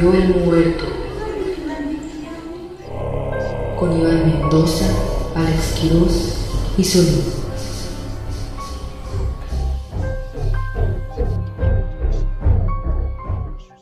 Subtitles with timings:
[0.00, 0.84] Subió el muerto.
[3.78, 4.86] Con Iván Mendoza,
[5.34, 6.38] Alex Quiroz
[6.78, 7.22] y Solín.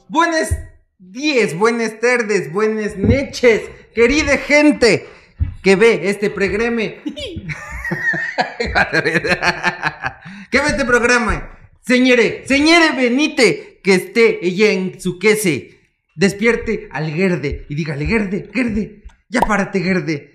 [0.08, 0.56] Buenas
[0.98, 3.62] 10, buenas tardes, buenas noches,
[3.94, 5.06] querida gente
[5.62, 6.82] que ve este programa.
[10.50, 11.48] que ve este programa.
[11.80, 15.77] Señore, señore Benite, que esté ella en su quese.
[16.18, 20.32] Despierte al Gerde y dígale, Gerde, Gerde, ya párate, Gerde.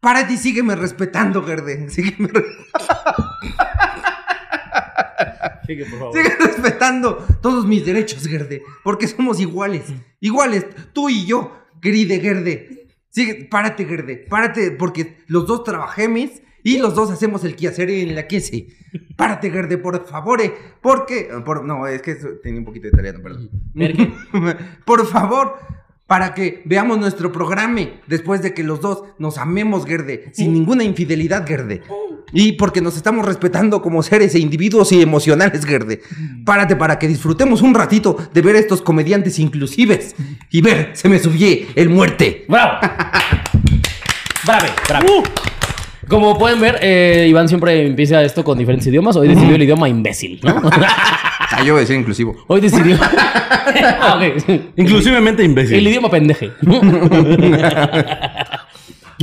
[0.00, 1.90] Párate y sígueme respetando, Gerde.
[1.94, 2.30] Sígueme
[5.66, 6.16] Sigue, por favor.
[6.16, 10.64] Sigue respetando todos mis derechos, Gerde, porque somos iguales, iguales,
[10.94, 12.88] tú y yo, querida Gerde.
[13.10, 16.30] Sigue, párate, Gerde, párate, porque los dos trabajemos
[16.62, 18.68] y los dos hacemos el quehacer en la quese.
[19.16, 20.40] Párate, Gerde, por favor,
[20.80, 21.28] porque...
[21.44, 23.50] por- no, es que tenía un poquito de italiano, perdón.
[24.84, 25.56] Por favor,
[26.06, 30.82] para que veamos nuestro programa después de que los dos nos amemos, Gerde, sin ninguna
[30.82, 31.82] infidelidad, Gerde.
[32.32, 36.00] Y porque nos estamos respetando como seres e individuos y emocionales, Gerde.
[36.44, 40.16] Párate para que disfrutemos un ratito de ver estos comediantes inclusives.
[40.50, 42.44] Y ver, se me subió el muerte.
[42.48, 42.78] ¡Bravo!
[44.46, 44.68] ¡Brave!
[44.88, 45.22] ¡Bravo!
[46.10, 49.16] Como pueden ver, eh, Iván siempre empieza esto con diferentes idiomas.
[49.16, 50.60] Hoy decidió el idioma imbécil, ¿no?
[51.52, 52.36] Ah, yo voy a decir inclusivo.
[52.46, 52.96] Hoy decidió.
[54.00, 54.50] Ah, ok.
[54.76, 55.76] Inclusivemente imbécil.
[55.78, 56.50] El idioma pendeje.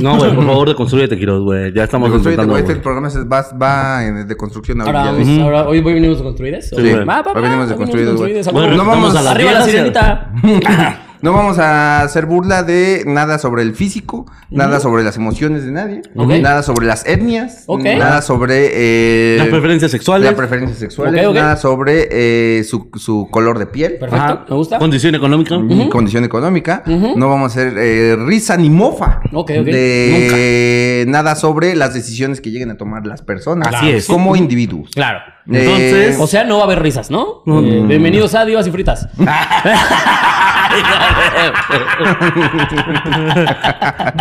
[0.00, 1.72] No, güey, por favor, deconstrúyete, Quiroz, güey.
[1.74, 4.96] Ya estamos Construyete, intentando, güey, este programa es- va, va en- de construcción ahorita.
[5.00, 5.26] Ahora, ya ves.
[5.26, 6.68] vamos- ahora, hoy hoy venimos de construides.
[6.68, 7.04] Sí, güey.
[7.04, 8.40] Va, va, Hoy venimos de construidos, güey.
[8.52, 11.04] Bueno, No vamos a la Arriba la vieja, sirenita.
[11.20, 15.72] No vamos a hacer burla de nada sobre el físico, nada sobre las emociones de
[15.72, 20.26] nadie, nada sobre las etnias, nada sobre eh, Las preferencias sexuales.
[20.26, 21.34] las preferencias sexuales, Ok, ok.
[21.34, 24.44] nada sobre eh, su, su color de piel, Perfecto, Ajá.
[24.48, 24.78] me gusta.
[24.78, 25.56] Condición económica.
[25.90, 26.82] condición económica.
[26.86, 32.70] No vamos a hacer eh, risa ni mofa de nada sobre las decisiones que lleguen
[32.70, 34.06] a tomar las personas Así es.
[34.06, 34.90] como individuos.
[34.94, 35.18] Claro.
[35.50, 37.42] Eh, Entonces- O sea, no va a haber risas, ¿no?
[37.46, 39.08] Eh, bienvenidos a Divas y Fritas.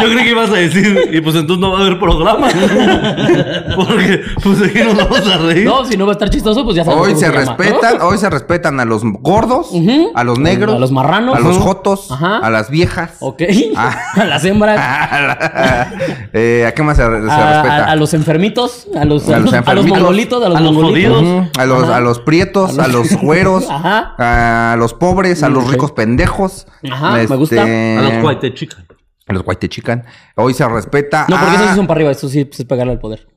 [0.01, 2.47] Yo creí que ibas a decir, y pues entonces no va a haber programa.
[3.75, 5.66] Porque, pues de qué nos vamos a reír.
[5.66, 7.57] No, si no va a estar chistoso, pues ya sabemos Hoy se llama, ¿no?
[7.57, 9.71] respetan, hoy se respetan a los gordos,
[10.16, 11.35] a los negros, A los marranos.
[11.35, 12.37] a los jotos, Ajá.
[12.37, 13.11] a las viejas.
[13.19, 13.43] Ok.
[13.75, 13.95] Ah.
[14.17, 14.79] A las hembras.
[16.33, 17.75] Eh, ¿A qué más se, se a, respeta?
[17.85, 18.87] a- a los enfermitos.
[18.97, 19.99] A los, A a los los, a los enfermitos.
[19.99, 20.43] mongolitos.
[20.43, 21.16] A los, A los mongolitos.
[21.57, 24.16] A los, a los prietos, A a los- güeros, Ajá.
[24.17, 26.67] a los pobres, a los ricos pendejos.
[26.81, 27.63] Este, Ajá, me gusta.
[27.63, 28.83] A los cuaite chicas.
[29.29, 30.05] A los white chican.
[30.35, 31.25] Hoy se respeta.
[31.29, 32.11] No, porque a- esos sí son para arriba.
[32.11, 33.28] Esto sí pues, es pegarle al poder.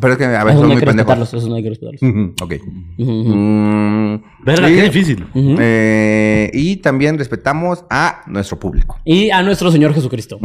[0.00, 1.28] Pero es que a ver, Esos son no hay muy que respetarlos.
[1.28, 1.34] pendejos.
[1.34, 2.02] Esos no hay que respetarlos.
[2.02, 2.54] Ujú, Ok.
[2.98, 5.24] Mm, Verga, y- qué difícil.
[5.34, 8.98] eh, y también respetamos a nuestro público.
[9.04, 10.38] Y a nuestro Señor Jesucristo.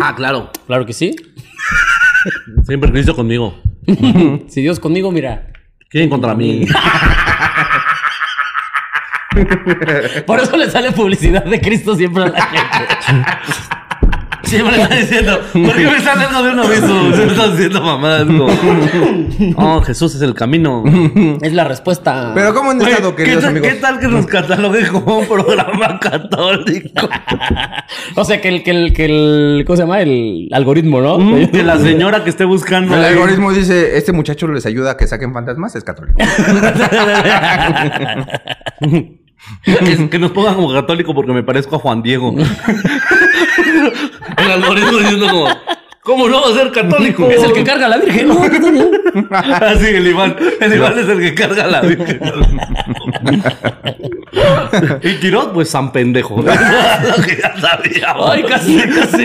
[0.00, 0.50] Ah, claro.
[0.68, 1.16] Claro que sí.
[2.64, 3.54] Siempre Cristo conmigo.
[4.48, 5.48] Si Dios conmigo, mira.
[5.88, 6.66] ¿Quién contra mí?
[10.26, 12.64] Por eso le sale publicidad de Cristo siempre a la gente.
[14.46, 16.86] Siempre está diciendo, ¿por qué me están dando de un aviso?
[17.16, 18.26] Se me están diciendo mamadas.
[18.26, 18.46] como,
[19.56, 20.84] Oh, Jesús es el camino.
[21.42, 22.32] Es la respuesta.
[22.34, 23.68] Pero ¿cómo han estado, ¿qué, queridos tal, amigos?
[23.68, 27.08] qué tal que nos catalogue como un programa católico?
[28.14, 30.00] O sea, que el, que el, que el, ¿cómo se llama?
[30.00, 31.18] El algoritmo, ¿no?
[31.18, 32.94] Mm, que la señora que esté buscando.
[32.94, 36.18] El ahí- algoritmo dice, este muchacho les ayuda a que saquen fantasmas, es católico.
[39.64, 42.34] que, que nos pongan como católico porque me parezco a Juan Diego.
[44.38, 45.48] el algoritmo diciendo como,
[46.00, 47.28] ¿cómo no va a ser católico?
[47.30, 48.28] Es el que carga a la Virgen.
[48.28, 48.40] No.
[49.30, 50.36] Así, el Iván.
[50.60, 52.20] El Iván es el que carga la Virgen.
[55.02, 56.42] y Tirot, pues San Pendejo.
[56.42, 56.52] Lo
[57.24, 58.30] que ya sabíamos.
[58.30, 59.24] Ay, casi, casi.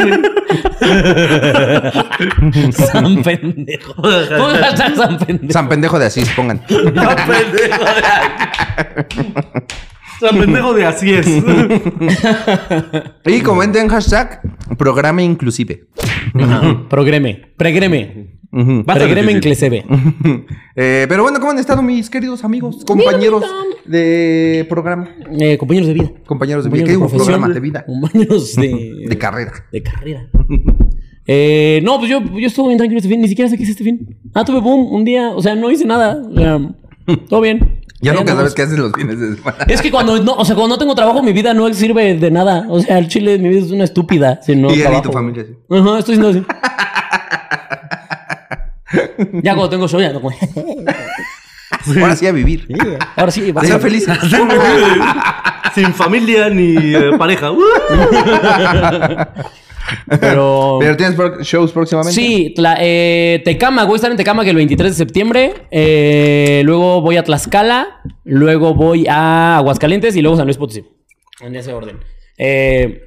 [2.71, 3.93] San pendejo.
[4.01, 5.53] Hashtag San pendejo.
[5.53, 6.61] San pendejo de Asís, pongan.
[6.67, 8.01] San Pendejo de
[10.21, 11.27] San Pendejo de así es.
[13.25, 14.41] Y comenten hashtag
[14.77, 15.87] programa inclusive.
[16.89, 17.41] Progreme.
[17.57, 18.39] Pregreme.
[18.51, 19.85] A ser Pregreme inclesebe.
[20.73, 23.43] Eh, pero bueno, ¿cómo han estado mis queridos amigos, compañeros
[23.85, 25.09] de programa?
[25.37, 26.11] Eh, compañeros de vida.
[26.25, 26.85] Compañeros de vida.
[26.85, 27.09] ¿Qué digo?
[27.09, 27.85] Programa de vida.
[27.85, 29.05] Compañeros de...
[29.09, 29.51] De carrera.
[29.69, 30.29] De carrera.
[31.27, 33.19] Eh, no, pues yo, yo estuve bien tranquilo este fin.
[33.21, 34.17] Ni siquiera sé qué hice este fin.
[34.33, 35.31] Ah, tuve boom un día.
[35.31, 36.23] O sea, no hice nada.
[36.25, 36.57] O sea,
[37.27, 37.80] todo bien.
[38.01, 39.63] Ya Ahí nunca sabes qué haces los fines de semana.
[39.67, 42.31] Es que cuando no, o sea, cuando no tengo trabajo, mi vida no sirve de
[42.31, 42.65] nada.
[42.67, 44.39] O sea, el chile, mi vida es una estúpida.
[44.41, 45.55] Si no y y tu familia, sí.
[45.69, 46.43] Ajá, estoy siendo así.
[49.43, 50.21] ya cuando tengo show, ya no.
[52.01, 52.67] Ahora sí a vivir.
[53.15, 54.07] Ahora sí, va A ser feliz.
[55.75, 57.51] Sin familia ni eh, pareja.
[60.19, 60.77] Pero.
[60.79, 61.17] ¿Pero tienes
[61.47, 62.13] shows próximamente?
[62.13, 65.53] Sí, Tla- eh, Tecama, voy a estar en Tecama que el 23 de septiembre.
[65.71, 68.01] Eh, luego voy a Tlaxcala.
[68.23, 70.83] Luego voy a Aguascalientes y luego San Luis Potosí.
[71.41, 71.97] En ese orden.
[72.37, 73.01] Eh,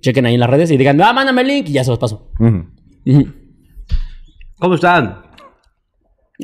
[0.00, 1.98] chequen ahí en las redes y digan, ah, mándame el link y ya se los
[1.98, 2.30] paso.
[4.58, 5.22] ¿Cómo están?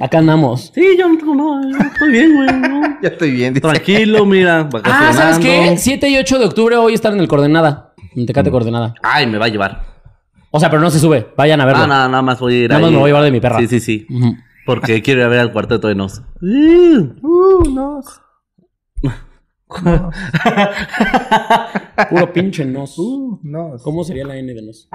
[0.00, 0.72] Acá andamos.
[0.74, 2.48] Sí, yo no, no, yo estoy bien, güey.
[2.52, 2.84] no.
[3.02, 3.54] Ya estoy bien.
[3.54, 3.60] dice.
[3.60, 4.68] Tranquilo, mira.
[4.84, 5.48] Ah, ¿sabes qué?
[5.48, 5.80] vacacionando.
[5.80, 7.93] 7 y 8 de octubre voy a estar en el Coordenada.
[8.16, 8.94] En Tecate Coordenada.
[9.02, 9.82] Ay, me va a llevar.
[10.50, 11.32] O sea, pero no se sube.
[11.36, 11.82] Vayan a verlo.
[11.82, 12.94] Ah, nada, nada más voy a ir Nada más ahí.
[12.94, 13.58] me voy a llevar de mi perra.
[13.58, 14.06] Sí, sí, sí.
[14.66, 16.22] Porque quiero ir a ver al cuarteto de Nos.
[16.42, 18.00] Uh, no.
[22.10, 22.96] Puro pinche nos.
[22.98, 23.72] Uh, no.
[23.82, 24.88] ¿Cómo sería la N de nos?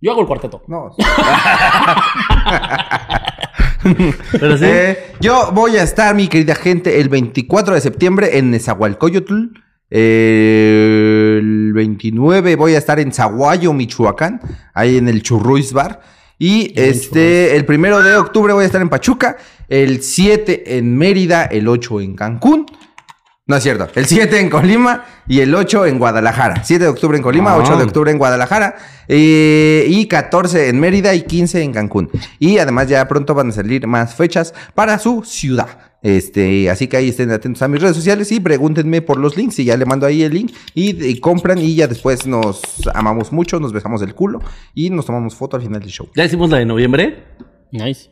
[0.00, 0.62] Yo hago el cuarteto.
[0.68, 0.90] No.
[4.32, 4.64] Pero sí.
[4.66, 9.44] Eh, yo voy a estar, mi querida gente, el 24 de septiembre en Nezahualcóyotl.
[9.90, 10.95] Eh,
[11.76, 14.40] 29 voy a estar en Zaguayo, Michoacán,
[14.74, 16.00] ahí en el Churruis Bar.
[16.38, 19.36] Y este, el primero de octubre voy a estar en Pachuca,
[19.68, 22.66] el 7 en Mérida, el 8 en Cancún.
[23.48, 26.64] No es cierto, el 7 en Colima y el 8 en Guadalajara.
[26.64, 27.58] 7 de octubre en Colima, Ah.
[27.58, 28.74] 8 de octubre en Guadalajara
[29.06, 32.10] eh, y 14 en Mérida y 15 en Cancún.
[32.40, 35.68] Y además ya pronto van a salir más fechas para su ciudad.
[36.06, 39.58] Este, así que ahí estén atentos a mis redes sociales y pregúntenme por los links
[39.58, 42.60] y ya le mando ahí el link y, y compran y ya después nos
[42.94, 44.40] amamos mucho, nos besamos el culo
[44.72, 46.08] y nos tomamos foto al final del show.
[46.14, 47.24] ¿Ya hicimos la de noviembre?
[47.72, 48.10] Nice.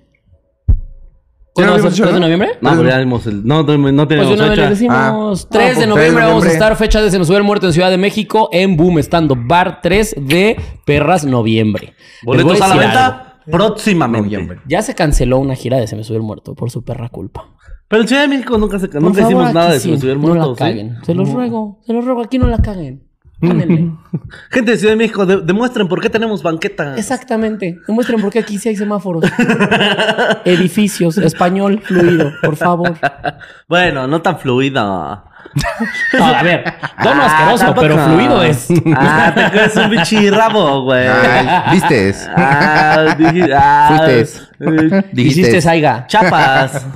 [1.56, 2.48] ¿Ya ¿Cuándo no va a habíamos ¿3 de noviembre?
[2.60, 3.46] No, pero ya vimos el.
[3.46, 4.54] No, no, no Pues tenemos fecha.
[4.56, 5.44] les decimos.
[5.44, 5.48] Ah.
[5.52, 7.36] 3 Ah, de pues, noviembre 3 de vamos a estar fecha de Se me sube
[7.36, 11.94] el muerto en Ciudad de México en Boom Estando Bar 3 de Perras Noviembre.
[12.24, 13.02] Boletos a la decir algo.
[13.14, 14.24] venta próximamente.
[14.24, 14.58] Noviembre.
[14.66, 17.50] Ya se canceló una gira de Se me sube el muerto por su perra culpa.
[17.88, 20.00] Pero en Ciudad de México nunca, se, nunca favor, hicimos nada de Se me sí,
[20.00, 20.48] subió el No muerto.
[20.50, 20.58] la ¿sí?
[20.58, 20.96] caguen.
[21.04, 23.02] Se los ruego, se los ruego, aquí no la caguen.
[23.42, 23.90] Ándenle.
[24.50, 26.94] Gente de Ciudad de México, de- demuestren por qué tenemos banqueta.
[26.96, 27.78] Exactamente.
[27.86, 29.24] Demuestren por qué aquí sí hay semáforos.
[30.44, 32.94] Edificios, español fluido, por favor.
[33.68, 35.24] Bueno, no tan fluida.
[36.18, 36.64] No, a ver,
[37.02, 37.86] tono Ah, asqueroso, tampoco.
[37.88, 38.68] pero fluido es.
[38.94, 41.08] Ah, te crees un bichirrabo, güey.
[41.72, 42.14] ¿Viste?
[42.36, 43.16] Ah,
[43.52, 44.20] ah, Fuiste.
[44.20, 45.40] eh, Dijiste.
[45.40, 46.06] Hiciste saiga.
[46.06, 46.86] chapas.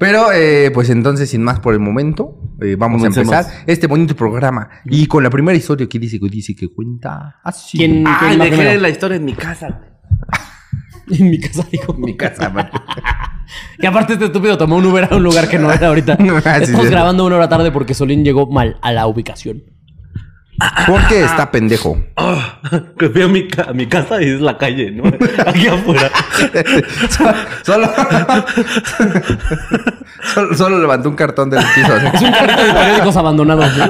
[0.00, 3.32] Pero, eh, pues entonces, sin más por el momento, eh, vamos Comencemos.
[3.34, 4.70] a empezar este bonito programa.
[4.86, 7.76] Y con la primera historia que dice que dice que cuenta así.
[7.76, 8.80] ¿Quién, Ay, quién dejé primero?
[8.80, 9.90] la historia en mi casa, güey.
[11.20, 11.92] En mi casa, dijo.
[11.94, 12.70] En mi casa, man.
[13.80, 16.16] Que aparte este estúpido tomó un Uber a un lugar que no era ahorita.
[16.44, 16.90] Ah, Estamos sí.
[16.90, 19.64] grabando una hora tarde porque Solín llegó mal a la ubicación.
[20.86, 21.98] Porque está pendejo.
[22.16, 22.60] Ah,
[22.98, 25.04] que fui a mi, a mi casa y es la calle, ¿no?
[25.46, 26.10] Aquí afuera.
[27.62, 27.88] solo,
[30.34, 31.92] solo, solo levantó un cartón del piso.
[31.94, 32.06] así.
[32.14, 33.76] Es un carrito de periódicos abandonados.
[33.76, 33.86] ¿no?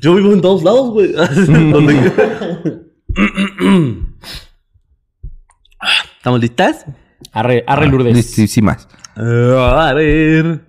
[0.00, 1.12] Yo vivo en todos lados, güey.
[1.12, 2.12] Donde-
[6.16, 6.84] ¿Estamos listas?
[7.32, 8.26] Arre, arre Lourdes.
[8.30, 8.88] Sí, sí, más.
[9.16, 10.67] A ver.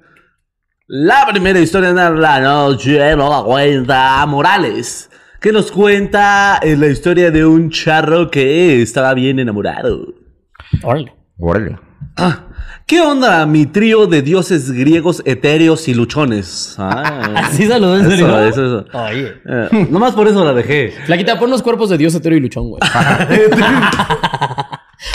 [0.92, 5.08] La primera historia de la noche nos la cuenta Morales.
[5.40, 10.08] Que nos cuenta la historia de un charro que estaba bien enamorado.
[10.82, 11.14] Órale.
[11.38, 11.78] Órale.
[12.18, 12.48] Ah,
[12.88, 16.76] ¿Qué onda mi trío de dioses griegos etéreos y luchones?
[16.80, 18.28] Ah, ¿Así saludó en serio?
[18.28, 18.98] Eso, eso, eso.
[18.98, 19.34] Oye.
[19.46, 20.96] Eh, nomás por eso la dejé.
[21.06, 22.82] Flaquita, pon los cuerpos de Dios hetero y luchón, güey.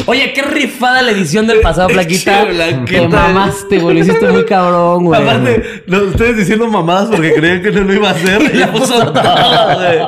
[0.06, 2.46] Oye, qué rifada la edición del pasado, Flaquita.
[2.86, 3.96] Te mamaste, güey.
[3.96, 5.22] Lo hiciste muy cabrón, güey.
[5.22, 8.42] Aparte, lo- ustedes diciendo mamadas porque creían que no lo iba a hacer.
[8.54, 9.98] Ella puso todo, güey.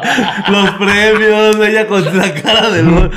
[0.48, 2.88] Los premios, ella con la cara del.
[2.88, 3.10] Ella,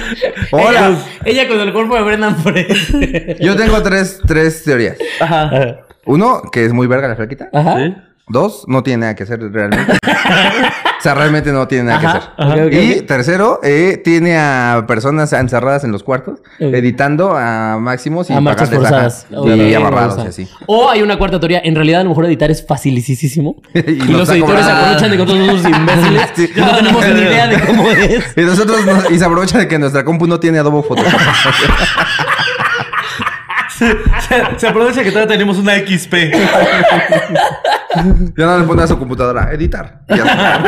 [0.51, 0.98] Hola.
[1.25, 3.38] ella con el cuerpo de Brendan Fraser.
[3.41, 4.98] Yo tengo tres, tres teorías.
[5.19, 5.81] Ajá.
[6.05, 7.50] Uno, que es muy verga la flaquita.
[7.53, 7.75] Ajá.
[7.77, 7.95] ¿Sí?
[8.27, 9.93] Dos, no tiene nada que hacer realmente.
[11.00, 12.60] O sea, realmente no tiene nada que Ajá, hacer.
[12.63, 13.06] ok, ok, y ok.
[13.08, 16.74] tercero, eh, tiene a personas encerradas en los cuartos, Ok.
[16.74, 19.25] editando a máximos y A marchas forzadas.
[19.32, 20.48] ajá, y amarrados o y así.
[20.68, 21.62] O hay una cuarta teoría.
[21.63, 23.56] En realidad, a lo mejor editar es facilísimo.
[23.74, 26.29] Y y, los editores se aprovechan de que todos somos imbéciles.
[26.36, 26.50] Sí.
[26.56, 28.34] No tenemos ni idea de cómo es.
[28.38, 31.20] Y nosotros nos- y se aprovecha de que nuestra compu no tiene Adobe Photoshop.
[33.79, 36.13] Se, se aprovecha que todavía tenemos una XP.
[38.38, 40.01] ya no le pone a su computadora, editar.
[40.09, 40.63] Y, ya.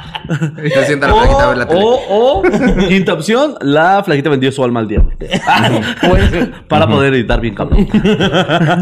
[0.64, 1.80] Y se sienta la flaquita a ver la tele.
[1.82, 2.42] o, o,
[2.88, 5.10] quinta opción, la flaquita vendió su alma al diablo.
[6.68, 7.88] Para poder editar bien cabrón.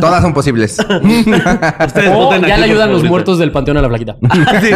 [0.00, 0.76] Todas son posibles.
[1.86, 4.16] Ustedes O voten ya le ayudan los muertos del panteón a la flaquita.
[4.60, 4.70] Sí,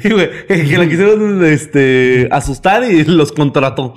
[0.00, 3.94] Sí, güey, que la quisieron este, asustar y los contrató.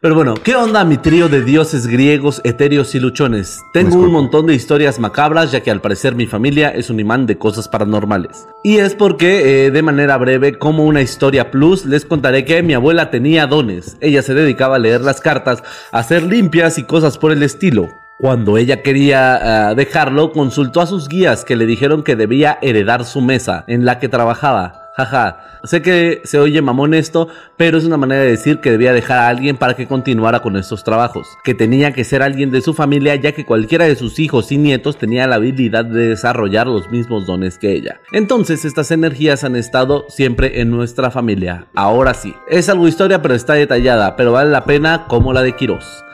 [0.00, 3.62] Pero bueno, ¿qué onda mi trío de dioses griegos, etéreos y luchones?
[3.72, 7.26] Tengo un montón de historias macabras, ya que al parecer mi familia es un imán
[7.26, 8.46] de cosas paranormales.
[8.62, 12.74] Y es porque, eh, de manera breve, como una historia plus, les contaré que mi
[12.74, 13.96] abuela tenía dones.
[14.00, 17.88] Ella se dedicaba a leer las cartas, a hacer limpias y cosas por el estilo.
[18.18, 23.04] Cuando ella quería ah, dejarlo, consultó a sus guías que le dijeron que debía heredar
[23.04, 24.83] su mesa en la que trabajaba.
[24.96, 28.92] Jaja, sé que se oye mamón esto, pero es una manera de decir que debía
[28.92, 31.26] dejar a alguien para que continuara con estos trabajos.
[31.42, 34.56] Que tenía que ser alguien de su familia ya que cualquiera de sus hijos y
[34.56, 38.00] nietos tenía la habilidad de desarrollar los mismos dones que ella.
[38.12, 41.66] Entonces estas energías han estado siempre en nuestra familia.
[41.74, 45.56] Ahora sí, es algo historia pero está detallada, pero vale la pena como la de
[45.56, 46.04] Quirós.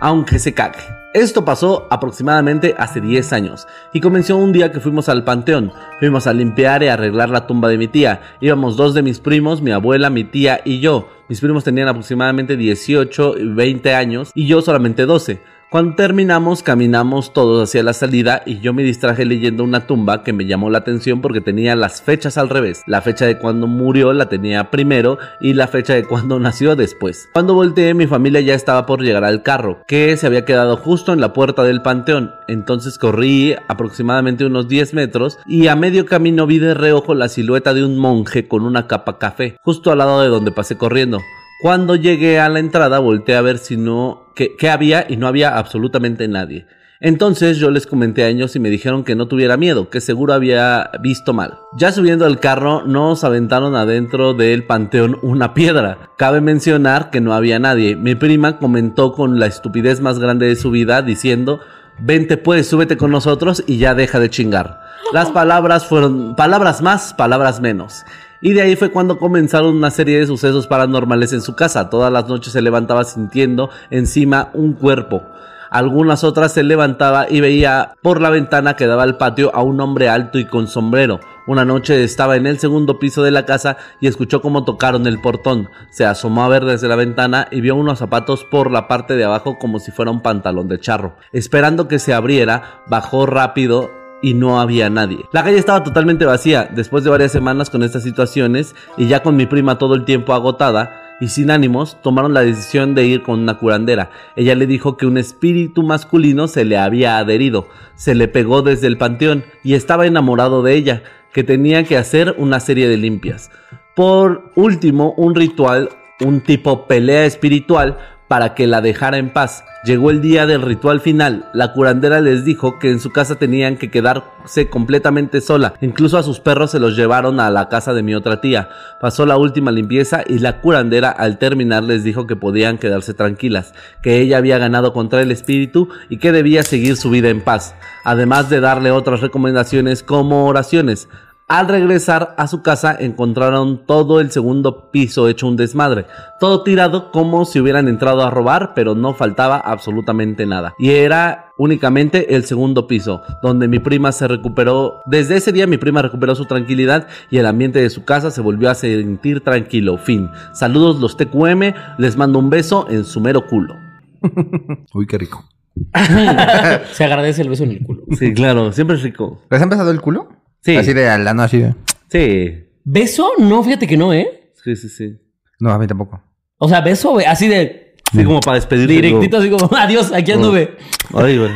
[0.00, 0.98] Aunque se cague.
[1.14, 5.72] Esto pasó aproximadamente hace 10 años y comenzó un día que fuimos al panteón.
[5.98, 8.20] Fuimos a limpiar y arreglar la tumba de mi tía.
[8.40, 11.08] Íbamos dos de mis primos, mi abuela, mi tía y yo.
[11.28, 15.40] Mis primos tenían aproximadamente 18 y 20 años y yo solamente 12.
[15.70, 20.32] Cuando terminamos, caminamos todos hacia la salida y yo me distraje leyendo una tumba que
[20.32, 22.82] me llamó la atención porque tenía las fechas al revés.
[22.86, 27.28] La fecha de cuando murió la tenía primero y la fecha de cuando nació después.
[27.34, 31.12] Cuando volteé, mi familia ya estaba por llegar al carro, que se había quedado justo
[31.12, 32.32] en la puerta del panteón.
[32.48, 37.74] Entonces corrí aproximadamente unos 10 metros y a medio camino vi de reojo la silueta
[37.74, 41.18] de un monje con una capa café, justo al lado de donde pasé corriendo.
[41.60, 45.58] Cuando llegué a la entrada volteé a ver si no qué, había y no había
[45.58, 46.66] absolutamente nadie.
[47.00, 50.34] Entonces yo les comenté a ellos y me dijeron que no tuviera miedo, que seguro
[50.34, 51.58] había visto mal.
[51.76, 56.10] Ya subiendo al carro nos aventaron adentro del panteón una piedra.
[56.16, 57.96] Cabe mencionar que no había nadie.
[57.96, 61.58] Mi prima comentó con la estupidez más grande de su vida diciendo,
[61.98, 64.80] vente pues, súbete con nosotros y ya deja de chingar.
[65.12, 68.04] Las palabras fueron palabras más, palabras menos.
[68.40, 71.90] Y de ahí fue cuando comenzaron una serie de sucesos paranormales en su casa.
[71.90, 75.22] Todas las noches se levantaba sintiendo encima un cuerpo.
[75.70, 79.80] Algunas otras se levantaba y veía por la ventana que daba al patio a un
[79.80, 81.20] hombre alto y con sombrero.
[81.46, 85.20] Una noche estaba en el segundo piso de la casa y escuchó cómo tocaron el
[85.20, 85.68] portón.
[85.90, 89.24] Se asomó a ver desde la ventana y vio unos zapatos por la parte de
[89.24, 91.16] abajo como si fuera un pantalón de charro.
[91.32, 93.90] Esperando que se abriera, bajó rápido
[94.22, 95.26] y no había nadie.
[95.32, 99.36] La calle estaba totalmente vacía después de varias semanas con estas situaciones y ya con
[99.36, 103.40] mi prima todo el tiempo agotada y sin ánimos, tomaron la decisión de ir con
[103.40, 104.10] una curandera.
[104.36, 108.86] Ella le dijo que un espíritu masculino se le había adherido, se le pegó desde
[108.86, 113.50] el panteón y estaba enamorado de ella, que tenía que hacer una serie de limpias.
[113.94, 115.90] Por último, un ritual,
[116.24, 117.98] un tipo pelea espiritual
[118.28, 119.64] para que la dejara en paz.
[119.84, 121.46] Llegó el día del ritual final.
[121.54, 125.74] La curandera les dijo que en su casa tenían que quedarse completamente sola.
[125.80, 128.68] Incluso a sus perros se los llevaron a la casa de mi otra tía.
[129.00, 133.72] Pasó la última limpieza y la curandera al terminar les dijo que podían quedarse tranquilas,
[134.02, 137.74] que ella había ganado contra el espíritu y que debía seguir su vida en paz.
[138.04, 141.08] Además de darle otras recomendaciones como oraciones.
[141.48, 146.04] Al regresar a su casa encontraron todo el segundo piso hecho un desmadre,
[146.38, 150.74] todo tirado como si hubieran entrado a robar, pero no faltaba absolutamente nada.
[150.78, 155.00] Y era únicamente el segundo piso, donde mi prima se recuperó.
[155.06, 158.42] Desde ese día mi prima recuperó su tranquilidad y el ambiente de su casa se
[158.42, 159.96] volvió a sentir tranquilo.
[159.96, 160.28] Fin.
[160.52, 163.74] Saludos los TQM, les mando un beso en su mero culo.
[164.92, 165.48] Uy, qué rico.
[166.92, 168.02] Se agradece el beso en el culo.
[168.18, 169.40] Sí, claro, siempre es rico.
[169.48, 170.28] ¿Les ha empezado el culo?
[170.62, 170.76] Sí.
[170.76, 171.74] Así de al lano, así de.
[172.10, 173.32] Sí, ¿Beso?
[173.38, 174.50] No, fíjate que no, ¿eh?
[174.64, 175.16] sí, sí, sí.
[175.60, 176.22] No, a mí tampoco.
[176.58, 178.92] O sea, beso, güey, así de Sí, como para despedirse.
[178.94, 180.76] directito, así como, adiós, aquí anduve.
[181.14, 181.54] Ay, bueno.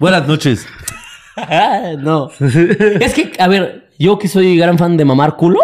[0.00, 0.66] Buenas noches.
[1.98, 2.30] no.
[3.00, 5.60] Es que, a ver, yo que soy gran fan de mamar culo,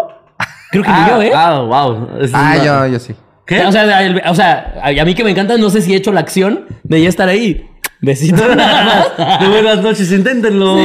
[0.71, 1.31] creo que ni yo, ¿eh?
[1.33, 2.21] Ah, wow.
[2.21, 3.15] Es Ah, una- yo, yo sí.
[3.45, 3.65] ¿Qué?
[3.65, 6.11] O sea, el- o sea, a mí que me encanta, no sé si he hecho
[6.11, 7.65] la acción de ya estar ahí.
[8.01, 8.85] Besito nada
[9.17, 9.39] más.
[9.41, 10.75] De buenas noches, inténtenlo.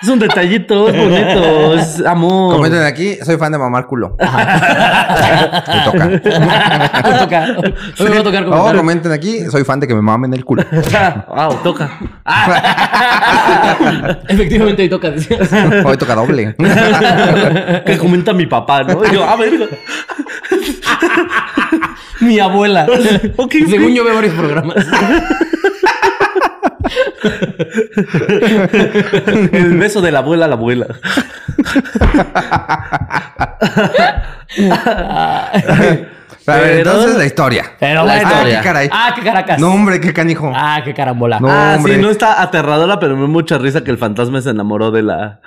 [0.00, 2.54] Es un detallito, es bonito, es amor.
[2.54, 4.16] Comenten aquí, soy fan de mamar culo.
[4.18, 4.26] Me
[5.84, 6.06] toca.
[6.08, 6.20] Me
[7.18, 7.56] toca.
[7.98, 8.76] Hoy me va a tocar comentar.
[8.76, 10.62] comenten aquí, soy fan de que me mamen el culo.
[11.28, 11.98] wow, toca.
[14.28, 15.10] Efectivamente, hoy toca.
[15.10, 15.52] decías.
[15.84, 16.54] Hoy toca doble.
[17.84, 19.04] que comenta mi papá, ¿no?
[19.04, 19.66] Y yo, ah, verga.
[22.20, 22.86] Mi abuela.
[23.68, 24.76] Según yo veo varios programas.
[29.52, 30.86] El beso de la abuela a la abuela.
[36.48, 37.64] A ver, Pero- entonces la historia.
[37.78, 38.20] Pero La bueno.
[38.28, 38.58] Ah, historia.
[38.60, 38.88] qué caray.
[38.92, 39.60] Ah, qué caracas.
[39.60, 40.50] No, hombre, qué canijo.
[40.54, 41.40] Ah, qué carambola.
[41.40, 41.48] No.
[41.50, 41.94] ah, hombre.
[41.96, 45.02] sí, no está aterradora, pero me da mucha risa que el fantasma se enamoró de
[45.02, 45.40] la...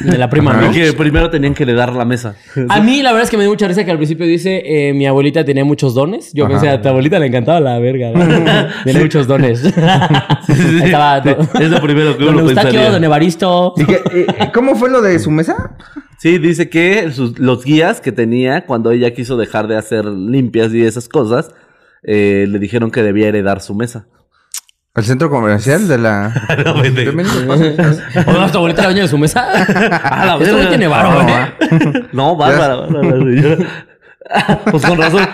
[0.00, 0.52] De la prima.
[0.54, 0.70] ¿no?
[0.70, 2.34] Y que primero tenían que heredar la mesa.
[2.68, 4.92] A mí la verdad es que me dio mucha risa que al principio dice eh,
[4.94, 6.32] mi abuelita tenía muchos dones.
[6.34, 6.52] Yo Ajá.
[6.54, 8.12] pensé, a tu abuelita le encantaba la verga.
[8.84, 9.64] Tenía muchos dones.
[9.64, 11.30] Ahí estaba Sí,
[11.62, 12.90] es lo primero que Don uno Eustaquio, pensaría.
[12.90, 13.74] Don Evaristo.
[13.76, 15.70] ¿Y qué- eh, ¿Cómo fue lo de su mesa?
[16.18, 20.72] Sí, dice que sus- los guías que tenía cuando ella quiso dejar de hacer limpias
[20.72, 21.50] y esas cosas,
[22.02, 24.06] eh, le dijeron que debía heredar su mesa.
[24.96, 26.32] El centro comercial de la.
[26.64, 27.08] No, vete.
[28.26, 29.46] ¿O tu abuelita era dueña de su mesa?
[30.02, 32.08] A la Este güey tiene varo, ¿eh?
[32.12, 32.88] No, bárbara.
[34.70, 35.26] Pues con razón.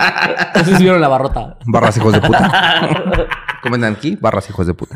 [0.64, 1.56] Si vieron la barrota.
[1.66, 3.26] Barras hijos de puta.
[3.62, 4.94] Comentan aquí, barras hijos de puta.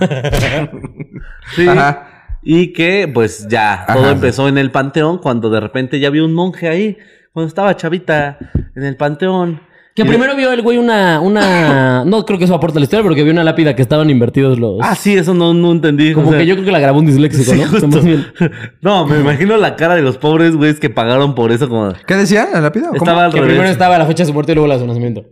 [1.57, 1.67] Sí.
[1.67, 2.08] Ajá.
[2.43, 6.35] Y que pues ya todo empezó en el panteón cuando de repente ya vio un
[6.35, 6.97] monje ahí,
[7.33, 8.39] cuando estaba chavita
[8.75, 9.61] en el panteón.
[9.95, 12.05] Que primero vio el güey una, una...
[12.05, 14.57] No creo que eso aporte a la historia, porque vio una lápida que estaban invertidos
[14.57, 14.79] los...
[14.81, 16.13] Ah, sí, eso no, no entendí.
[16.15, 17.67] Como o sea, que yo creo que la grabó un disléxico, sí, ¿no?
[17.67, 17.89] justo.
[17.89, 18.25] Más bien.
[18.81, 21.93] No, me imagino la cara de los pobres güeyes que pagaron por eso como...
[22.07, 22.91] ¿Qué decía la lápida?
[22.91, 22.97] ¿Cómo?
[22.99, 23.55] Estaba al Que revés.
[23.55, 25.25] primero estaba la fecha de su muerte y luego la de su nacimiento.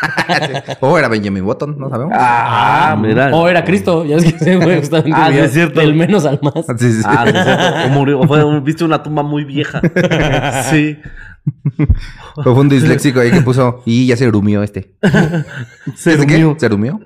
[0.80, 2.14] O era Benjamin Button, no sabemos.
[2.16, 3.30] Ah, mira.
[3.34, 5.80] O era Cristo, ya es que ese güey justamente Ah, sí, es cierto.
[5.80, 6.66] del menos al más.
[6.78, 7.02] Sí, sí.
[7.04, 7.64] Ah, sí, es cierto.
[7.86, 9.80] O murió, o fue, viste una tumba muy vieja.
[10.70, 10.98] Sí.
[12.42, 13.82] Fue un disléxico ahí que puso.
[13.84, 14.94] Y ya se rumió este.
[15.96, 16.38] Se ¿Este qué?
[16.38, 16.56] durmió.
[16.58, 17.00] ¿Se rumió?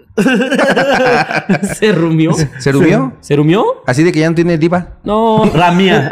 [1.74, 2.34] ¿Se rumió?
[2.58, 3.12] ¿Se rumió?
[3.20, 3.64] ¿Se rumió?
[3.86, 4.98] Así de que ya no tiene diva.
[5.04, 5.50] No.
[5.54, 6.08] Ramía.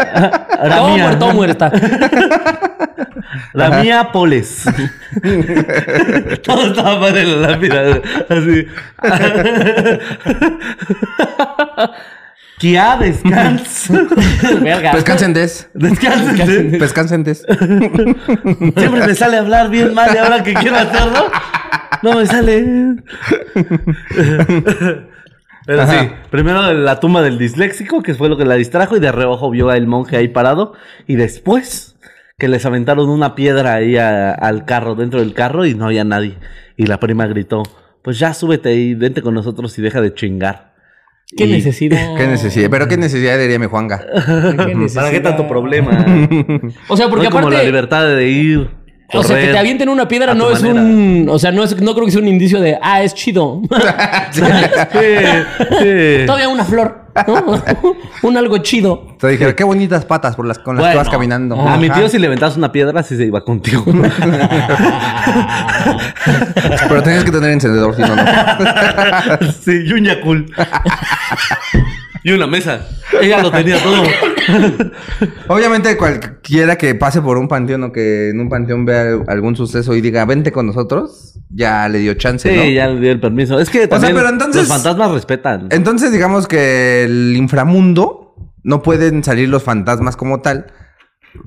[0.62, 1.04] Ramía.
[1.04, 1.72] muerto, todo muerta.
[3.54, 4.64] Ramía Poles.
[6.42, 8.00] Todo estaba padre en la lápida.
[8.28, 8.66] Así.
[12.60, 13.94] Kia, descansa.
[14.62, 14.92] Verga.
[14.92, 15.68] Pescansen des.
[15.74, 16.78] Descansen.
[16.78, 17.44] Pescansen des.
[17.48, 21.30] Siempre me sale hablar bien mal y ahora que quiero hacerlo,
[22.02, 22.96] no me sale.
[25.66, 25.96] Pero sí,
[26.30, 29.70] primero la tumba del disléxico, que fue lo que la distrajo, y de reojo vio
[29.70, 30.74] al monje ahí parado,
[31.06, 31.96] y después
[32.38, 36.04] que les aventaron una piedra ahí a- al carro, dentro del carro, y no había
[36.04, 36.38] nadie.
[36.76, 37.62] Y la prima gritó,
[38.02, 40.69] pues ya súbete y vente con nosotros y deja de chingar.
[41.36, 42.14] ¿Qué Y- necesidad?
[42.16, 42.68] ¿Qué necesidad?
[42.70, 44.04] Pero qué necesidad diría mi Juanga.
[44.66, 45.02] ¿Qué necesidad?
[45.02, 46.04] ¿Para qué tanto problema?
[46.88, 47.66] O sea, porque no es como la aparte...
[47.66, 48.70] libertad de ir.
[49.12, 50.80] O sea, que te avienten una piedra no es manera.
[50.82, 51.26] un...
[51.28, 52.78] O sea, no, es, no creo que sea un indicio de...
[52.80, 53.60] Ah, es chido.
[54.30, 54.40] Sí,
[55.80, 56.26] sí.
[56.26, 56.99] Todavía una flor.
[57.26, 57.62] ¿No?
[58.22, 59.16] un algo chido.
[59.18, 61.60] Te dijeron, qué bonitas patas por las, con las que vas caminando.
[61.60, 62.00] A mi Ajá.
[62.00, 63.84] tío si le aventabas una piedra, sí se iba contigo.
[66.88, 68.22] Pero tenías que tener encendedor, si no, no.
[69.60, 70.46] sí, y un Yakul.
[72.24, 72.86] y una mesa.
[73.20, 74.02] Ella lo tenía todo.
[75.48, 79.94] Obviamente, cualquiera que pase por un panteón o que en un panteón vea algún suceso
[79.94, 82.64] y diga, vente con nosotros, ya le dio chance, Sí, ¿no?
[82.70, 83.58] ya le dio el permiso.
[83.60, 85.68] Es que sea, también pero entonces- los fantasmas respetan.
[85.70, 90.66] Entonces, digamos que el inframundo no pueden salir los fantasmas como tal,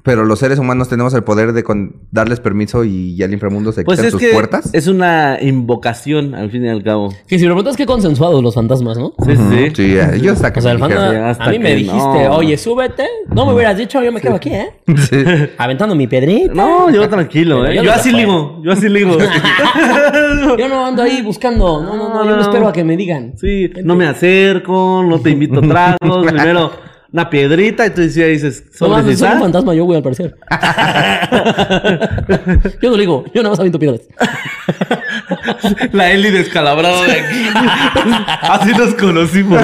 [0.04, 3.72] pero los seres humanos tenemos el poder de con- darles permiso y ya el inframundo
[3.72, 4.70] se Pues quita sus que puertas.
[4.74, 7.14] es una invocación, al fin y al cabo.
[7.28, 9.14] Que si lo preguntas, qué consensuados los fantasmas, ¿no?
[9.26, 9.72] Sí, sí.
[9.76, 11.30] Sí, yo hasta que O sea, el fantasma...
[11.30, 12.36] hasta A mí me dijiste, no.
[12.36, 13.08] oye, súbete.
[13.34, 14.70] No me hubieras dicho, yo me quedo aquí, ¿eh?
[14.98, 15.24] Sí.
[15.58, 16.54] Aventando mi pedrita.
[16.54, 17.76] No, yo tranquilo, ¿eh?
[17.76, 19.18] yo Yo así ligo, yo así ligo.
[20.58, 21.82] Yo no ando ahí buscando.
[21.82, 22.26] No, no, no.
[22.26, 23.34] Yo no espero a que me digan.
[23.38, 26.26] Sí, no me acerco, no te invito tragos.
[26.28, 26.72] Primero
[27.14, 29.98] una piedrita y tú decías, dices, No ¿sobres mames, y soy un fantasma yo, güey,
[29.98, 30.36] al parecer.
[32.82, 34.02] yo no digo, yo nada más aviento piedras.
[35.94, 37.46] La Eli descalabrada de aquí.
[38.42, 39.62] Así nos conocimos.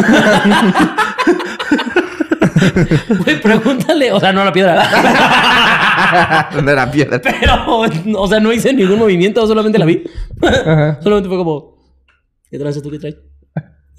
[3.26, 4.12] Güey, pregúntale.
[4.12, 4.88] O sea, no a la piedra.
[6.64, 7.20] de la piedra.
[7.20, 7.80] Pero,
[8.16, 10.04] o sea, no hice ningún movimiento, solamente la vi.
[11.02, 11.80] solamente fue como,
[12.52, 12.92] ¿qué traes tú?
[12.92, 13.16] ¿Qué traes?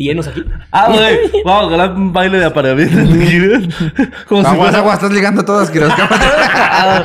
[0.01, 0.43] Y enos aquí.
[0.73, 2.97] Ah, güey, vamos a ganar un baile de apareamiento.
[4.29, 5.93] Como si Aguas, fuera- aguas, estás ligando todas que los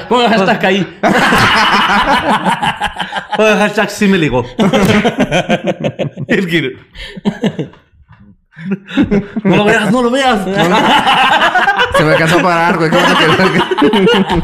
[0.07, 0.97] Pongo el hashtag ahí.
[3.37, 4.45] Oye, hashtag sí me ligó.
[6.27, 6.77] El.
[9.43, 10.39] No lo veas, no lo veas.
[11.97, 12.89] Se me alcanzó a parar, güey.
[12.89, 12.97] que-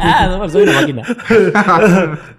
[0.00, 1.02] ah, no, soy una máquina.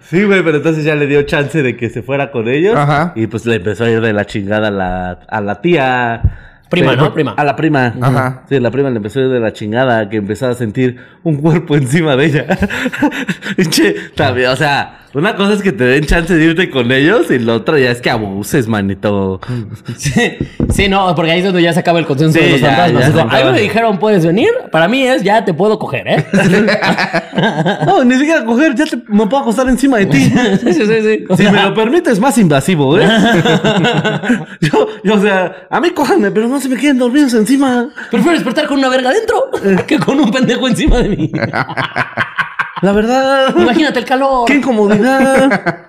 [0.00, 2.76] Sí, güey, pero entonces ya le dio chance de que se fuera con ellos.
[2.76, 3.12] Ajá.
[3.14, 6.20] Y pues le empezó a ir de la chingada a la, a la tía.
[6.70, 7.14] Prima, Sí, ¿no?
[7.14, 7.34] Prima.
[7.36, 7.94] A la prima.
[8.00, 8.42] Ajá.
[8.48, 11.36] Sí, la prima le empezó a ir de la chingada, que empezaba a sentir un
[11.36, 12.46] cuerpo encima de ella.
[13.70, 17.30] Che, también, o sea, Una cosa es que te den chance de irte con ellos
[17.30, 19.40] y la otra ya es que abuses, manito.
[19.96, 20.10] Sí,
[20.70, 22.68] sí, no, porque ahí es donde ya se acaba el consenso Sí, de los ya,
[22.68, 23.00] fantasmas.
[23.02, 24.48] ya Es se como, Ahí me dijeron, puedes venir.
[24.72, 26.26] Para mí es, ya te puedo coger, ¿eh?
[27.86, 30.20] No, ni siquiera coger, ya te- me puedo acostar encima de ti.
[30.62, 31.02] sí, sí, sí.
[31.02, 31.24] sí.
[31.28, 33.06] O Si sea, me lo permites, más invasivo, ¿eh?
[34.60, 37.88] yo, yo, o sea, a mí cójanme, pero no se me queden dormidos encima.
[38.10, 39.50] Prefiero despertar con una verga adentro
[39.86, 41.32] que con un pendejo encima de mí.
[42.84, 44.44] La verdad, Imagínate el calor.
[44.46, 45.88] qué incomodidad.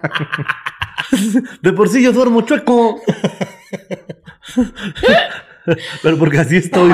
[1.61, 3.01] De por sí yo duermo chueco.
[6.01, 6.91] Pero porque así estoy.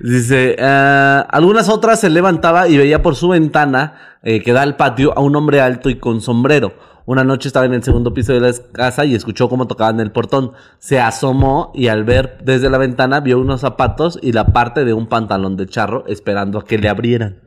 [0.00, 4.76] Dice, "Ah, algunas otras se levantaba y veía por su ventana eh, que da al
[4.76, 6.72] patio a un hombre alto y con sombrero.
[7.06, 10.10] Una noche estaba en el segundo piso de la casa y escuchó cómo tocaban el
[10.10, 10.52] portón.
[10.78, 14.94] Se asomó y al ver desde la ventana vio unos zapatos y la parte de
[14.94, 17.40] un pantalón de charro esperando a que le abrieran.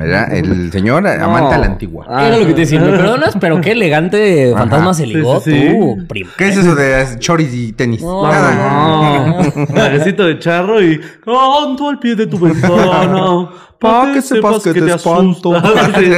[0.00, 2.06] Era el señor amante a la antigua.
[2.08, 2.26] Ah.
[2.28, 2.80] Era lo que te decía.
[2.80, 3.36] ¿Me perdonas?
[3.40, 5.68] Pero qué elegante fantasma se Sí, ligó sí, sí.
[5.70, 6.30] tú, primo.
[6.38, 8.02] ¿Qué es eso de choris y tenis?
[8.02, 9.42] No, Nada.
[9.68, 10.24] no.
[10.24, 13.48] De charro y canto al pie de tu ventana.
[13.80, 15.54] Pa' que sepas que te espanto.
[15.56, 15.90] asusta.
[15.98, 16.12] Sí.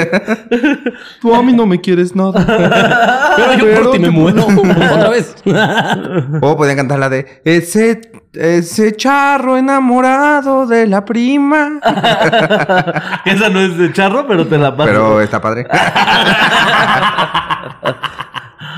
[1.20, 2.44] Tú a mí no me quieres nada.
[3.36, 4.46] Pero yo por ti me te- muero.
[4.46, 5.34] Otra vez.
[6.42, 8.00] O podían cantar la de ese,
[8.32, 11.80] ese charro enamorado de la prima.
[13.26, 14.88] Esa no es de charro, pero te la paso.
[14.90, 15.66] Pero está padre.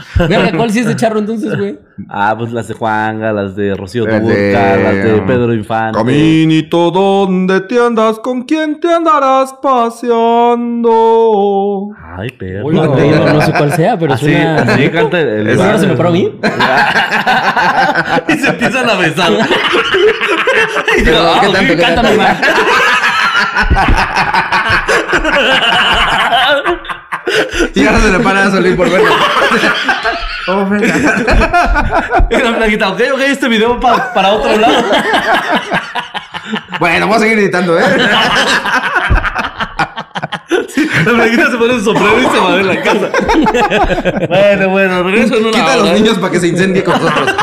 [0.28, 1.78] Verga, ¿cuál sí es de charro entonces, güey?
[2.08, 5.98] Ah, pues las de Juanga, las de Rocío Las Turca, de- las de Pedro Infante.
[5.98, 8.18] Caminito, ¿dónde te andas?
[8.18, 10.90] ¿Con quién te andarás paseando?
[12.18, 12.70] Ay, perro.
[12.72, 14.56] No, no sé cuál sea, pero Así, suena.
[14.62, 15.48] así canta el...
[15.48, 16.28] ¿Eso ahora se me paró a mí?
[18.28, 19.32] y se empiezan a besar.
[20.98, 22.10] Y yo, ah, ¿qué ok, tanto, qué Cántame?
[27.74, 29.10] Y ahora se le para a salir por verlo.
[30.48, 32.26] oh, verga.
[32.30, 34.84] Y la flaquita, ok, ok, este video pa- para otro lado.
[36.80, 37.84] Bueno, voy a seguir editando, ¿eh?
[41.04, 43.08] La flaquita se pone un sombrero y se va de la casa.
[44.28, 47.34] Bueno, bueno, regreso en una Quita a los niños para que se incendie con nosotros.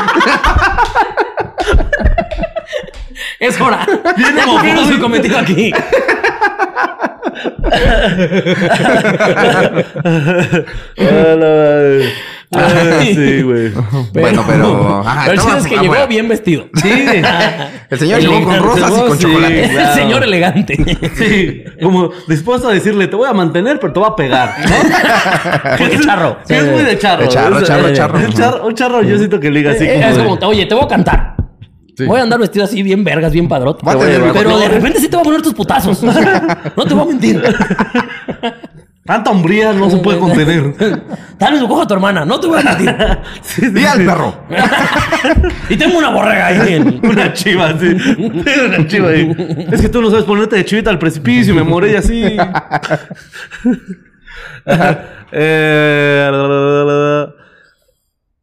[3.38, 3.86] Es hora.
[4.16, 4.84] Viene homofóbico.
[4.84, 5.72] su cometido aquí.
[12.52, 13.70] Ah, Sí, güey.
[14.12, 16.64] Bueno, pero- ajá, pero el chiste es que llegó bien vestido.
[16.82, 16.90] Sí.
[17.90, 19.24] El señor llegó con rosas y con sí.
[19.24, 19.62] chocolate.
[19.64, 19.94] Es el Claro.
[19.94, 20.76] señor elegante.
[21.16, 24.76] Sí, como dispuesto a decirle, te voy a mantener, pero te voy a pegar, ¿no?
[25.78, 26.36] Porque Es- charro.
[26.44, 27.22] sí, es muy de charro.
[27.22, 28.18] De charro, charro, charro.
[28.18, 30.06] Un charro, charro yo siento que liga así Eh, como.
[30.08, 31.34] es como, oye, te voy a cantar.
[32.00, 32.06] Sí.
[32.06, 33.80] Voy a andar vestido así bien vergas, bien padrote.
[33.84, 36.02] Voy a tener Pero de repente sí te voy a poner tus putazos.
[36.76, 37.42] No te voy a mentir.
[39.04, 40.74] Tanta hombría no se puede contener.
[41.38, 42.94] Dale su cojo a tu hermana, no te voy a mentir.
[43.42, 44.04] Sí, sí, Y al sí.
[44.04, 44.34] perro.
[45.68, 46.74] Y tengo una borrega ahí.
[46.74, 47.96] en- Una chiva, sí.
[48.18, 49.66] Una chiva ahí.
[49.72, 52.22] Es que tú no sabes ponerte de chivita al precipicio y me moré y así.
[55.32, 57.34] Eh, la, la, la, la, la.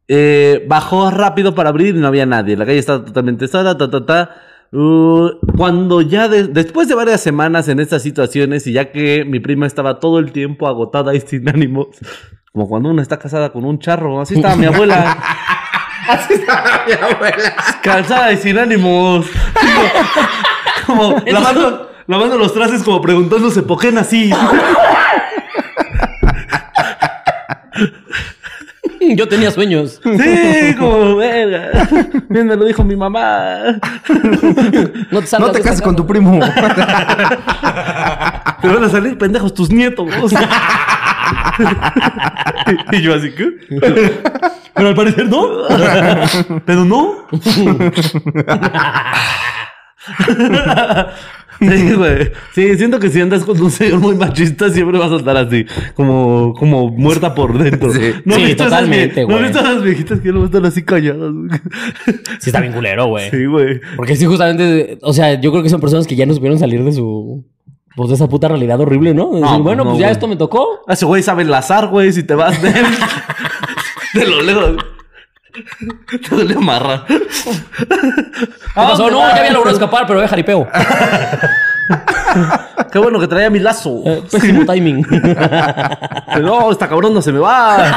[0.08, 2.56] Eh, bajó rápido para abrir y no había nadie.
[2.56, 3.76] La calle estaba totalmente sola.
[3.76, 4.30] Ta, ta, ta.
[4.72, 9.40] Uh, cuando ya de- después de varias semanas en estas situaciones y ya que mi
[9.40, 11.86] prima estaba todo el tiempo agotada y sin ánimos,
[12.52, 15.16] como cuando uno está casada con un charro, así estaba mi abuela.
[16.08, 17.54] Así estaba mi abuela.
[17.82, 19.26] Cansada y sin ánimos.
[20.86, 24.32] Como lavando, lavando los trastes como preguntándose por qué nací.
[29.16, 30.00] Yo tenía sueños.
[30.18, 31.88] Sí, como verga.
[32.28, 33.78] Bien me lo dijo mi mamá.
[35.10, 36.40] No te salgas No te de cases con tu primo.
[38.60, 40.08] Te van a salir pendejos tus nietos.
[42.92, 43.58] y yo así que.
[44.74, 45.46] Pero al parecer no.
[46.64, 47.28] Pero no.
[51.60, 52.30] Sí, güey.
[52.54, 55.66] Sí, siento que si andas con un señor muy machista, siempre vas a estar así,
[55.94, 57.92] como, como muerta por dentro.
[57.92, 58.12] Sí.
[58.24, 59.42] ¿No Sí, totalmente, vie- ¿No güey.
[59.44, 61.32] visto a las viejitas que luego están así calladas?
[61.32, 61.50] güey?
[62.38, 63.30] Sí, está bien culero, güey.
[63.30, 63.80] Sí, güey.
[63.96, 66.82] Porque sí, justamente, o sea, yo creo que son personas que ya no supieron salir
[66.84, 67.44] de su.
[67.96, 69.32] Pues de esa puta realidad horrible, ¿no?
[69.32, 70.12] No, decir, bueno, no, pues ya güey.
[70.12, 70.82] esto me tocó.
[70.86, 72.86] Ese güey sabe enlazar, güey, si te vas de él.
[74.14, 74.76] de lo lejos.
[76.28, 77.04] Te le amarra.
[77.06, 77.18] ¿Qué
[78.74, 79.10] pasó?
[79.10, 80.68] No, ya había logrado escapar, pero ve jaripeo.
[82.92, 84.02] Qué bueno que traía mi lazo.
[84.04, 85.06] Eh, Pésimo timing.
[86.42, 87.96] No, esta cabrón no se me va.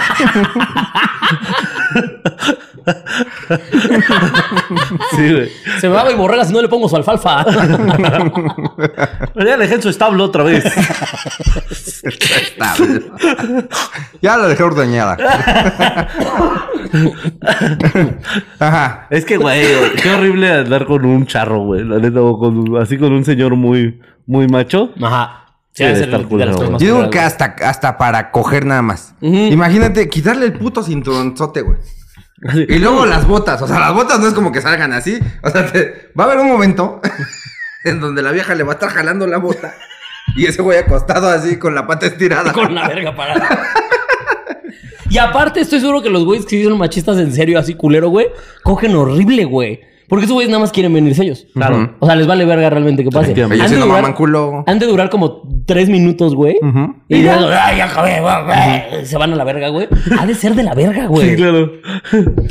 [5.16, 5.50] Sí, güey.
[5.80, 7.44] Se me va y borrega si no le pongo su alfalfa.
[7.46, 10.64] Pero ya le dejé en su establo otra vez.
[14.22, 15.18] Ya la dejé ordeñada.
[18.60, 19.08] Ajá.
[19.10, 19.66] Es que, güey,
[20.02, 21.84] qué horrible andar con un charro, güey.
[21.84, 24.92] La neta, o con- así con un señor muy, muy macho.
[25.02, 25.38] Ajá.
[25.74, 26.20] Sí, estar
[26.70, 29.16] más Yo digo que hasta, hasta para coger nada más.
[29.22, 31.78] Imagínate quitarle el puto cinturonzote, güey.
[32.68, 33.62] Y luego las botas.
[33.62, 35.20] O sea, las botas no es como que salgan así.
[35.44, 37.00] O sea, te- va a haber un momento
[37.84, 39.76] en donde la vieja le va a estar jalando la bota.
[40.36, 42.52] Y ese güey acostado así con la pata estirada.
[42.54, 43.68] Con la verga parada.
[45.10, 48.28] Y aparte, estoy seguro que los güeyes que son machistas en serio, así culero, güey,
[48.64, 49.82] cogen horrible, güey.
[50.12, 51.48] Porque esos güeyes nada más quieren venirse ellos.
[51.54, 51.96] Claro.
[52.00, 53.32] O sea, les vale verga realmente que pase.
[53.32, 54.66] Ellos de no durar- maman culo.
[54.68, 56.58] Han de durar como tres minutos, güey.
[56.62, 56.96] Ujú.
[57.08, 59.88] Y luego, ay, ya acabé, güey, güey", se van a la verga, güey.
[60.20, 61.30] Ha de ser de la verga, güey.
[61.30, 61.72] Sí, claro.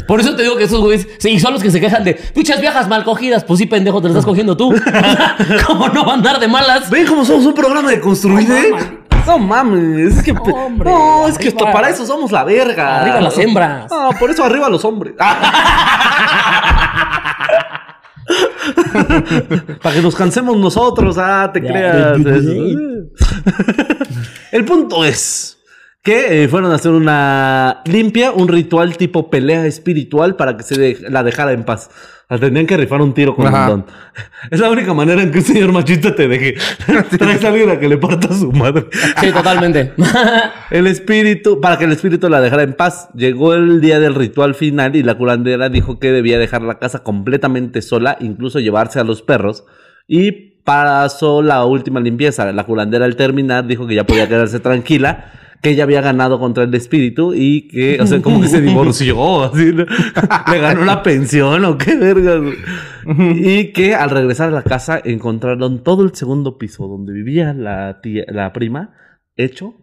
[0.09, 2.63] Por eso te digo que esos güeyes, sí, son los que se quejan de pinches
[2.63, 3.45] viejas mal cogidas.
[3.45, 4.75] Pues sí, pendejo, te las estás cogiendo tú.
[5.67, 6.89] ¿Cómo no va a andar de malas?
[6.89, 8.69] ¿Ven cómo somos un programa de construir, No eh?
[8.71, 8.87] mames.
[9.27, 10.33] No mames, es que.
[10.33, 11.71] Hombre, no, es que arriba.
[11.73, 13.03] para eso somos la verga.
[13.03, 13.93] Arriba las hembras.
[13.93, 15.13] Ah, por eso arriba los hombres.
[19.83, 22.19] Para que nos cansemos nosotros, ah, te creas.
[24.53, 25.59] El punto es
[26.03, 30.79] que eh, fueron a hacer una limpia, un ritual tipo pelea espiritual para que se
[30.79, 31.91] de- la dejara en paz.
[32.31, 33.65] La tendrían que rifar un tiro con Ajá.
[33.65, 33.87] un don.
[34.53, 36.55] Es la única manera en que un señor machista te deje.
[37.19, 38.87] Traes a alguien a que le parta a su madre.
[39.21, 39.93] Sí, totalmente.
[40.71, 44.55] El espíritu, para que el espíritu la dejara en paz, llegó el día del ritual
[44.55, 49.05] final y la curandera dijo que debía dejar la casa completamente sola, incluso llevarse a
[49.05, 49.65] los perros.
[50.07, 50.31] Y
[50.65, 52.51] pasó la última limpieza.
[52.53, 56.65] La curandera al terminar dijo que ya podía quedarse tranquila, que ella había ganado contra
[56.65, 59.85] el espíritu y que, o sea, como que se divorció, así, ¿no?
[60.51, 62.41] le ganó la pensión o qué verga.
[63.35, 68.01] Y que al regresar a la casa encontraron todo el segundo piso donde vivía la
[68.03, 68.91] tía, la prima,
[69.37, 69.75] hecho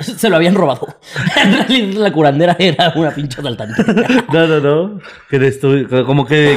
[0.00, 0.86] Se lo habían robado.
[1.44, 3.82] En realidad la curandera era una pinche asaltante.
[4.32, 5.00] No, no, no.
[5.28, 6.56] Que destruy- como que.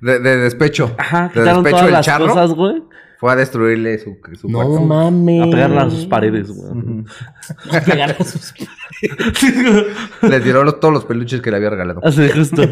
[0.00, 0.94] De, de despecho.
[0.96, 2.28] Ajá, de despecho todas el las charro.
[2.28, 2.82] cosas, güey.
[3.18, 4.80] Fue a destruirle su, su No cuarto.
[4.84, 5.42] mames.
[5.42, 7.04] A pegarla a sus paredes, güey.
[7.72, 8.54] A pegarle a sus-
[10.22, 12.00] Le tiró los- todos los peluches que le había regalado.
[12.04, 12.62] Así, justo.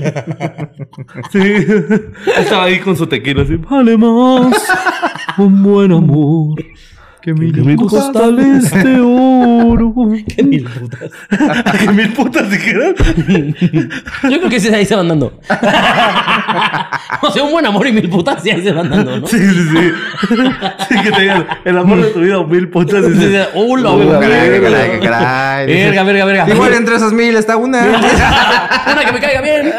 [1.33, 1.41] Sí.
[2.39, 3.57] Estaba ahí con su tequila así.
[3.57, 4.69] Vale más
[5.39, 6.55] un buen amor.
[7.27, 9.93] Que mil, costales de oro.
[10.29, 11.11] Qué mil putas.
[11.77, 12.95] que mil putas dijeron.
[14.23, 15.37] Yo creo que sí, ahí se van dando.
[17.23, 19.27] o sea, un buen amor y mil putas, sí, ahí se van dando, ¿no?
[19.27, 19.93] Sí, sí, sí.
[20.89, 23.05] Sí, que te digan el amor de tu vida o mil putas.
[23.05, 24.21] Y dices, ¡Uh, la Uy, verga!
[24.21, 25.67] caray, caray.
[25.67, 26.49] Verga, verga, verga.
[26.49, 27.87] Igual entre esas mil está una.
[28.93, 29.73] Una que me caiga bien.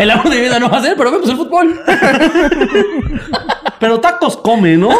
[0.00, 1.80] El amor de mi vida no va a ser, pero vemos el fútbol.
[3.78, 4.90] Pero tacos come, ¿no?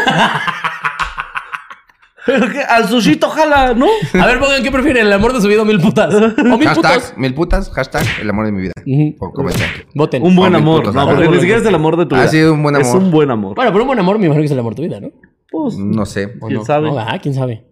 [2.27, 3.87] Pero al sushito jala, ¿no?
[4.21, 6.13] A ver, pongan qué prefieren, el amor de su vida o mil putas.
[6.13, 6.19] O
[6.59, 7.15] mil hashtag, putos.
[7.17, 8.73] mil putas, hashtag, el amor de mi vida.
[8.85, 9.17] Ujú.
[9.17, 9.69] Por comentar.
[9.95, 10.25] Voten.
[10.25, 10.81] Un buen mil amor.
[10.81, 11.11] putos, No, ajá.
[11.15, 12.29] porque ni siquiera es el amor de tu Ah, vida.
[12.29, 13.01] sí, un buen Es amor.
[13.03, 13.55] un buen amor.
[13.55, 15.11] Bueno, pero un buen amor me imagino que es el amor de tu vida, ¿no?
[15.53, 16.35] Pues, No sé.
[16.41, 16.65] ¿O ¿Quién no?
[16.65, 16.91] sabe?
[16.91, 17.65] No, ah, quién sabe.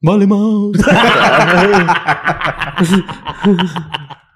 [0.00, 0.38] Vale más.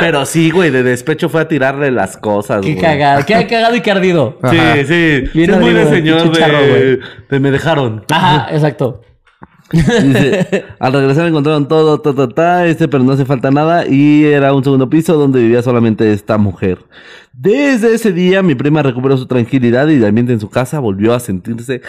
[0.00, 2.82] pero sí, güey, de despecho fue a tirarle las cosas, Qué güey.
[2.82, 3.24] cagado.
[3.26, 4.38] Qué cagado y qué ardido.
[4.50, 4.74] Sí, Ajá.
[4.76, 5.24] sí.
[5.32, 8.04] Sí, es muy de señor de, de me dejaron.
[8.10, 9.02] Ajá, exacto.
[9.72, 13.86] Dice, al regresar encontraron todo, ta, ta, ta, este, pero no hace falta nada.
[13.86, 16.78] Y era un segundo piso donde vivía solamente esta mujer.
[17.32, 21.14] Desde ese día, mi prima recuperó su tranquilidad y el ambiente en su casa volvió
[21.14, 21.82] a sentirse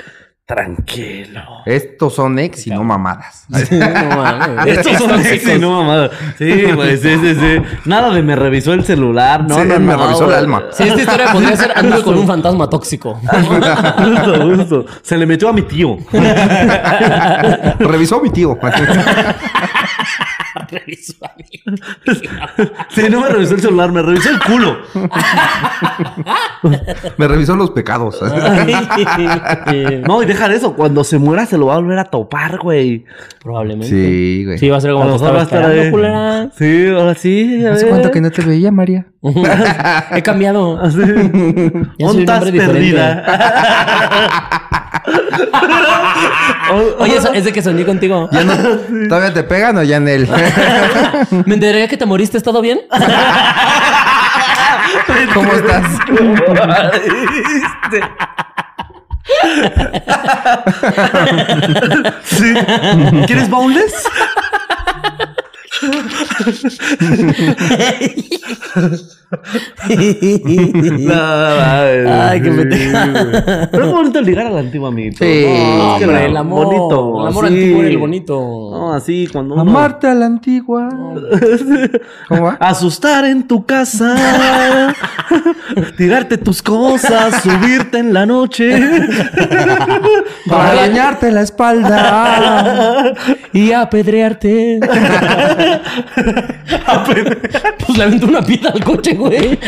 [0.51, 1.41] tranquilo.
[1.65, 3.45] Estos son ex y no mamadas.
[3.71, 4.77] No mames.
[4.77, 6.09] Estos son sexy, no mamada.
[6.37, 7.61] Sí, güey, sí, sí, sí.
[7.85, 10.63] Nada de me revisó el celular, no, Sí, no, me no, revisó el alma.
[10.71, 13.15] Sí, esta historia podría ser ando con un fantasma tóxico.
[13.31, 14.85] Justo, justo.
[15.01, 15.97] Se le metió a mi tío.
[17.79, 18.57] Revisó a mi tío.
[20.86, 21.45] Revisó a mí.
[22.89, 24.77] Sí, no me revisó el celular, me revisó el culo.
[27.17, 28.19] Me revisó los pecados.
[30.07, 30.75] No, y dejar eso.
[30.75, 33.05] Cuando se muera se lo va a volver a topar, güey.
[33.41, 33.88] Probablemente.
[33.88, 34.57] Sí, güey.
[34.57, 36.51] Sí, va a ser como lo estaba estar.
[36.57, 37.65] Sí, ahora sí.
[37.65, 39.07] ¿Hace cuánto que no te veía, María?
[40.12, 40.79] He cambiado.
[40.79, 40.97] Así.
[40.99, 42.73] Ya soy un ¿Dónde hombre estás diferente.
[42.73, 44.69] perdida?
[46.99, 48.29] Oye, ¿es de que soñé contigo?
[48.31, 48.53] ¿Ya no,
[49.09, 50.29] ¿Todavía te pegan o ya en él?
[51.45, 52.39] ¿Me enteré que te moriste?
[52.41, 52.81] ¿Todo bien?
[55.33, 55.85] ¿Cómo estás?
[62.23, 62.53] Sí.
[63.27, 63.49] ¿Quieres
[65.81, 66.79] boneless?
[72.07, 72.97] Ay, qué pendejo.
[73.71, 75.23] Pero es bonito ligar a la antigua, amiguito.
[75.23, 75.45] Sí.
[75.77, 76.65] No, que hombre, el amor.
[76.65, 77.21] bonito.
[77.21, 77.53] El amor así.
[77.53, 78.69] antiguo era el bonito.
[78.71, 79.62] No, así cuando uno...
[79.62, 80.89] Amarte a la antigua.
[82.27, 82.57] ¿Cómo va?
[82.60, 84.93] Asustar en tu casa,
[85.97, 88.77] tirarte tus cosas, subirte en la noche.
[90.47, 93.13] Para dañarte la espalda.
[93.53, 94.79] Y apedrearte.
[97.86, 99.60] pues le aventó una piedra al coche, güey.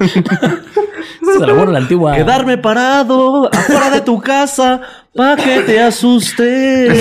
[0.00, 2.14] Ese es el amor a la antigua.
[2.14, 4.80] Quedarme parado afuera de tu casa
[5.14, 6.92] pa' que te asustes.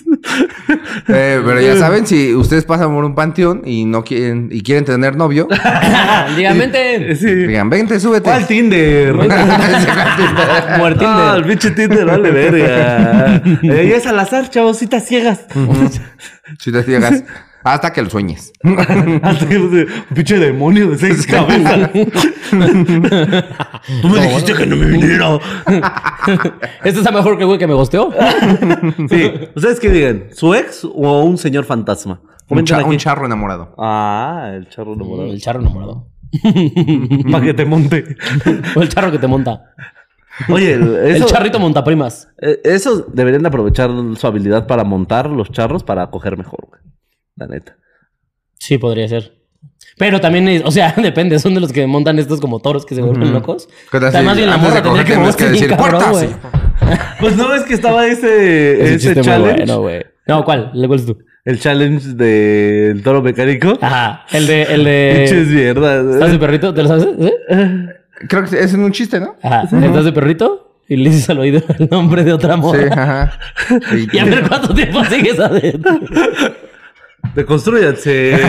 [1.08, 4.84] Eh, pero ya saben, si ustedes pasan por un panteón y no quieren y quieren
[4.84, 5.48] tener novio,
[6.36, 7.14] Dígamente.
[7.16, 7.26] Sí.
[7.34, 8.24] digan, vente, súbete.
[8.24, 9.14] ¿Cuál Tinder?
[10.78, 11.06] Muertinder.
[11.06, 13.42] Ah, el pinche Tinder, vale verga.
[13.62, 15.40] Eh, ya es al azar, chavositas ciegas.
[16.86, 17.24] Llegas
[17.64, 18.52] hasta que lo sueñes.
[19.22, 21.90] Hasta que un pinche demonio de seis cabezas.
[24.02, 25.38] Tú me dijiste que no me viniera.
[26.84, 28.10] Este está mejor que el güey que me gosteó.
[29.08, 29.32] Sí.
[29.54, 30.24] ¿Ustedes qué digan?
[30.32, 32.20] ¿Su ex o un señor fantasma?
[32.22, 32.90] Un, Comenten cha- aquí.
[32.90, 33.74] un charro enamorado.
[33.78, 35.30] Ah, el charro enamorado.
[35.32, 36.08] El charro enamorado.
[37.30, 38.16] Para que te monte.
[38.76, 39.72] O el charro que te monta.
[40.48, 42.28] Oye, el- eso, El charrito montaprimas.
[42.42, 46.80] eh, esos deberían de aprovechar su habilidad para montar los charros para coger mejor, güey.
[47.36, 47.76] La neta.
[48.58, 49.32] Sí, podría ser.
[49.98, 51.38] Pero también, es- o sea, depende.
[51.38, 53.68] Son de los que montan estos como toros que se vuelven locos.
[53.90, 56.10] ¿Qué tal O sea, si más bien la morra tendría que que decir, cabrón, "Puertas"?
[56.10, 56.28] güey.
[57.20, 59.56] Pues no ves que estaba ese, Ese challenge.
[59.64, 60.04] bueno, güey.
[60.26, 60.70] No, ¿cuál?
[60.74, 61.16] ¿Le cuál es tú?
[61.46, 63.78] el challenge del toro mecánico.
[63.80, 64.24] Ajá.
[64.32, 64.62] El de...
[64.62, 64.82] El
[65.26, 65.54] Pinches de...
[65.54, 66.14] mierdas.
[66.14, 66.72] ¿Estás de perrito?
[66.74, 67.06] ¿Te lo sabes?
[67.18, 67.32] ¿Sí?
[68.28, 69.36] Creo que es en un chiste, ¿no?
[69.42, 69.62] Ajá.
[69.64, 70.80] ¿Estás de perrito?
[70.88, 72.88] Y le dices al oído el nombre de otra Sí, morra.
[72.92, 73.38] ajá.
[73.90, 74.06] Sí.
[74.12, 75.98] Y a ver cuánto tiempo sigues adentro.
[77.34, 78.34] Deconstruyanse.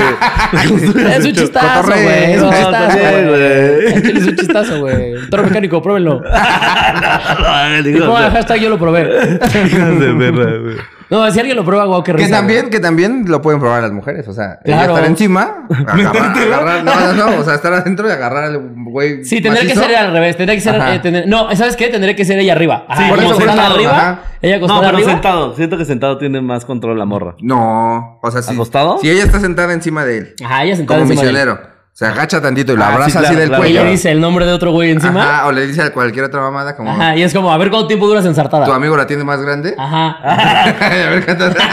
[1.15, 2.33] Es un chistazo, güey.
[2.33, 3.85] Es un No, chistazo, güey.
[3.85, 5.29] Es un chistazo, güey.
[5.29, 6.21] Toro mecánico, pruébenlo.
[7.83, 9.01] Digo, pongan el hashtag yo lo probé.
[9.65, 10.77] hijas de perra, güey.
[11.09, 13.91] No, si alguien lo prueba, guau, qué Que también, que también lo pueden probar las
[13.91, 14.27] mujeres.
[14.27, 14.93] O sea, ella Claro.
[14.95, 19.23] estar encima, agarrar, agarrar, no, no, no, o sea, estar adentro y agarrar al güey.
[19.23, 20.35] Sí, tendría que ser al revés.
[20.37, 20.75] Tendría que ser.
[20.75, 21.87] Eh, tener- no, ¿sabes qué?
[21.89, 22.85] Tendría que ser ella arriba.
[22.87, 23.91] Ajá, Sí, ella por eso, acostada sentado, arriba.
[23.91, 24.19] ajá.
[24.41, 25.11] Ella No, acostada pero arriba.
[25.11, 25.55] sentado.
[25.55, 27.35] Siento que sentado tiene más control la morra.
[27.41, 28.97] No, o sea, si, ¿Acostado?
[28.99, 31.57] si ella está sentada encima de él, Ajá, ella sentada como encima de él.
[31.95, 33.83] Se agacha tantito y lo Ah, sí, abraza claro, así del claro, Y cuello.
[33.85, 35.21] le dice el nombre de otro güey encima.
[35.21, 35.35] Ajá.
[35.37, 37.87] Ajá, o le dice a cualquier otra mamada como y es como, a ver cuánto
[37.87, 38.65] tiempo duras ensartada.
[38.65, 39.73] tu amigo la tiene más grande.
[39.77, 40.17] Ajá.
[40.21, 41.55] a ver tal.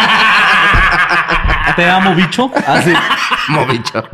[1.77, 2.51] Te amo, bicho.
[2.67, 2.93] Así.
[3.49, 4.05] Movicho.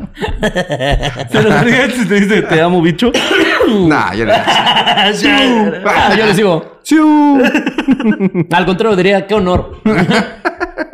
[0.40, 3.10] Pero fíjate si te dice te amo, bicho.
[3.68, 4.32] nah, yo no.
[4.32, 6.78] Ah, yo le sigo.
[8.52, 9.80] Al contrario, diría, qué honor.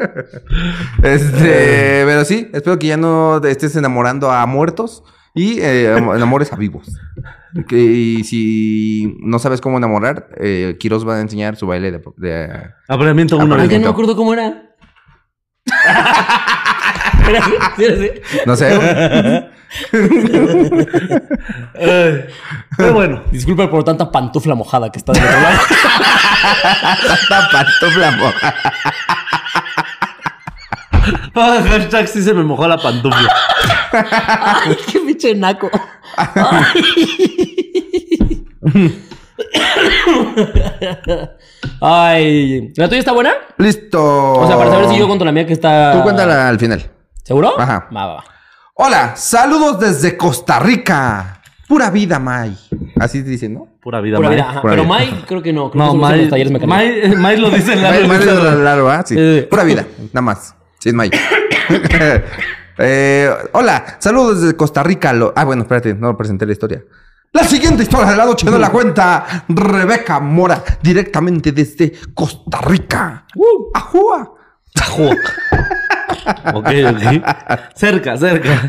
[1.03, 5.03] Este, pero sí, espero que ya no te estés enamorando a muertos
[5.35, 6.89] y eh, am- enamores a vivos.
[7.69, 12.03] Que, y si no sabes cómo enamorar, eh, Quiroz va a enseñar su baile de...
[12.17, 13.45] de- Apareamiento uno.
[13.45, 13.79] Ay, ya Apareamiento.
[13.79, 14.63] no me acuerdo cómo era.
[18.47, 19.49] No sé.
[21.75, 22.27] Eh,
[22.77, 23.23] pero bueno.
[23.31, 25.59] Disculpa por tanta pantufla mojada que está del otro lado.
[27.29, 28.55] Tanta pantufla moja.
[31.35, 33.29] Ah, hashtag sí se me mojó la pantufla.
[33.93, 35.71] Ay, qué pinche naco.
[41.81, 43.33] Ay, ¿la tuya está buena?
[43.59, 44.33] Listo.
[44.35, 45.93] O sea, para saber si yo cuento la mía que está.
[45.93, 46.91] Tú cuéntala al final.
[47.23, 47.59] ¿Seguro?
[47.59, 47.89] Ajá.
[47.95, 48.25] Va, va, va.
[48.75, 51.41] Hola, saludos desde Costa Rica.
[51.69, 52.57] Pura vida, May.
[53.01, 53.69] Así te dicen, ¿no?
[53.81, 54.37] Pura vida, Pura May.
[54.37, 54.61] vida, ajá.
[54.63, 54.95] Pura Pero vida.
[54.95, 55.71] May, creo que no.
[55.71, 56.67] Creo No, que May, los talleres.
[56.67, 59.03] May, May lo dice en la May, May dice- es largo, ¿ah?
[59.07, 59.47] Sí.
[59.49, 60.55] Pura vida, nada más.
[60.85, 61.11] Sin May.
[62.77, 65.13] Eh, hola, saludos desde Costa Rica.
[65.13, 66.83] Lo- Ah, bueno, espérate, no presenté la historia.
[67.33, 73.27] La siguiente historia de la noche de la cuenta Rebeca Mora, directamente desde Costa Rica.
[73.37, 73.71] Uh.
[73.73, 74.35] ¡Ajúa!
[76.55, 77.25] Ok, ok.
[77.77, 78.69] Cerca, cerca.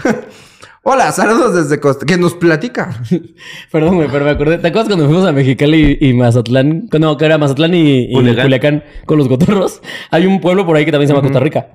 [0.84, 2.06] Hola, saludos desde Costa...
[2.06, 2.92] ¿Qué nos platica?
[3.72, 4.58] Perdón, güey, pero me acordé.
[4.60, 6.88] ¿Te acuerdas cuando fuimos a Mexicali y, y Mazatlán?
[7.00, 8.44] No, que era Mazatlán y, y Culiacán.
[8.46, 8.84] Culiacán.
[9.08, 9.82] con los cotorros.
[10.12, 11.68] Hay un pueblo por ahí que también se llama Costa Rica.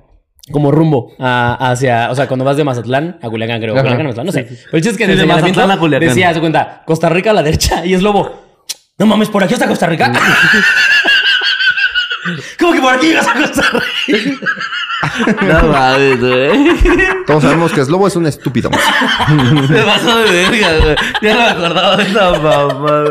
[0.51, 3.73] Como rumbo a- hacia, o sea, cuando vas de Mazatlán a Culiacán, creo.
[3.73, 3.83] Ajá.
[3.83, 4.43] Culiacán, Mazatlán, no sé.
[4.43, 6.07] Pero el chiste es que Sí, el de Mazatlán a Culiacán.
[6.09, 8.47] decía, haz de cuenta, Costa Rica a la derecha y es lobo.
[8.97, 10.11] No mames, por aquí hasta Costa Rica.
[12.59, 13.63] ¿Cómo que por aquí vas a Costa
[14.07, 14.45] Rica?
[15.41, 17.25] No mames, güey.
[17.25, 18.69] Todos sabemos que Slobo es un estúpido.
[19.69, 20.95] Me pasó de verga, güey.
[21.21, 23.09] Ya no me acordaba de esa mamá, güey.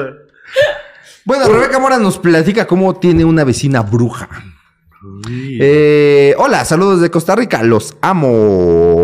[1.24, 4.28] Bueno, Rebeca Mora nos platica cómo tiene una vecina bruja.
[5.58, 7.62] Eh, hola, saludos de Costa Rica.
[7.62, 8.99] Los amo.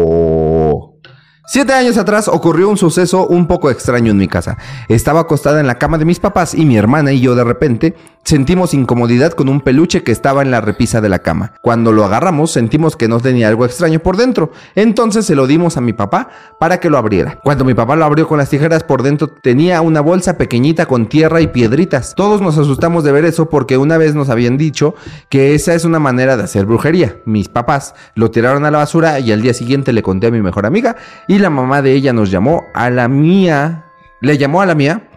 [1.49, 4.59] Siete años atrás ocurrió un suceso un poco extraño en mi casa.
[4.89, 7.95] Estaba acostada en la cama de mis papás y mi hermana y yo de repente
[8.25, 11.53] sentimos incomodidad con un peluche que estaba en la repisa de la cama.
[11.63, 14.51] Cuando lo agarramos sentimos que no tenía algo extraño por dentro.
[14.75, 17.39] Entonces se lo dimos a mi papá para que lo abriera.
[17.45, 21.07] Cuando mi papá lo abrió con las tijeras por dentro tenía una bolsa pequeñita con
[21.07, 22.17] tierra y piedritas.
[22.17, 24.97] Todos nos asustamos de ver eso porque una vez nos habían dicho
[25.29, 27.19] que esa es una manera de hacer brujería.
[27.25, 30.43] Mis papás lo tiraron a la basura y al día siguiente le conté a mi
[30.43, 30.97] mejor amiga
[31.29, 33.85] y la mamá de ella nos llamó a la mía,
[34.21, 35.09] le llamó a la mía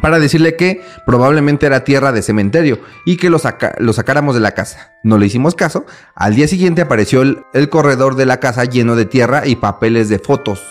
[0.00, 4.92] para decirle que probablemente era tierra de cementerio y que lo sacáramos de la casa.
[5.02, 5.84] No le hicimos caso.
[6.14, 10.08] Al día siguiente apareció el, el corredor de la casa lleno de tierra y papeles
[10.08, 10.62] de fotos.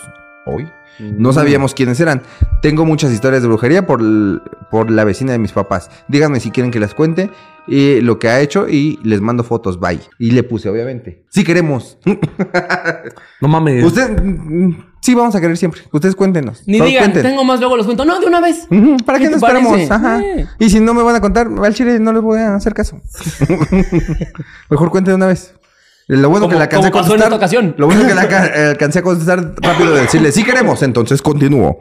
[0.46, 0.68] Hoy.
[0.98, 2.22] No sabíamos quiénes eran.
[2.60, 4.00] Tengo muchas historias de brujería por,
[4.70, 5.90] por la vecina de mis papás.
[6.08, 7.30] Díganme si quieren que las cuente
[7.66, 9.80] y lo que ha hecho y les mando fotos.
[9.80, 10.00] Bye.
[10.18, 11.24] Y le puse, obviamente.
[11.30, 11.98] Si queremos.
[13.40, 13.84] No mames.
[13.84, 15.80] Usted, mm, sí, vamos a querer siempre.
[15.90, 16.62] Ustedes cuéntenos.
[16.64, 17.22] Ni digan, cuenten.
[17.24, 18.04] tengo más, luego los cuento.
[18.04, 18.68] No, de una vez.
[19.04, 19.72] ¿Para qué ¿Qué te nos esperamos?
[19.72, 19.92] parece?
[19.92, 20.20] Ajá.
[20.20, 20.46] Eh.
[20.60, 23.00] Y si no me van a contar, al chile no les voy a hacer caso.
[24.70, 25.54] Mejor cuente de una vez.
[26.08, 27.18] Lo bueno que la alcancé a contestar.
[27.76, 28.22] Lo bueno que la
[28.70, 31.80] alcancé a contestar rápido de decirle, sí queremos, entonces continúo.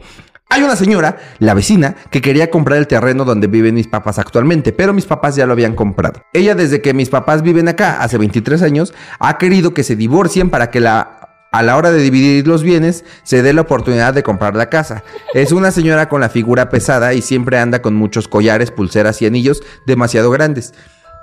[0.49, 4.73] Hay una señora, la vecina, que quería comprar el terreno donde viven mis papás actualmente,
[4.73, 6.23] pero mis papás ya lo habían comprado.
[6.33, 10.49] Ella, desde que mis papás viven acá, hace 23 años, ha querido que se divorcien
[10.49, 11.21] para que la
[11.53, 15.03] a la hora de dividir los bienes, se dé la oportunidad de comprar la casa.
[15.33, 19.25] Es una señora con la figura pesada y siempre anda con muchos collares, pulseras y
[19.25, 20.73] anillos demasiado grandes.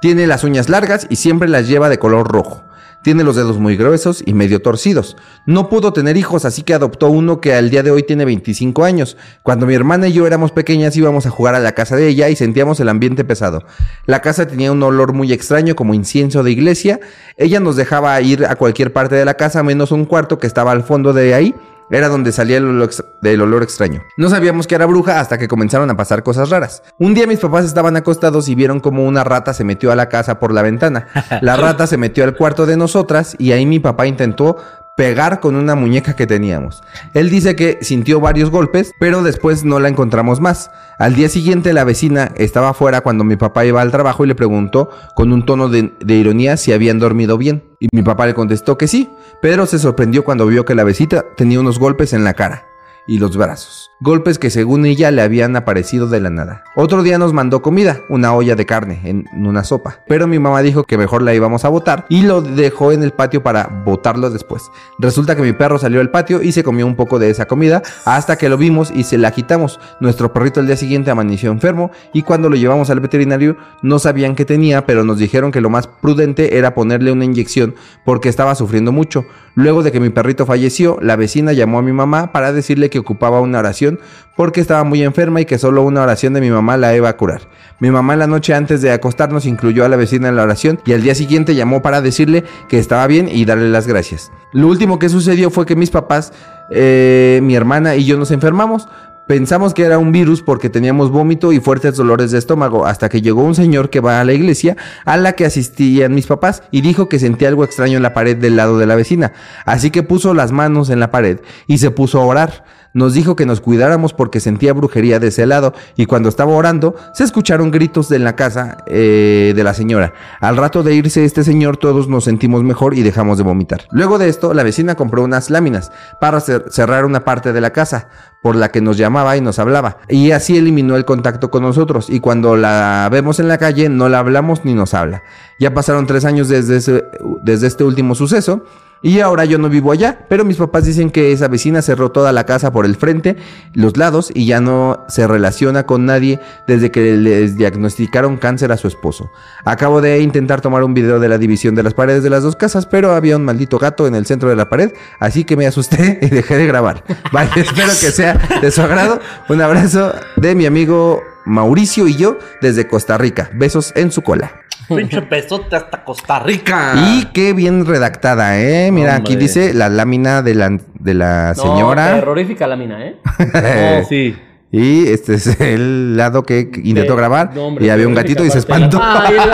[0.02, 2.62] Tiene las uñas largas y siempre las lleva de color rojo.
[3.02, 5.16] Tiene los dedos muy gruesos y medio torcidos.
[5.46, 8.84] No pudo tener hijos, así que adoptó uno que al día de hoy tiene 25
[8.84, 9.16] años.
[9.42, 12.28] Cuando mi hermana y yo éramos pequeñas íbamos a jugar a la casa de ella
[12.28, 13.64] y sentíamos el ambiente pesado.
[14.06, 17.00] La casa tenía un olor muy extraño como incienso de iglesia.
[17.36, 20.72] Ella nos dejaba ir a cualquier parte de la casa menos un cuarto que estaba
[20.72, 21.54] al fondo de ahí.
[21.90, 22.90] Era donde salía el olor,
[23.22, 24.02] olor extraño.
[24.16, 26.82] No sabíamos que era bruja hasta que comenzaron a pasar cosas raras.
[26.98, 30.08] Un día mis papás estaban acostados y vieron como una rata se metió a la
[30.08, 31.06] casa por la ventana.
[31.40, 34.56] La rata se metió al cuarto de nosotras y ahí mi papá intentó
[34.98, 36.82] pegar con una muñeca que teníamos.
[37.14, 40.72] Él dice que sintió varios golpes, pero después no la encontramos más.
[40.98, 44.34] Al día siguiente la vecina estaba afuera cuando mi papá iba al trabajo y le
[44.34, 47.62] preguntó con un tono de, ironía si habían dormido bien.
[47.78, 49.08] Y mi papá le contestó que sí,
[49.40, 52.66] pero se sorprendió cuando vio que la vecina tenía unos golpes en la cara
[53.08, 53.90] y los brazos.
[54.00, 56.62] Golpes que según ella le habían aparecido de la nada.
[56.76, 60.04] Otro día nos mandó comida, una olla de carne en una sopa.
[60.06, 63.10] Pero mi mamá dijo que mejor la íbamos a botar y lo dejó en el
[63.10, 64.70] patio para botarlo después.
[65.00, 67.82] Resulta que mi perro salió al patio y se comió un poco de esa comida
[68.04, 69.80] hasta que lo vimos y se la quitamos.
[70.00, 74.36] Nuestro perrito el día siguiente amaneció enfermo y cuando lo llevamos al veterinario no sabían
[74.36, 78.54] qué tenía, pero nos dijeron que lo más prudente era ponerle una inyección porque estaba
[78.54, 79.24] sufriendo mucho.
[79.54, 82.97] Luego de que mi perrito falleció, la vecina llamó a mi mamá para decirle que
[82.98, 83.98] ocupaba una oración
[84.36, 87.16] porque estaba muy enferma y que solo una oración de mi mamá la iba a
[87.16, 87.42] curar.
[87.80, 90.92] Mi mamá la noche antes de acostarnos incluyó a la vecina en la oración y
[90.92, 94.30] al día siguiente llamó para decirle que estaba bien y darle las gracias.
[94.52, 96.32] Lo último que sucedió fue que mis papás,
[96.70, 98.88] eh, mi hermana y yo nos enfermamos.
[99.28, 103.20] Pensamos que era un virus porque teníamos vómito y fuertes dolores de estómago, hasta que
[103.20, 106.80] llegó un señor que va a la iglesia a la que asistían mis papás y
[106.80, 109.34] dijo que sentía algo extraño en la pared del lado de la vecina.
[109.66, 112.64] Así que puso las manos en la pared y se puso a orar.
[112.98, 116.96] Nos dijo que nos cuidáramos porque sentía brujería de ese lado y cuando estaba orando
[117.14, 120.14] se escucharon gritos de la casa eh, de la señora.
[120.40, 123.82] Al rato de irse este señor todos nos sentimos mejor y dejamos de vomitar.
[123.92, 127.70] Luego de esto la vecina compró unas láminas para cer- cerrar una parte de la
[127.70, 128.08] casa
[128.42, 132.10] por la que nos llamaba y nos hablaba y así eliminó el contacto con nosotros
[132.10, 135.22] y cuando la vemos en la calle no la hablamos ni nos habla.
[135.60, 137.04] Ya pasaron tres años desde,
[137.44, 138.64] desde este último suceso
[139.02, 142.32] y ahora yo no vivo allá, pero mis papás dicen que esa vecina cerró toda
[142.32, 143.36] la casa por el frente,
[143.74, 148.76] los lados y ya no se relaciona con nadie desde que les diagnosticaron cáncer a
[148.76, 149.30] su esposo.
[149.64, 152.56] Acabo de intentar tomar un video de la división de las paredes de las dos
[152.56, 155.66] casas, pero había un maldito gato en el centro de la pared, así que me
[155.66, 157.04] asusté y dejé de grabar.
[157.32, 159.20] Vale, espero que sea de su agrado.
[159.48, 163.50] Un abrazo de mi amigo Mauricio y yo desde Costa Rica.
[163.54, 164.67] Besos en su cola.
[164.88, 166.94] Pinche pesote hasta Costa Rica.
[166.96, 168.90] Y qué bien redactada, ¿eh?
[168.92, 172.14] Mira, aquí dice la lámina de la, de la No, señora.
[172.14, 173.16] terrorífica lámina, ¿eh?
[174.02, 174.36] Oh, sí.
[174.72, 177.52] y este es el lado que intentó grabar.
[177.54, 179.00] no, hombre, y había un gatito y se espantó.
[179.02, 179.50] ¡Ay, el.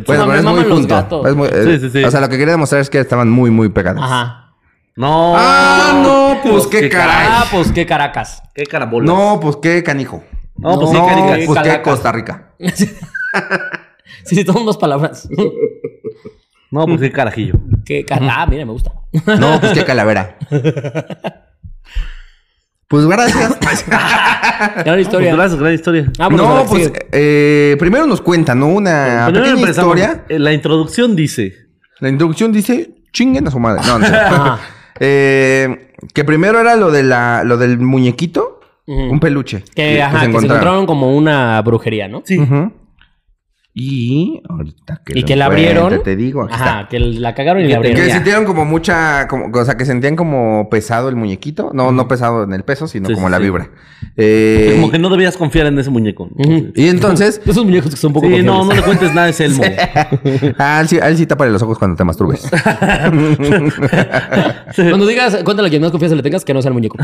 [0.06, 0.94] Bueno, No, pero me es muy maman los junto.
[0.94, 1.26] gatos.
[1.26, 2.04] Es muy- eh, Sí, sí, sí.
[2.04, 4.02] O sea, lo que quería demostrar es que estaban muy, muy pegadas.
[4.02, 4.52] Ajá.
[4.96, 5.34] No.
[5.36, 7.26] Ah, no, pues qué qué caray.
[7.30, 8.42] Ah, pues qué caracas.
[8.54, 9.06] Qué carabolas.
[9.06, 10.22] No, pues qué canijo.
[10.60, 11.46] No, pues sí, carica.
[11.46, 11.82] pues qué.
[11.82, 12.54] Costa Rica.
[14.24, 15.28] Sí, sí, son dos palabras.
[16.72, 17.54] No, pues qué carajillo.
[17.84, 18.92] Que ah, mira, me gusta.
[19.40, 20.38] No, pues qué calavera.
[22.86, 23.56] Pues gracias.
[24.84, 25.30] Gran historia.
[25.30, 26.12] Pues gracias, gran historia.
[26.18, 28.66] Ah, no, pues eh, primero nos cuentan, ¿no?
[28.66, 29.96] Una Primero pequeña empezamos.
[29.96, 30.24] historia.
[30.28, 31.54] Eh, La introducción dice.
[32.00, 33.82] La introducción dice, chinguen a su madre.
[33.86, 34.06] No, no.
[34.06, 34.12] sé.
[34.16, 34.58] Ajá.
[34.98, 38.59] Eh, que primero era lo de la, lo del muñequito,
[38.90, 39.62] Un peluche.
[39.74, 42.22] Que, ajá, que se encontraron como una brujería, ¿no?
[42.24, 42.38] Sí.
[43.72, 46.02] Y ahorita que Y lo que la abrieron.
[46.02, 46.88] Te digo, aquí Ajá, está.
[46.88, 48.02] que la cagaron y la abrieron.
[48.04, 51.70] Que sintieron como mucha, como, o sea, que sentían como pesado el muñequito.
[51.72, 53.42] No, no pesado en el peso, sino Sí, como sí, la sí.
[53.44, 53.70] vibra.
[54.16, 56.28] Eh, Como que no debías confiar en ese muñeco.
[56.74, 59.38] Y entonces, Esos muñecos que son un poco Sí, no, no le cuentes nada, es
[59.40, 59.62] Elmo.
[60.58, 62.50] ah, a él sí, a él sí tápale los ojos cuando te masturbes.
[64.76, 66.96] Cuando digas, cuéntale a quien más confianza le tengas, que no sea el muñeco.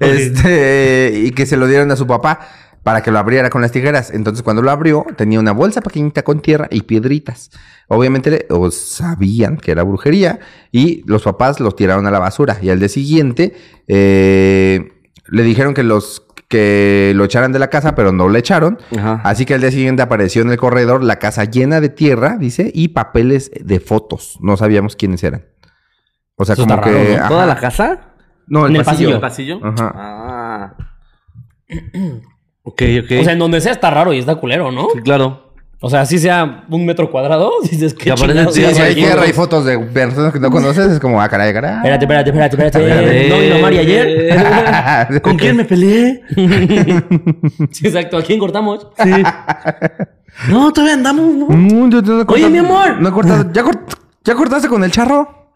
[0.00, 2.40] Este, y que se lo dieron a su papá
[2.88, 4.10] para que lo abriera con las tijeras.
[4.10, 7.50] Entonces, cuando lo abrió, tenía una bolsa pequeñita con tierra y piedritas.
[7.86, 10.38] Obviamente, o sabían que era brujería
[10.72, 12.56] y los papás los tiraron a la basura.
[12.62, 13.54] Y al día siguiente,
[13.88, 14.90] eh,
[15.26, 18.78] le dijeron que los que lo echaran de la casa, pero no le echaron.
[18.96, 19.20] Ajá.
[19.22, 22.72] Así que al día siguiente apareció en el corredor la casa llena de tierra, dice,
[22.74, 24.38] y papeles de fotos.
[24.40, 25.44] No sabíamos quiénes eran.
[26.36, 26.96] O sea, Eso como está que.
[26.96, 27.16] raro, ¿no?
[27.18, 27.28] ajá.
[27.28, 28.00] ¿Toda la casa?
[28.46, 29.14] No, el, En el pasillo.
[29.16, 29.60] ¿El pasillo?
[29.62, 29.92] Ajá.
[29.94, 30.76] Ah.
[32.68, 33.20] ok, ok.
[33.20, 34.88] O sea, en donde sea está raro y está culero, ¿no?
[34.94, 35.46] Sí, claro.
[35.80, 38.10] O sea, así sea un metro cuadrado, dices que
[38.50, 41.52] Sí, si hay tierra y fotos de personas que no conoces, es como, ah, caray,
[41.52, 41.76] caray.
[41.76, 42.78] Espérate, espérate, espérate, espérate.
[42.80, 43.28] Espérate.
[43.28, 45.20] ¿No vino Mari ayer?
[45.22, 46.22] ¿Con quién me peleé?
[47.70, 48.16] Sí, exacto.
[48.18, 48.88] ¿A quién cortamos?
[49.02, 49.10] Sí.
[50.50, 51.46] No, todavía andamos, ¿no?
[51.48, 53.00] Mm, yo- yo no Oye, mi amor.
[53.00, 53.50] No he cortado.
[53.52, 55.50] ¿Ya, cort- ¿Ya cortaste con el charro?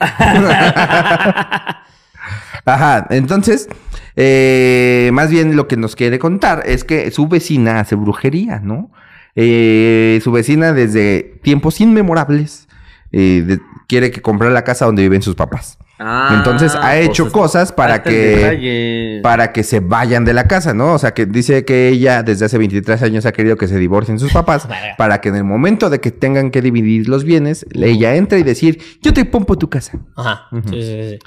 [2.64, 3.68] Ajá, entonces,
[4.16, 8.90] eh, más bien lo que nos quiere contar es que su vecina hace brujería, ¿no?
[9.34, 12.68] Eh, su vecina desde tiempos inmemorables
[13.12, 15.78] eh, de- quiere que compre la casa donde viven sus papás.
[15.98, 20.72] Ah, Entonces ha hecho pues, cosas para que para que se vayan de la casa,
[20.74, 20.94] ¿no?
[20.94, 24.18] O sea, que dice que ella desde hace 23 años ha querido que se divorcien
[24.18, 24.66] sus papás
[24.98, 28.42] para que en el momento de que tengan que dividir los bienes, ella entre y
[28.42, 29.98] decir, yo te pompo tu casa.
[30.16, 30.48] Ajá.
[30.70, 31.18] Sí, sí, sí.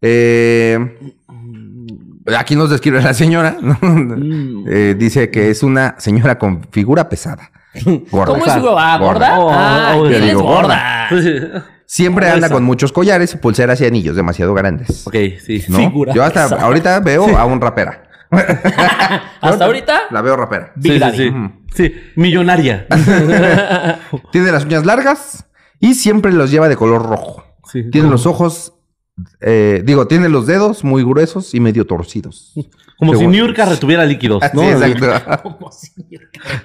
[0.00, 1.12] Eh,
[2.36, 3.78] aquí nos describe la señora, ¿no?
[3.80, 4.64] Mm.
[4.68, 7.50] Eh, dice que es una señora con figura pesada.
[8.10, 8.32] Gorda.
[8.32, 9.38] ¿Cómo es su ah, gorda?
[9.38, 11.08] Oh, ah, oh, ¿quién yo es digo gorda?
[11.86, 15.06] Siempre anda con muchos collares, pulseras y anillos demasiado grandes.
[15.06, 15.64] ok, sí.
[15.68, 15.78] ¿no?
[15.78, 16.62] Figura Yo hasta pesada.
[16.62, 18.04] ahorita veo a un rapera.
[19.40, 20.72] Hasta ahorita, La veo rapera.
[20.82, 21.32] Sí, sí, sí.
[21.74, 22.86] Sí, millonaria.
[24.32, 25.46] Tiene las uñas largas
[25.80, 27.44] y siempre los lleva de color rojo.
[27.72, 27.90] Sí.
[27.90, 28.74] Tiene los ojos,
[29.40, 32.52] eh, digo, tiene los dedos muy gruesos y medio torcidos.
[32.98, 34.62] Como si Según- Niurka retuviera líquidos, ¿no?
[34.68, 35.06] exacto.
[35.44, 35.92] Como si-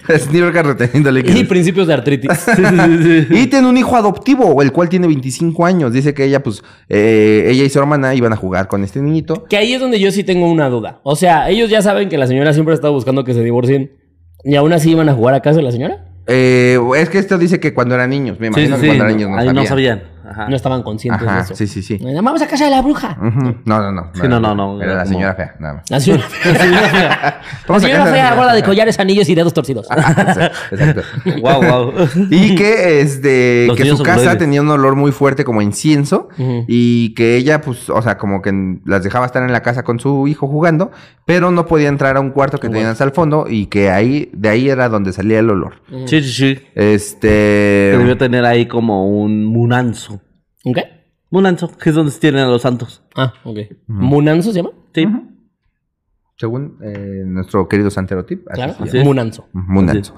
[0.08, 1.44] es New York reteniendo Y líquidos.
[1.48, 2.32] principios de artritis.
[2.56, 3.40] Sí, sí, sí, sí.
[3.44, 5.94] Y tiene un hijo adoptivo, el cual tiene 25 años.
[5.94, 9.46] Dice que ella, pues, eh, ella y su hermana iban a jugar con este niñito.
[9.46, 11.02] Que ahí es donde yo sí tengo una duda.
[11.04, 13.92] O sea, ellos ya saben que la señora siempre ha estado buscando que se divorcien.
[14.44, 16.06] ¿Y aún así iban a jugar a casa de la señora?
[16.26, 18.88] Eh, es que esto dice que cuando eran niños, me Sí, imagino sí, que sí.
[18.88, 19.56] cuando eran niños no sabían.
[19.56, 20.04] no sabían.
[20.30, 20.48] Ajá.
[20.50, 21.56] No estaban conscientes Ajá, de eso.
[21.56, 22.00] sí, sí, sí.
[22.02, 23.18] Vamos a casa de la bruja.
[23.66, 24.12] No, no, no.
[24.14, 24.82] Sí, no, no, no.
[24.82, 25.90] Era la Como- señora fea, nada más.
[25.92, 28.68] La señora, la Vamos a señora fea, la gorda de fea.
[28.68, 29.88] collares, anillos y dedos torcidos.
[29.92, 31.02] Exacto.
[31.42, 31.94] Wow, wow.
[32.30, 36.30] Y que este Los que su casa tenía un olor muy fuerte como incienso
[36.68, 40.00] y que ella pues, o sea, como que las dejaba estar en la casa con
[40.00, 40.92] su hijo jugando,
[41.26, 44.30] pero no podía entrar a un cuarto que tenían hasta el fondo y que ahí
[44.34, 45.82] de ahí era donde salía el olor.
[46.06, 46.60] Sí, sí, sí.
[46.76, 47.28] Este
[47.98, 50.22] debió tener ahí como un munanzo.
[50.66, 51.04] ¿Un qué?
[51.30, 53.02] Munanzo, que es donde se tienen a los santos.
[53.16, 53.58] Ah, ok.
[53.88, 54.70] ¿Munanzo se llama?
[54.94, 55.08] Sí.
[56.36, 58.74] según eh, nuestro querido Santerotip, así Claro.
[58.74, 58.90] se llama.
[58.90, 59.04] Así es.
[59.06, 59.50] Munanzo.
[59.54, 60.16] Munanzo.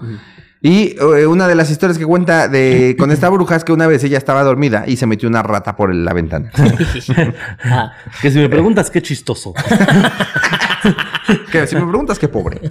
[0.62, 3.86] Y eh, una de las historias que cuenta de con esta bruja es que una
[3.88, 6.52] vez ella estaba dormida y se metió una rata por la ventana.
[7.64, 7.92] Ah,
[8.22, 9.54] Que si me preguntas, qué chistoso.
[11.52, 12.62] que si me preguntas qué pobre.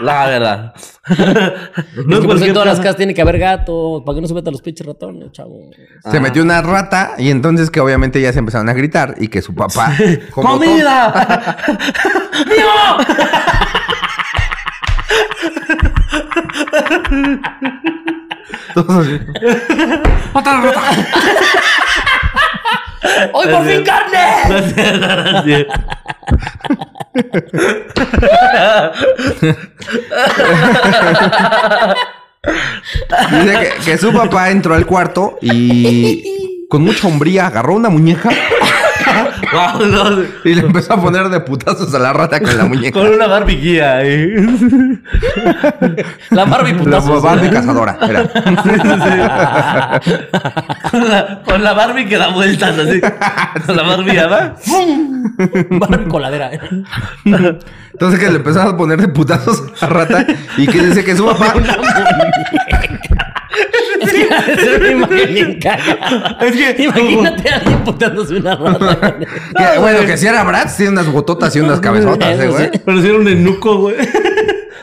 [0.00, 0.74] La verdad.
[2.06, 2.82] no es en todas las casa.
[2.82, 4.02] casas tiene que haber gato.
[4.04, 5.70] ¿Para que no se metan los pinches ratones, chavo?
[6.10, 9.42] Se metió una rata y entonces que obviamente ya se empezaron a gritar y que
[9.42, 9.92] su papá...
[10.30, 11.56] ¡Comida!
[18.74, 19.20] todos así.
[23.32, 25.66] ¡Hoy por fin carne!
[33.30, 38.30] Dice que, su papá entró al cuarto y con mucha hombría agarró una muñeca
[39.52, 42.98] Wow, no, Y le empezó a poner de putazos a la rata con la muñeca.
[42.98, 44.46] con una Barbie guía, eh.
[46.30, 47.22] La Barbie La putazos.
[47.22, 47.98] Barbie cazadora.
[48.08, 48.28] Era.
[50.90, 53.00] con, la, con la Barbie que da vueltas así.
[53.66, 54.54] Con la Barbie ¿va?
[55.70, 56.50] Barbie coladera.
[57.24, 60.26] Entonces que le empezó a poner de putazos a la rata
[60.56, 61.54] y que dice que su papá.
[64.20, 66.38] Es que ha de ser una imagen bien cagada.
[66.40, 69.16] Es que- Imagínate a alguien putándose una rata.
[69.18, 72.70] que, bueno, que si era Bratz, tiene unas bototas y unas cabezotas, eh, güey.
[72.84, 73.96] Pero si era un enuco, güey.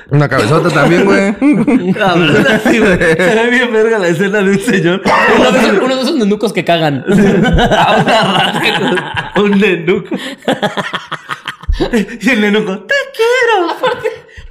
[0.09, 1.93] Una cabezota también, güey.
[1.93, 2.97] La verdad, sí, güey.
[2.99, 5.01] Se ve bien verga la escena de un señor.
[5.39, 7.03] Uno de esos, uno de esos nenucos que cagan.
[7.07, 10.15] A una rata con un nenuco.
[12.21, 13.73] Y el nenuco, te quiero.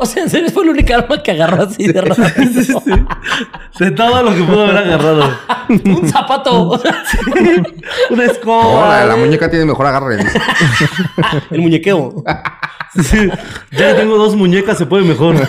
[0.02, 2.28] O sea, en serio fue la única arma que agarró así de rata.
[2.34, 2.74] Sí, sí.
[3.78, 5.30] De todo lo que pudo haber agarrado.
[5.68, 6.68] Un zapato.
[6.70, 7.02] O sea,
[8.10, 8.98] Una Oh, escoba.
[9.00, 10.18] la, la muñeca tiene mejor agarre.
[11.50, 12.24] el muñequeo.
[13.02, 13.28] Sí.
[13.70, 15.36] Ya tengo dos muñecas, se puede mejor.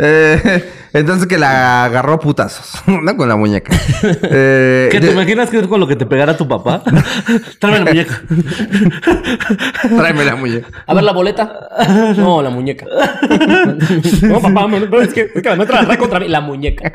[0.00, 3.16] Eh, entonces que la agarró putazos, ¿no?
[3.16, 3.72] Con la muñeca.
[4.36, 6.82] Eh, ¿Qué te de- imaginas que es con lo que te pegara tu papá?
[7.58, 8.22] Tráeme la muñeca.
[9.96, 10.68] Tráeme la muñeca.
[10.86, 11.68] A ver la boleta.
[12.16, 12.86] No, la muñeca.
[14.22, 16.28] No, papá, no, no, es que, es que la trae contra mí.
[16.28, 16.92] La muñeca.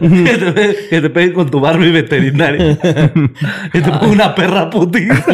[0.00, 2.78] que, te que te peguen con tu Barbie veterinaria.
[2.78, 5.24] que te ponga una perra putiza.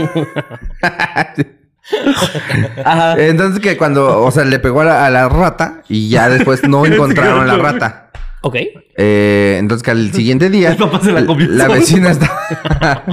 [2.84, 3.14] Ajá.
[3.18, 6.66] Entonces que cuando, o sea, le pegó a la, a la rata y ya después
[6.68, 8.10] no encontraron la rata.
[8.42, 8.56] Ok.
[8.98, 11.74] Eh, entonces que al siguiente día El papá se la comió la solo.
[11.74, 12.40] vecina estaba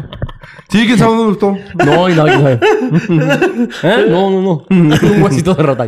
[0.69, 1.57] Sí, quién sabe dónde gustó.
[1.85, 2.59] No, y no, quién sabe.
[3.83, 4.05] ¿Eh?
[4.09, 4.65] No, no, no.
[4.69, 5.87] Un huesito de rata.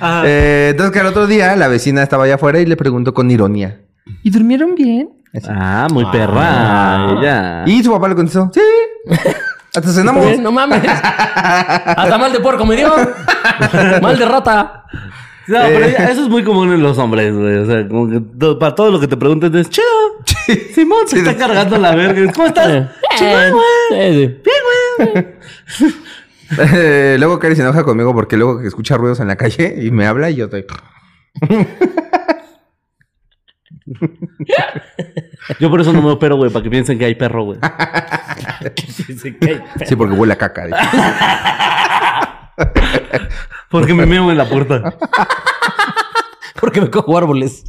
[0.00, 0.22] Ajá.
[0.26, 3.30] Eh, entonces que al otro día la vecina estaba allá afuera y le preguntó con
[3.30, 3.80] ironía.
[4.22, 5.08] ¿Y durmieron bien?
[5.34, 5.46] Así.
[5.50, 7.16] Ah, muy perra.
[7.18, 7.64] Ella.
[7.66, 8.60] Y su papá le contestó, sí.
[9.76, 10.24] Hasta cenamos.
[10.24, 10.80] Pues, No mames.
[10.86, 12.92] Hasta mal de puerco me dio.
[14.00, 14.84] Mal de rata.
[15.46, 17.56] No, pero ya- eso es muy común en los hombres, güey.
[17.58, 18.20] O sea, como que
[18.58, 19.86] para todo lo que te pregunten es chido.
[20.74, 22.32] Simón se está cargando la verga.
[22.32, 22.88] ¿Cómo estás?
[23.18, 23.56] Chido,
[23.90, 24.40] güey.
[24.42, 24.50] Sí,
[24.98, 25.24] sí.
[26.60, 29.90] Eh, luego Cari se enoja conmigo porque luego que escucha ruidos en la calle y
[29.90, 30.64] me habla y yo estoy...
[35.60, 37.58] Yo por eso no me opero, güey, para que piensen que hay perro, güey.
[39.86, 40.66] Sí, porque huele a caca.
[40.66, 40.78] dice.
[43.70, 44.96] Porque me meo en la puerta.
[46.60, 47.64] Porque me cojo árboles.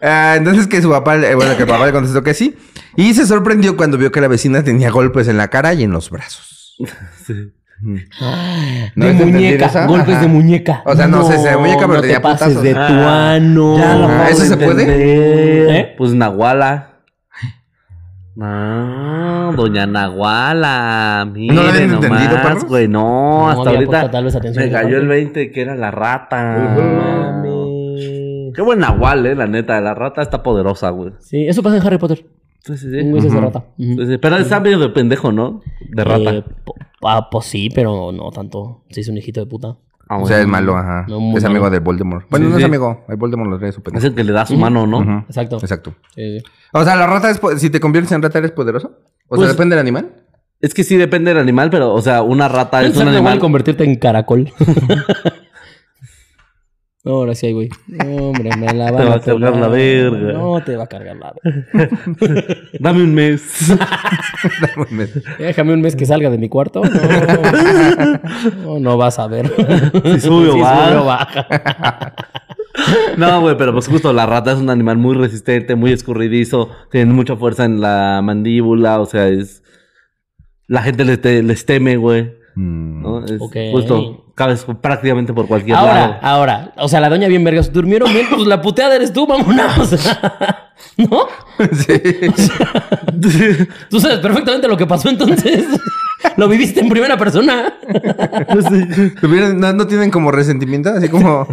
[0.00, 2.56] Ah, entonces que su papá, eh, bueno, que el papá le contestó que sí.
[2.94, 5.90] Y se sorprendió cuando vio que la vecina tenía golpes en la cara y en
[5.90, 6.76] los brazos.
[7.26, 7.52] Sí.
[7.80, 9.66] ¿No de muñeca.
[9.66, 9.86] esa?
[9.86, 10.22] Golpes Ajá.
[10.22, 10.82] de muñeca.
[10.86, 12.62] O sea, no sé, de muñeca, pero no tenía te pases putazos.
[12.62, 13.78] de Ah, tuano.
[13.78, 15.78] Ya lo Ah, ¿eso se puede?
[15.80, 15.94] ¿Eh?
[15.98, 16.92] Pues Nahuala.
[18.34, 21.26] No, doña Nahuala.
[21.32, 22.64] Mire ¿No lo habían entendido, nomás, perros?
[22.66, 22.88] güey.
[22.88, 26.74] No, No hasta ahorita tal vez atención me cayó el 20 que era la rata.
[26.76, 28.52] Mami.
[28.54, 29.80] Qué buen Nahual, eh, la neta.
[29.80, 31.12] La rata está poderosa, güey.
[31.20, 32.26] Sí, eso pasa en Harry Potter.
[32.60, 32.98] Sí, sí, sí.
[33.00, 33.64] Un hueso de rata.
[33.78, 35.62] Sí, sí, Pero está medio de pendejo, ¿no?
[35.88, 36.30] De rata.
[36.34, 36.44] Eh,
[37.02, 38.84] ah, pues sí, pero no tanto.
[38.90, 39.76] Sí, es un hijito de puta.
[40.08, 41.04] Ah, O sea, es malo, ajá.
[41.08, 41.46] No, es malo.
[41.48, 42.26] amigo de Voldemort.
[42.30, 42.64] Bueno, Sí, no es sí.
[42.66, 43.04] amigo.
[43.08, 44.06] El Voldemort lo trae su Es pendejo.
[44.06, 45.24] el que le da su mano, ¿no?
[45.28, 45.56] Exacto.
[45.56, 45.94] Exacto.
[46.14, 46.44] Sí, sí.
[46.72, 47.40] O sea, la rata es...
[47.60, 48.86] Si te conviertes en rata, ¿eres poderoso?
[49.28, 50.22] O sea, Pues- depende del animal.
[50.60, 53.38] Es que sí depende del animal, pero, o sea, una rata es un animal.
[53.40, 54.52] convertirte en caracol.
[57.06, 57.68] No, Ahora sí, güey.
[57.86, 60.32] No, hombre, me la van Te va a cargar la verga.
[60.32, 61.68] No, te va a cargar la verga.
[62.80, 63.72] Dame un mes.
[65.38, 66.82] Déjame un mes que salga de mi cuarto.
[66.82, 69.46] No, no, no vas a ver.
[70.04, 70.88] Si sube o Si baja.
[70.88, 72.14] sube o baja.
[73.16, 77.12] No, güey, pero pues justo la rata es un animal muy resistente, muy escurridizo, tiene
[77.12, 79.62] mucha fuerza en la mandíbula, o sea, es...
[80.68, 82.32] La gente les, te- les teme, güey.
[82.56, 83.02] Mm.
[83.02, 83.24] ¿no?
[83.24, 83.56] Es Ok.
[83.72, 86.16] justo, cabes prácticamente por cualquier Ahora, lado.
[86.22, 86.72] ahora.
[86.76, 87.72] O sea, la doña bien vergas.
[87.72, 88.26] ¿Durmieron bien?
[88.30, 89.92] Pues la puteada eres tú, vámonos.
[90.98, 91.26] ¿No?
[91.72, 92.00] Sí.
[93.90, 95.64] Tú sabes perfectamente lo que pasó entonces.
[96.36, 97.74] Lo viviste en primera persona.
[99.20, 101.46] ¿Tuvieron- no, no tienen como resentimiento, así como.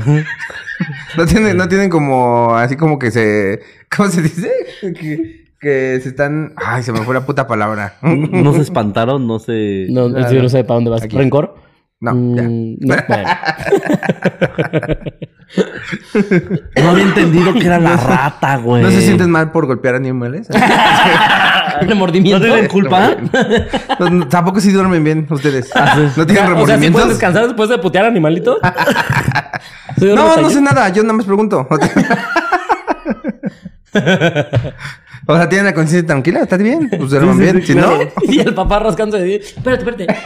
[1.18, 2.56] no tienen, no tienen como.
[2.56, 3.62] Así como que se.
[3.96, 4.52] ¿Cómo se dice?
[4.82, 6.54] Que, que se están.
[6.58, 7.96] Ay, se me fue la puta palabra.
[8.02, 9.88] No se espantaron, no se...
[9.90, 10.32] No, Nada.
[10.32, 11.04] yo no sé para dónde vas.
[11.04, 11.18] Aquí.
[11.18, 11.56] ¿Rencor?
[12.04, 12.44] No, ya.
[12.44, 13.30] Mm, no, bueno.
[16.82, 18.82] No había entendido que era la rata, güey.
[18.82, 20.48] ¿No se sienten mal por golpear animales?
[21.82, 22.40] Remordimiento.
[22.40, 23.12] ¿No tienen culpa?
[24.00, 25.70] No, no, Tampoco si duermen bien ustedes.
[26.18, 27.10] ¿No tienen O sea, ¿sí puedes remordimientos?
[27.10, 28.58] descansar después de putear animalitos?
[29.98, 30.90] Sí, no, no sé nada.
[30.90, 31.68] Yo nada más pregunto.
[35.26, 36.90] O sea, tienen la conciencia tranquila, ¿estás bien?
[36.90, 37.62] Pues duerman Sí, sí, bien.
[37.62, 37.98] sí, si claro.
[37.98, 39.36] no, Y el papá rascándose de...
[39.38, 40.08] Espérate, espérate.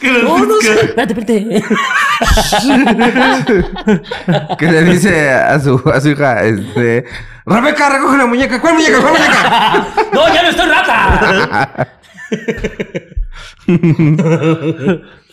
[0.00, 0.72] Que los- No, no sé.
[0.84, 1.64] Espérate, espérate.
[4.58, 7.04] que le dice a su, a su hija, este...
[7.46, 8.60] Rebeca, recoge la muñeca.
[8.60, 9.00] ¿Cuál muñeca?
[9.00, 9.86] ¿Cuál muñeca?
[10.12, 11.88] ¡No, ya no estoy rata!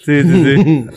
[0.05, 0.87] Sí, sí, sí.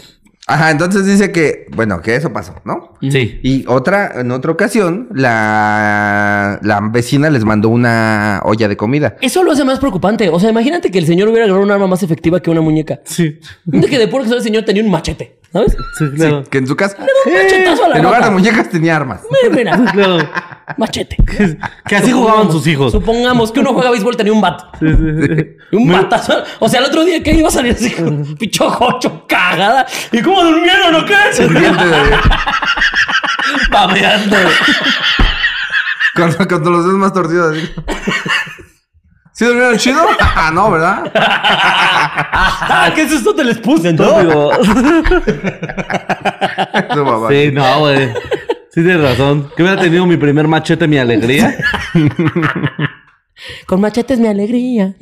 [0.51, 2.94] Ajá, entonces dice que, bueno, que eso pasó, ¿no?
[3.03, 3.38] Sí.
[3.42, 9.16] Y otra, en otra ocasión, la, la vecina les mandó una olla de comida.
[9.20, 10.30] Eso lo hace más preocupante.
[10.30, 13.01] O sea, imagínate que el señor hubiera agarrado un arma más efectiva que una muñeca.
[13.05, 13.38] Sí.
[13.66, 15.76] De que de puro que el señor tenía un machete, ¿sabes?
[15.99, 16.44] Sí, claro.
[16.44, 16.96] Que en su casa,
[17.26, 19.20] Un machetazo a la en lugar de muñecas, tenía armas.
[19.51, 20.30] Mira, mira, Claro.
[20.76, 21.16] machete.
[21.86, 22.92] Que así jugaban sus hijos.
[22.92, 24.61] Supongamos que uno juega béisbol tenía un bat.
[24.78, 25.57] Sí, sí, sí.
[25.72, 26.42] Y Un batazo.
[26.61, 29.86] O sea, el otro día que iba a salir así con picho jocho cagada.
[30.12, 31.14] ¿Y cómo durmieron o qué?
[31.44, 32.18] De-
[33.70, 34.36] Babeando.
[36.14, 37.57] con, con los dedos más torcidos.
[37.57, 37.70] así.
[39.39, 40.01] ¿Sí durmieron chido?
[40.20, 41.12] Ah, no, ¿verdad?
[42.34, 43.34] Ah, ¿qué es esto?
[43.34, 44.05] Te les puse, ¿no?
[47.28, 48.09] Sí, no, güey.
[48.70, 49.51] Sí, tienes razón.
[49.57, 51.57] Que hubiera tenido mi primer machete, mi alegría.
[53.66, 54.95] Con machete es mi alegría.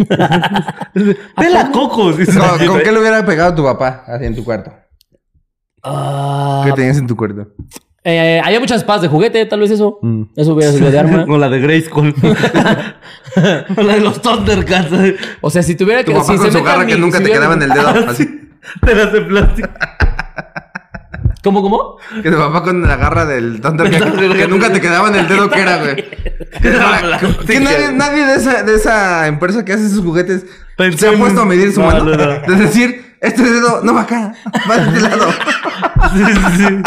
[1.37, 2.19] Pela cocos.
[2.19, 2.39] dice.
[2.39, 4.73] ¿Con, con qué le hubiera pegado tu papá así en tu cuarto?
[5.83, 7.49] Ah, ¿Qué tenías en tu cuarto?
[8.09, 9.99] Eh, había muchas espadas de juguete, tal vez eso.
[10.37, 11.27] Eso hubiera sido de arma.
[11.27, 12.15] Con la de Grayskull.
[12.15, 12.35] Con
[13.87, 14.89] la de los Thundercats.
[15.41, 16.19] O sea, si tuviera Tu que.
[16.19, 17.71] papá si con se su meta garra mi- que nunca si te quedaba en el
[17.71, 17.89] dedo.
[18.09, 18.41] Así.
[18.83, 19.69] De las de plástico.
[21.45, 21.97] ¿Cómo, cómo?
[22.25, 23.99] Que tu papá con la garra del Thunder que,
[24.37, 25.97] que nunca te quedaba en el dedo que era, güey.
[27.47, 30.45] Que nadie, nadie de, esa, de esa empresa que hace esos juguetes
[30.77, 32.05] Pensé se ha puesto a medir su No, mano.
[32.05, 32.41] no, no.
[32.41, 34.35] De decir, este dedo no va acá,
[34.69, 35.27] va de este lado.
[36.15, 36.83] Sí, sí, sí.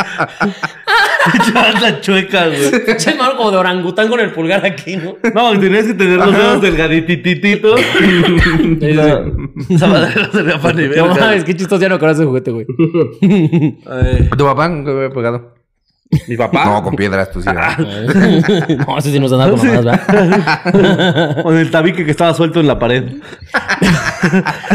[1.35, 2.85] Echabas la chueca, güey.
[2.85, 5.17] Pinche mano como de orangután con el pulgar aquí, ¿no?
[5.33, 7.79] No, tenías que tener los dedos delgaditititos.
[9.69, 12.51] Esa madre no sería para ni No mames, qué chistoso ya no conoces ese juguete,
[12.51, 12.65] güey.
[14.37, 14.71] ¿Tu papá
[15.13, 15.58] pegado?
[16.27, 16.65] Mi papá.
[16.65, 17.47] No, con piedras, tú sí.
[17.53, 17.77] ¿verdad?
[18.87, 19.85] no, ese sí nos andaba con mamadas,
[20.65, 21.43] ¿verdad?
[21.43, 23.03] Con el tabique que estaba suelto en la pared.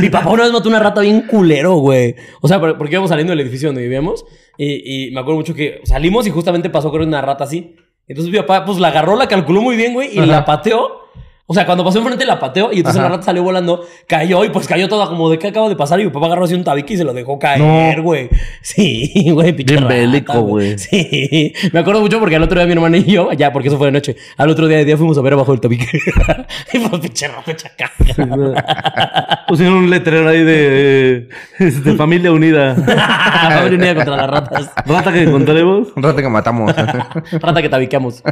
[0.01, 2.14] Mi papá una vez mató una rata bien culero, güey.
[2.41, 4.24] O sea, por- porque íbamos saliendo del edificio donde vivíamos.
[4.57, 7.74] Y, y me acuerdo mucho que salimos y justamente pasó con una rata así.
[8.07, 11.04] Entonces mi papá, pues la agarró, la calculó muy bien, güey, y la pateó.
[11.47, 13.11] O sea, cuando pasó enfrente la pateó y entonces Ajá.
[13.11, 16.01] la rata salió volando, cayó y pues cayó toda como de qué acaba de pasar
[16.01, 18.30] y mi papá agarró así un tabique y se lo dejó caer, güey.
[18.62, 20.78] Sí, güey, pinche Bien rata, bélico, güey.
[20.78, 23.76] Sí, me acuerdo mucho porque al otro día mi hermana y yo, ya porque eso
[23.76, 25.86] fue de noche, al otro día de día fuimos a ver abajo del tabique.
[26.72, 29.45] y pues pinche rata hecha caca.
[29.47, 31.28] Pusieron un letrero ahí de,
[31.59, 32.74] de familia unida.
[33.55, 34.70] Familia unida contra las ratas.
[34.86, 35.88] Rata que encontremos.
[35.95, 36.74] Un rato que matamos.
[36.74, 38.22] Rata que tabiqueamos.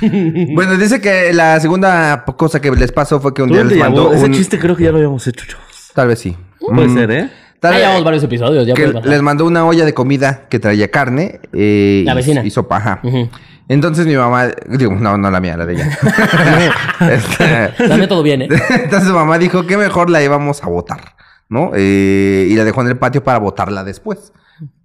[0.00, 3.84] bueno, dice que la segunda cosa que les pasó fue que un día ¿Dónde les
[3.84, 4.12] mandó?
[4.12, 4.32] Ese un...
[4.32, 5.90] chiste creo que ya lo habíamos hecho, chavos.
[5.94, 6.36] Tal vez sí.
[6.60, 7.30] Puede Mm, ser, ¿eh?
[7.60, 10.58] Tal Ya vez- llevamos varios episodios, ya que les mandó una olla de comida que
[10.60, 12.44] traía carne eh, La y- vecina.
[12.44, 12.76] y sopa.
[12.76, 13.00] Ajá.
[13.02, 13.28] Ujú.
[13.68, 15.98] Entonces mi mamá, digo, no, no la mía, la de ella.
[17.10, 18.48] Este, Dame todo bien, ¿eh?
[18.70, 21.00] Entonces su mamá dijo que mejor la íbamos a botar,
[21.48, 21.72] ¿no?
[21.74, 24.32] Eh, y la dejó en el patio para botarla después.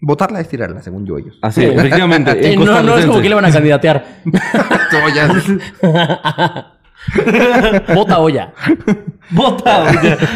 [0.02, 1.36] Botarla es tirarla, según yo ellos.
[1.42, 2.54] Así, efectivamente.
[2.54, 4.06] Eh, no, no es como que le van a candidatear.
[5.06, 5.44] Ollas.
[7.96, 8.54] Bota olla.
[9.32, 10.18] Bota, oye.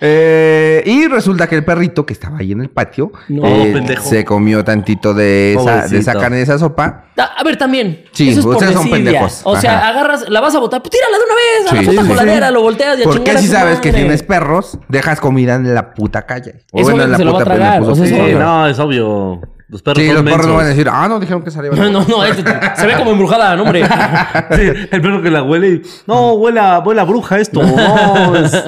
[0.00, 4.08] Eh, y resulta que el perrito que estaba ahí en el patio No, eh, pendejo.
[4.08, 6.18] se comió tantito de esa, de esa Pobrecito.
[6.20, 7.06] carne, de esa sopa.
[7.16, 8.04] A a ver, también.
[8.12, 9.40] Sí, eso es por son pendejos.
[9.44, 9.88] O sea, Ajá.
[9.88, 12.06] agarras, la vas a botar, pues tírala de una vez a Sí, la puta sí,
[12.06, 12.08] sí.
[12.08, 15.94] coladera, lo volteas y a Porque si sabes que tienes perros, dejas comida en la
[15.94, 16.60] puta calle.
[16.72, 18.12] O Eso bueno, en la se lo va a puta tragar, puso o sea, sí,
[18.14, 18.38] eso Sí, obvio.
[18.38, 19.40] no, es obvio.
[19.72, 21.70] Los perros Sí, son los perros no van a decir, ah, no, dijeron que salía.
[21.74, 22.44] No, no, no, este-
[22.76, 23.82] se ve como embrujada, no, hombre.
[24.54, 25.82] Sí, el perro que la huele y...
[26.06, 27.62] No, huele a, huele a bruja esto.
[27.62, 28.52] No, es...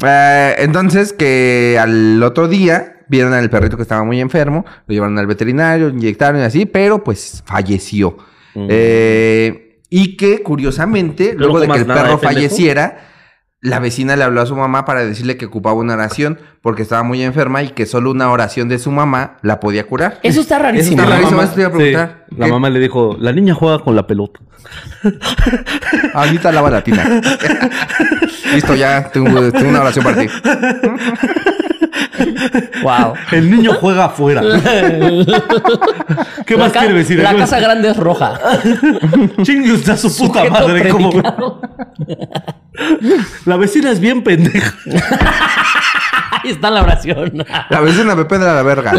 [0.00, 5.18] Eh, entonces, que al otro día vieron al perrito que estaba muy enfermo, lo llevaron
[5.18, 8.16] al veterinario, lo inyectaron y así, pero pues falleció.
[8.54, 13.08] Eh, y que curiosamente, luego de que el perro falleciera,
[13.60, 17.02] la vecina le habló a su mamá para decirle que ocupaba una oración porque estaba
[17.02, 20.20] muy enferma y que solo una oración de su mamá la podía curar.
[20.22, 20.96] Eso está Eso rarísimo.
[20.96, 22.24] está La rarísimo, mamá- eso te iba a preguntar.
[22.28, 24.40] sí, la mamá le dijo, la niña juega con la pelota.
[26.14, 27.04] Ahorita lava la tina.
[28.54, 30.28] Listo, ya tengo, tengo una oración para ti.
[32.82, 33.14] Wow.
[33.32, 34.42] El niño juega afuera.
[36.46, 37.18] ¿Qué más la ca- quiere decir?
[37.20, 38.38] La casa grande es roja.
[39.42, 40.88] Chingue usted a su puta Sujeto madre.
[40.90, 41.10] Como...
[43.46, 44.74] La vecina es bien pendeja.
[46.42, 47.44] Ahí está la oración.
[47.70, 48.92] La vecina me pedra la verga.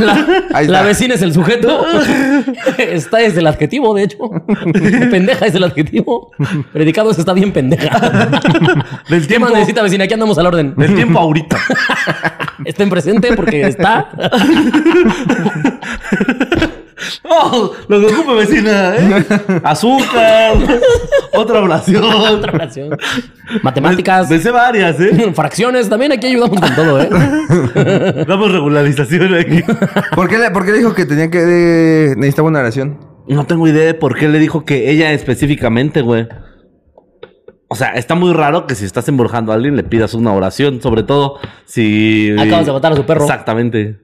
[0.53, 1.85] Ahí La vecina es el sujeto.
[2.77, 4.17] Está es el adjetivo, de hecho.
[5.11, 6.31] Pendeja es el adjetivo.
[6.71, 7.99] Predicado es está bien pendeja.
[9.09, 10.05] Del ¿Qué tiempo, más necesita vecina?
[10.05, 10.73] Aquí andamos al orden.
[10.75, 11.57] del tiempo ahorita.
[12.65, 14.09] Estén presente porque está.
[17.23, 19.25] Oh, lo que ocupa vecina, ¿eh?
[19.63, 20.55] Azúcar,
[21.33, 22.03] otra oración.
[22.29, 22.97] Otra oración.
[23.63, 24.29] Matemáticas.
[24.29, 25.31] Me sé varias, ¿eh?
[25.35, 28.25] Fracciones, también aquí ayudamos con todo, ¿eh?
[28.27, 29.63] Damos regularización aquí.
[30.15, 31.39] ¿Por qué, le, por qué dijo que tenía que...
[31.39, 32.99] eh, necesitaba una oración?
[33.27, 36.27] No tengo idea de por qué le dijo que ella específicamente, güey.
[37.67, 40.81] O sea, está muy raro que si estás embrujando a alguien le pidas una oración,
[40.81, 42.31] sobre todo si...
[42.37, 43.21] Acabas de matar a su perro.
[43.21, 43.99] Exactamente.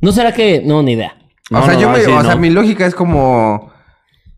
[0.00, 0.62] ¿No será que.?
[0.64, 1.16] No, ni idea.
[1.60, 3.72] O sea, no, yo no, me, sí, o sea, mi lógica es como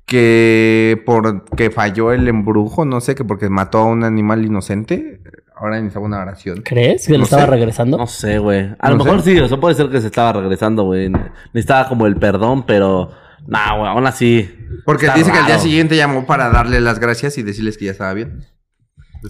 [0.07, 5.21] que porque falló el embrujo, no sé, que porque mató a un animal inocente,
[5.57, 6.63] ahora necesitaba una oración.
[6.63, 7.51] ¿Crees que No le estaba sé.
[7.51, 7.97] regresando?
[7.97, 8.71] No sé, güey.
[8.79, 9.33] A No lo mejor sé.
[9.33, 11.11] sí, o sea, puede ser que se estaba regresando, güey.
[11.53, 13.11] Necesitaba como el perdón, pero...
[13.47, 14.51] Nah, güey, aún así...
[14.85, 17.91] Porque dice que al día siguiente llamó para darle las gracias y decirles que ya
[17.93, 18.45] estaba bien.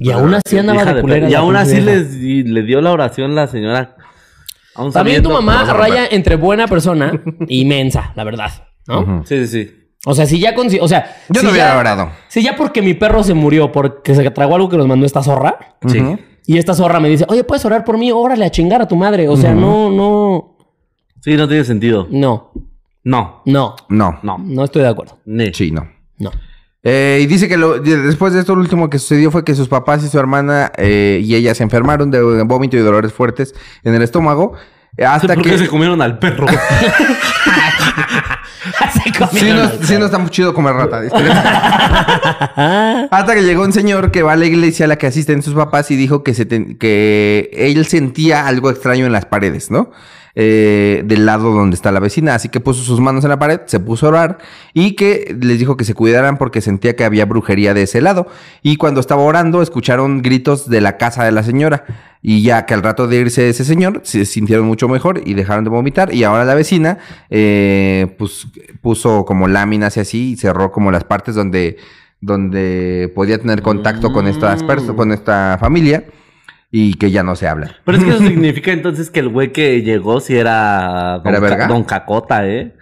[0.01, 1.29] Y aún así andaba de culera.
[1.29, 3.97] Y aún así les, y le dio la oración la señora.
[4.75, 8.51] Aún También tu mamá raya entre buena persona y mensa, la verdad.
[8.87, 9.25] ¿no?
[9.27, 9.71] Sí, sí, sí.
[10.07, 12.11] O sea, si ya consi- O sea, Yo si no hubiera ya- orado.
[12.29, 15.23] Si ya porque mi perro se murió porque se tragó algo que nos mandó esta
[15.23, 15.77] zorra.
[15.87, 15.99] Sí.
[16.47, 18.13] Y esta zorra me dice, oye, ¿puedes orar por mí?
[18.13, 19.29] Órale a chingar a tu madre.
[19.29, 20.57] O sea, no, no,
[21.23, 22.07] Sí, no tiene sentido.
[22.11, 22.53] no,
[23.03, 23.43] No.
[23.47, 24.19] no, No.
[24.23, 24.37] No.
[24.39, 25.19] no estoy de acuerdo.
[25.25, 25.55] Ni.
[25.55, 25.89] Sí, no.
[26.19, 26.31] No.
[26.85, 29.55] Eh, y dice que lo- de- después de esto, lo último que sucedió fue que
[29.55, 33.55] sus papás y su hermana eh, y ella se enfermaron de vómito y dolores fuertes
[33.85, 34.53] en el estómago.
[34.99, 35.59] eh, Hasta ¿Por qué que.
[35.59, 36.47] se comieron al perro?
[38.93, 41.01] Se Sí, comieron no, al sí no está muy chido comer rata.
[43.11, 45.55] Hasta que llegó un señor que va a la iglesia a la que asisten sus
[45.55, 49.91] papás y dijo que, se ten- que él sentía algo extraño en las paredes, ¿no?
[50.37, 52.35] Eh, del lado donde está la vecina.
[52.35, 54.39] Así que puso sus manos en la pared, se puso a orar
[54.73, 58.27] y que les dijo que se cuidaran porque sentía que había brujería de ese lado.
[58.61, 61.85] Y cuando estaba orando, escucharon gritos de la casa de la señora.
[62.21, 65.63] Y ya que al rato de irse ese señor, se sintieron mucho mejor y dejaron
[65.63, 66.13] de vomitar.
[66.13, 66.99] Y ahora la vecina,
[67.31, 68.49] eh, pues,
[68.81, 71.77] puso como láminas y así, y cerró como las partes donde,
[72.21, 74.63] donde podía tener contacto con estas
[74.97, 76.05] con esta familia,
[76.77, 77.71] y que ya no se habla.
[77.85, 81.41] Pero es que eso significa entonces que el güey que llegó sí era Don, ¿Era
[81.41, 81.67] Ca- verga?
[81.69, 82.75] Don Cacota, ¿eh?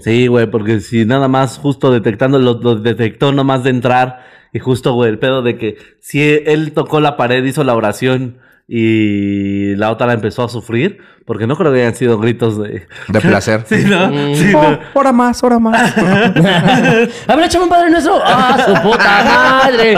[0.00, 4.58] Sí, güey, porque si nada más justo detectando, lo, lo detectó nomás de entrar y
[4.58, 9.74] justo, güey, el pedo de que si él tocó la pared, hizo la oración y
[9.76, 12.86] la otra la empezó a sufrir, porque no creo que hayan sido gritos de...
[13.08, 13.62] De placer.
[13.66, 14.08] Sí, ¿no?
[14.08, 14.34] Mm.
[14.34, 14.78] Sí, Oh, no.
[14.94, 15.94] hora más, hora más.
[15.98, 18.18] A ver, échame un padre nuestro.
[18.24, 19.94] ¡Ah, su puta madre!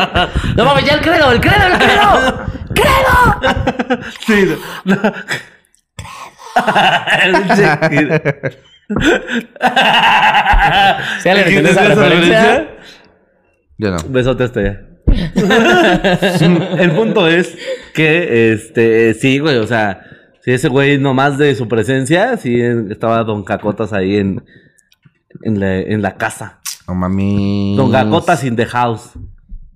[0.57, 2.55] No mames, ya el credo, el credo, el credo.
[2.75, 4.05] ¡Credo!
[4.27, 4.97] Sí, no.
[4.97, 5.01] no.
[7.57, 7.63] Sí.
[11.23, 12.69] ¿Sí le entendés esa referencia?
[13.79, 13.97] Yo no.
[14.09, 14.81] Besote hasta allá.
[16.79, 17.57] el punto es
[17.95, 20.03] que, este, sí, güey, o sea,
[20.41, 22.61] si ese güey nomás de su presencia, sí
[22.91, 24.45] estaba Don Cacotas ahí en,
[25.43, 26.61] en, la, en la casa.
[26.87, 27.75] No mami.
[27.77, 29.13] Don Cacotas in the house.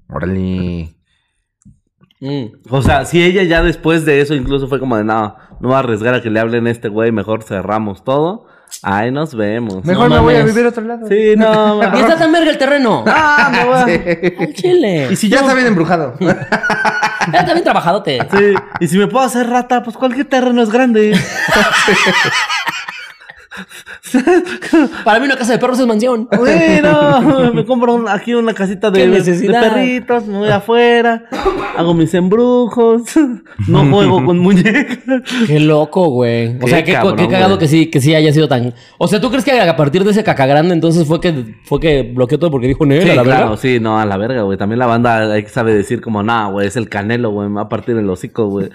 [0.09, 0.97] Órale.
[2.20, 2.46] Mm.
[2.70, 5.74] O sea, si ella ya después de eso incluso fue como de, no, no voy
[5.74, 8.46] a arriesgar a que le hablen a este güey, mejor cerramos todo.
[8.82, 9.82] Ahí nos vemos.
[9.84, 11.06] Mejor No me voy a vivir a otro lado.
[11.08, 13.02] Sí, no, Y está tan verga el terreno.
[13.08, 14.34] Ah, me voy a- Sí.
[14.40, 15.08] Al chile.
[15.12, 16.14] Y si ya está bien embrujado.
[17.30, 18.18] Ya está bien trabajadote.
[18.30, 21.12] Sí, y si me puedo hacer rata, pues cualquier terreno es grande.
[25.04, 26.28] Para mí una casa de perros es mansión.
[26.36, 31.24] Bueno, me compro un- aquí una casita de, ¿Qué de perritos, me voy afuera,
[31.76, 33.02] hago mis embrujos,
[33.66, 34.98] no juego con muñecas.
[35.46, 36.56] Qué loco, güey.
[36.56, 37.59] O Qué sea, qué, cabrón, qué cagado güey.
[37.61, 38.74] que sí, que sí haya sido tan.
[38.98, 41.80] O sea, ¿tú crees que a partir de ese caca grande entonces fue que fue
[41.80, 43.56] que bloqueó todo porque dijo Nel Sí, a la claro, verga?
[43.61, 44.59] sí, no, a la verga, güey.
[44.59, 47.56] También la banda hay que sabe decir como, nah, güey, es el canelo, güey, me
[47.56, 48.68] va a partir el hocico, güey.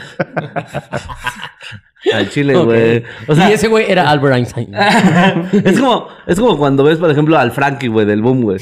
[2.11, 3.03] Al chile, güey.
[3.27, 4.73] O sea, y ese güey era Albert Einstein.
[5.63, 8.59] es como, es como cuando ves, por ejemplo, al Frankie, güey, del boom, güey.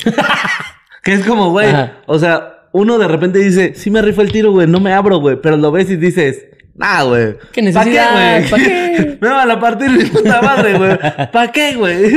[1.04, 1.74] que es como, güey,
[2.06, 5.18] o sea, uno de repente dice, sí me rifa el tiro, güey, no me abro,
[5.18, 6.46] güey, pero lo ves y dices,
[6.82, 7.38] nah, güey.
[7.54, 8.42] ¿Qué necesidad?
[8.44, 9.04] ¿Pa' ¿Pa' qué, qué?
[9.04, 9.18] güey?
[9.22, 10.98] me van a partir mi puta madre, güey.
[11.32, 12.12] ¿Para qué, güey?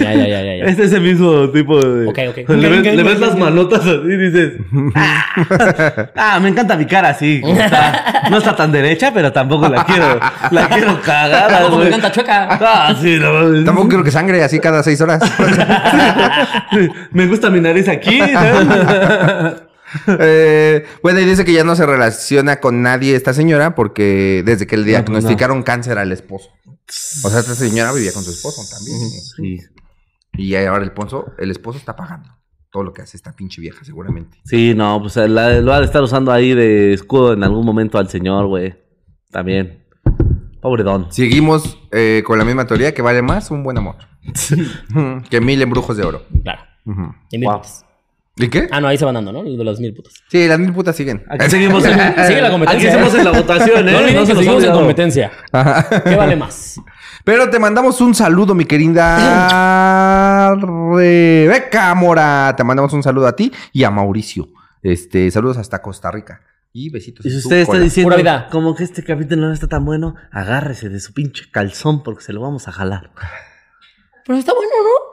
[0.00, 0.64] Ya, ya, ya, ya, ya.
[0.64, 2.06] Es ese mismo tipo de.
[2.08, 2.48] Ok, ok.
[2.50, 4.52] Le, ves, le las manotas así y dices.
[4.94, 5.24] Ah,
[6.16, 7.42] ah, me encanta mi cara así.
[7.44, 8.22] está.
[8.30, 10.20] no está tan derecha, pero tampoco la quiero.
[10.50, 11.88] La quiero cagada, Tampoco me güey.
[11.88, 12.48] encanta chueca.
[12.60, 13.64] Ah, sí, no mames.
[13.64, 15.20] Tampoco quiero que sangre así cada seis horas.
[17.12, 18.18] Me gusta mi nariz aquí.
[18.20, 19.54] ¿sabes?
[20.18, 24.66] Eh, bueno, y dice que ya no se relaciona con nadie esta señora porque desde
[24.66, 24.98] que le pues no.
[25.04, 26.50] diagnosticaron cáncer al esposo.
[27.24, 28.98] O sea, esta señora vivía con su esposo también.
[29.36, 29.58] Sí.
[30.34, 32.28] Y ahora el esposo, el esposo está pagando
[32.70, 34.36] todo lo que hace esta pinche vieja, seguramente.
[34.44, 37.98] Sí, no, pues la- lo ha de estar usando ahí de escudo en algún momento
[37.98, 38.74] al señor, güey.
[39.30, 39.84] También.
[40.60, 41.12] Pobre don.
[41.12, 43.96] Seguimos eh, con la misma teoría que vale más un buen amor.
[45.30, 46.22] Que mil embrujos de oro.
[46.42, 46.62] Claro.
[46.84, 47.62] Mil Wow.
[48.36, 48.66] ¿Y qué?
[48.72, 49.42] Ah, no, ahí se van dando, ¿no?
[49.42, 50.14] El de las mil putas.
[50.28, 51.24] Sí, las mil putas siguen.
[51.28, 51.92] Aquí seguimos en,
[52.26, 52.88] Sigue la competencia.
[52.88, 53.18] Aquí seguimos ¿eh?
[53.18, 53.92] en la votación, ¿eh?
[53.92, 55.30] No se nos seguimos en competencia.
[56.04, 56.80] ¿Qué vale más?
[57.24, 62.54] Pero te mandamos un saludo, mi querida Rebeca Mora.
[62.56, 64.48] Te mandamos un saludo a ti y a Mauricio.
[64.82, 66.40] Este, saludos hasta Costa Rica.
[66.72, 67.24] Y besitos.
[67.24, 67.84] Y si usted está cola.
[67.84, 68.48] diciendo Pura vida.
[68.50, 72.32] como que este capítulo no está tan bueno, agárrese de su pinche calzón porque se
[72.32, 73.12] lo vamos a jalar.
[74.26, 75.03] Pero está bueno, ¿no?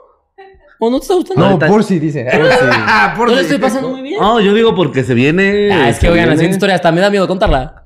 [0.84, 1.48] ¿O no te está gustando?
[1.48, 2.26] No, por si dice.
[2.72, 3.46] Ah, por Yo le si.
[3.46, 4.20] estoy pasando muy bien.
[4.20, 5.72] No, yo digo porque se viene.
[5.72, 7.84] Ah, es que, oigan, la siguiente historia hasta me da miedo contarla.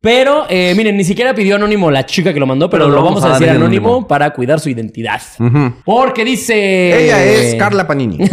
[0.00, 3.22] Pero, eh, miren, ni siquiera pidió anónimo la chica que lo mandó, pero, lo vamos
[3.24, 4.08] a, decir dar anónimo, anónimo.
[4.08, 5.20] para cuidar su identidad.
[5.84, 7.04] Porque dice...
[7.04, 8.16] Ella es Carla Panini.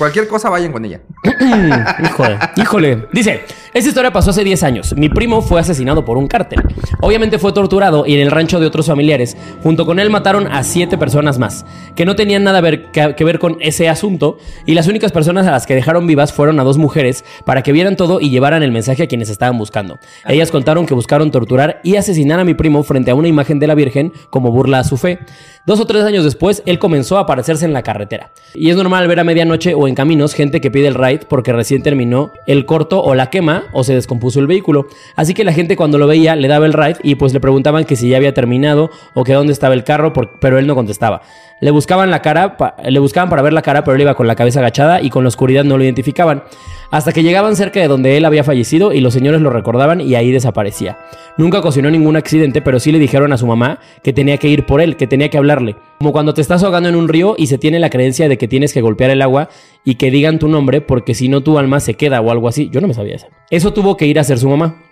[0.00, 1.02] Cualquier cosa vayan con ella.
[2.02, 3.06] Híjole, híjole.
[3.12, 3.42] Dice,
[3.74, 4.94] esta historia pasó hace 10 años.
[4.96, 6.62] Mi primo fue asesinado por un cártel.
[7.02, 9.36] Obviamente fue torturado y en el rancho de otros familiares.
[9.62, 13.24] Junto con él mataron a 7 personas más, que no tenían nada ver- que, que
[13.24, 14.38] ver con ese asunto.
[14.64, 17.72] Y las únicas personas a las que dejaron vivas fueron a dos mujeres para que
[17.72, 19.98] vieran todo y llevaran el mensaje a quienes estaban buscando.
[20.26, 23.66] Ellas contaron que buscaron torturar y asesinar a mi primo frente a una imagen de
[23.66, 25.18] la Virgen como burla a su fe.
[25.66, 28.32] Dos o tres años después, él comenzó a aparecerse en la carretera.
[28.54, 31.52] Y es normal ver a medianoche o en caminos gente que pide el ride porque
[31.52, 34.86] recién terminó el corto o la quema o se descompuso el vehículo.
[35.16, 37.84] Así que la gente cuando lo veía le daba el ride y pues le preguntaban
[37.84, 41.20] que si ya había terminado o que dónde estaba el carro, pero él no contestaba.
[41.60, 44.34] Le buscaban la cara, le buscaban para ver la cara, pero él iba con la
[44.34, 46.44] cabeza agachada y con la oscuridad no lo identificaban.
[46.90, 50.14] Hasta que llegaban cerca de donde él había fallecido y los señores lo recordaban y
[50.16, 50.98] ahí desaparecía.
[51.36, 54.66] Nunca ocasionó ningún accidente, pero sí le dijeron a su mamá que tenía que ir
[54.66, 55.76] por él, que tenía que hablarle.
[55.98, 58.48] Como cuando te estás ahogando en un río y se tiene la creencia de que
[58.48, 59.48] tienes que golpear el agua
[59.84, 62.68] y que digan tu nombre porque si no tu alma se queda o algo así.
[62.72, 63.28] Yo no me sabía eso.
[63.50, 64.82] Eso tuvo que ir a hacer su mamá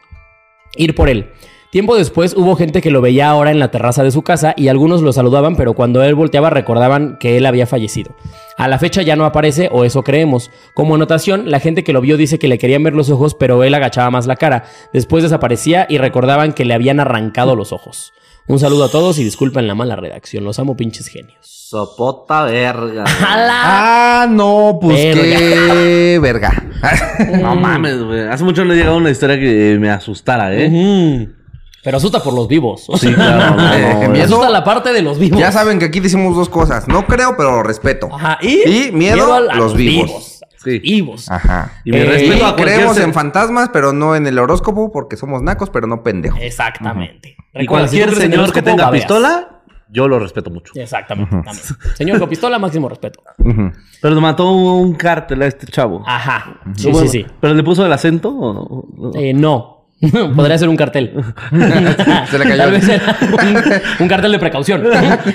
[0.76, 1.30] ir por él.
[1.70, 4.68] Tiempo después hubo gente que lo veía ahora en la terraza de su casa y
[4.68, 8.16] algunos lo saludaban, pero cuando él volteaba recordaban que él había fallecido.
[8.56, 10.50] A la fecha ya no aparece, o eso creemos.
[10.72, 13.62] Como anotación, la gente que lo vio dice que le querían ver los ojos, pero
[13.64, 14.64] él agachaba más la cara.
[14.94, 18.14] Después desaparecía y recordaban que le habían arrancado los ojos.
[18.46, 20.44] Un saludo a todos y disculpen la mala redacción.
[20.44, 21.36] Los amo, pinches genios.
[21.42, 23.04] Sopota verga.
[23.28, 24.22] ¡Hala!
[24.22, 25.22] Ah, no, pues Verga.
[25.38, 26.64] qué verga.
[27.42, 28.22] no mames, güey.
[28.22, 31.28] Hace mucho no he llegado a una historia que me asustara, ¿eh?
[31.88, 32.86] Pero asusta por los vivos.
[33.00, 33.56] Sí, claro.
[33.56, 35.40] no, Eh, no, asusta la parte de los vivos.
[35.40, 36.86] ya saben que aquí decimos dos cosas.
[36.86, 38.10] No creo, pero lo respeto.
[38.12, 38.36] Ajá.
[38.42, 40.40] Y, Y miedo a los vivos.
[40.62, 40.80] Sí.
[40.80, 41.30] Vivos.
[41.30, 41.80] Ajá.
[41.86, 44.92] Y Eh, respeto Y a cualquier creemos ser- en fantasmas, pero no en el horóscopo,
[44.92, 46.38] porque somos nacos, pero no pendejos.
[46.42, 47.36] Exactamente.
[47.54, 50.74] Y Recuerda, cualquier señor que tenga pistola, yo lo respeto mucho.
[50.74, 51.30] Exactamente.
[51.30, 51.64] también.
[51.94, 53.22] Señor con pistola, máximo respeto.
[54.02, 56.02] Pero le mató un cártel a este chavo.
[56.06, 56.60] Ajá.
[56.76, 57.26] Sí, Bueno, sí, sí.
[57.40, 58.84] ¿Pero le puso el acento o?
[58.94, 59.18] No.
[59.18, 59.77] Eh, no.
[60.36, 61.12] Podría ser un cartel.
[62.30, 62.56] Se le cayó.
[62.56, 64.84] Tal vez era un, un cartel de precaución.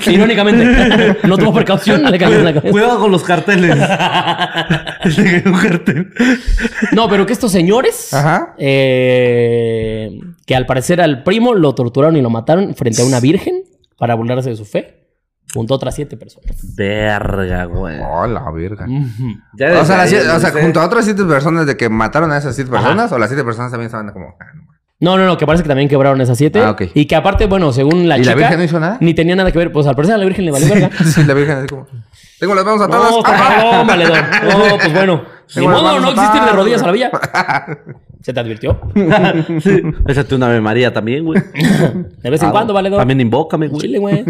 [0.07, 1.18] Irónicamente.
[1.24, 2.72] No tuvo precaución, le cayó en la cabeza.
[2.72, 3.76] Cuidado con los carteles.
[5.18, 6.14] Le cayó un cartel.
[6.93, 8.55] No, pero que estos señores, Ajá.
[8.57, 13.64] eh, que al parecer al primo lo torturaron y lo mataron frente a una virgen
[13.97, 15.03] para burlarse de su fe,
[15.54, 16.56] junto a otras siete personas.
[16.76, 17.99] Verga, güey.
[18.01, 18.86] Oh, la verga.
[19.58, 22.32] Ya O sea, ahí, siete- o sea, junto a otras siete personas de que mataron
[22.32, 22.82] a esas siete Ajá.
[22.82, 24.36] personas, o las siete personas también estaban como.
[24.39, 24.64] ah, no.
[24.99, 26.62] No, no, no, que parece que también quebraron esas siete.
[26.62, 26.84] Ah, ok.
[26.93, 28.36] Y que aparte, bueno, según la ¿Y la chica.
[28.38, 28.97] Virgen no hizo nada?
[29.01, 29.70] Ni tenía nada que ver.
[29.72, 30.89] Pues al parecer a la Virgen le valió verga.
[31.06, 31.88] Sí, la Virgen es como.
[32.39, 33.12] Tengo las manos atadas.
[33.12, 33.54] No, ¡Ah!
[33.60, 34.18] cabrón, valedor.
[34.43, 35.24] No, pues bueno.
[35.58, 37.12] Ni modo, no existir de rodillas a la villa.
[38.24, 38.80] ¿Se te advirtió?
[39.61, 39.82] Sí.
[40.07, 41.41] Échate una Ave María también, güey.
[42.21, 42.97] De vez en cuando, valedor.
[42.99, 43.82] También invócame, güey.
[43.82, 44.24] Chile, güey.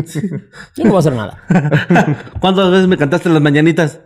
[0.76, 1.38] Yo no voy a hacer nada.
[2.40, 4.00] ¿Cuántas veces me cantaste las mañanitas?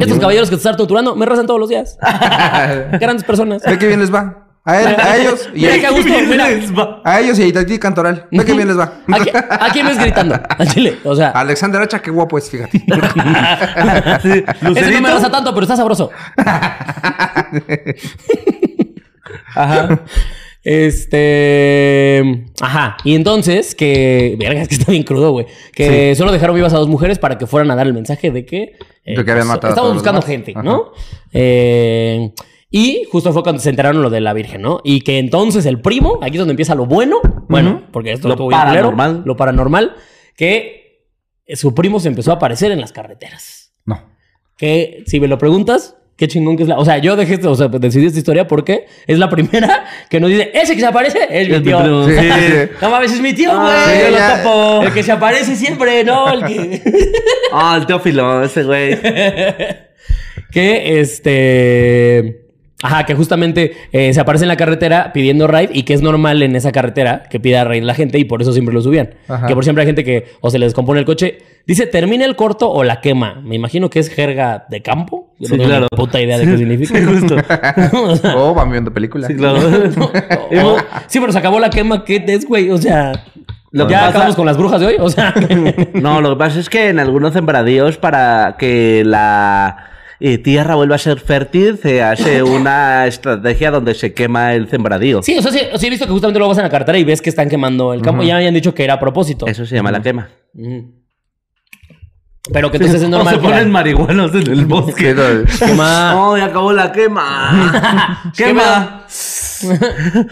[0.00, 1.98] Estos caballeros que te están torturando me rezan todos los días.
[2.98, 3.62] Grandes personas.
[3.64, 4.42] Ve que bien les va.
[4.68, 6.46] A, él, a ellos y Mira a, qué a gusto, mira.
[7.04, 8.26] a ellos y a Itatí Cantoral.
[8.32, 8.94] Ve que bien les va.
[9.06, 10.34] ¿A, qui- a quién ves gritando?
[10.34, 10.96] A Chile.
[11.04, 12.78] O sea, Alexander Hacha, qué guapo es, fíjate.
[12.80, 12.84] Sí,
[14.76, 16.10] ese no me reza tanto, pero está sabroso.
[19.54, 20.04] Ajá.
[20.62, 22.44] Este.
[22.60, 22.96] Ajá.
[23.04, 24.36] Y entonces, que.
[24.38, 25.46] Verga, es que está bien crudo, güey.
[25.72, 28.44] Que solo dejaron vivas a dos mujeres para que fueran a dar el mensaje de
[28.44, 28.76] que.
[29.04, 30.62] eh, De que habían matado Estamos buscando gente, Ajá.
[30.62, 30.92] ¿no?
[31.32, 32.32] Eh,
[32.70, 34.80] y justo fue cuando se enteraron lo de la Virgen, ¿no?
[34.84, 37.20] Y que entonces el primo, aquí es donde empieza lo bueno.
[37.48, 39.22] Bueno, porque esto Lo culero, paranormal.
[39.24, 39.94] Lo paranormal.
[40.36, 41.06] Que
[41.54, 43.72] su primo se empezó a aparecer en las carreteras.
[43.84, 44.02] No.
[44.58, 46.78] Que si me lo preguntas, Qué chingón que es la.
[46.78, 50.18] O sea, yo dejé, esto- o sea, decidí esta historia porque es la primera que
[50.18, 52.08] nos dice: Ese que se aparece es mi tío.
[52.08, 52.28] Sí, Sí.
[52.48, 52.68] sí.
[52.80, 53.70] No mames, es mi tío, güey.
[53.70, 54.42] Ah, sí, Yo lo ya.
[54.42, 54.82] topo.
[54.84, 56.32] El que se aparece siempre, ¿no?
[56.32, 56.82] El que.
[57.52, 58.98] Ah, el Teófilo, ese güey.
[60.50, 62.42] que este.
[62.82, 66.42] Ajá, que justamente eh, se aparece en la carretera pidiendo ride y que es normal
[66.42, 69.14] en esa carretera que pida ride la gente y por eso siempre lo subían.
[69.28, 69.46] Ajá.
[69.46, 71.38] Que por siempre hay gente que o se le descompone el coche.
[71.66, 73.40] Dice, termina el corto o la quema.
[73.42, 75.25] Me imagino que es jerga de campo.
[75.38, 75.86] Yo Sí, no tengo claro.
[75.92, 76.98] ni puta idea de qué significa.
[76.98, 77.36] Sí, justo.
[78.04, 79.28] O sea, Oh, van viendo películas.
[79.28, 79.58] Sí, claro.
[79.60, 80.76] o-
[81.06, 82.04] sí, pero se acabó la quema.
[82.04, 82.70] ¿Qué es, güey?
[82.70, 83.12] O sea,
[83.70, 84.96] Lo ya pasa- acabamos con las brujas de hoy.
[84.98, 85.34] O sea,
[85.94, 89.76] No, lo que pasa es que en algunos sembradíos, para que la
[90.20, 95.22] eh, tierra vuelva a ser fértil, se hace una estrategia donde se quema el sembradío.
[95.22, 97.04] sí, o sea, sí, sí he visto que justamente luego vas en la carretera y
[97.04, 98.22] ves que están quemando el campo.
[98.22, 99.46] Ya me habían dicho que era a propósito.
[99.46, 100.28] Eso se llama la quema.
[100.54, 100.94] Ujú.
[102.52, 103.34] Pero que entonces es O normal.
[103.34, 105.14] se que ponen marihuanos en el Sí, bosque.
[105.14, 105.22] no,
[105.66, 108.22] quema- No, ya acabó la quema.
[108.36, 109.04] quema.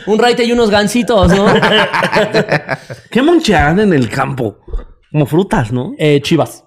[0.06, 1.46] un raite y unos gancitos, ¿no?
[3.10, 4.58] ¿Qué monchean en el campo?
[5.10, 5.92] Como frutas, ¿no?
[5.98, 6.64] Eh, chivas.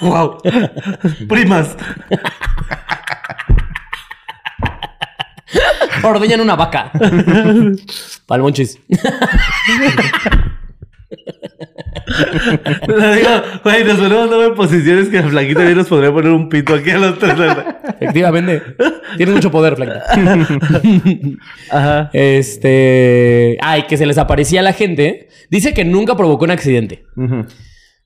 [0.00, 0.38] Wow.
[1.28, 1.76] Primas.
[6.02, 6.92] Ordeñan una vaca.
[8.26, 8.78] Palmonchis.
[12.86, 13.30] Le digo,
[13.64, 16.90] güey, nos ponemos nueve posiciones que la flaquita bien nos podría poner un pito aquí
[16.90, 17.34] a los tres.
[18.00, 18.62] Efectivamente.
[19.16, 20.04] Tienes mucho poder, Flaquita.
[21.70, 22.10] Ajá.
[22.12, 23.56] Este.
[23.60, 25.28] Ay, que se les aparecía a la gente.
[25.50, 27.04] Dice que nunca provocó un accidente.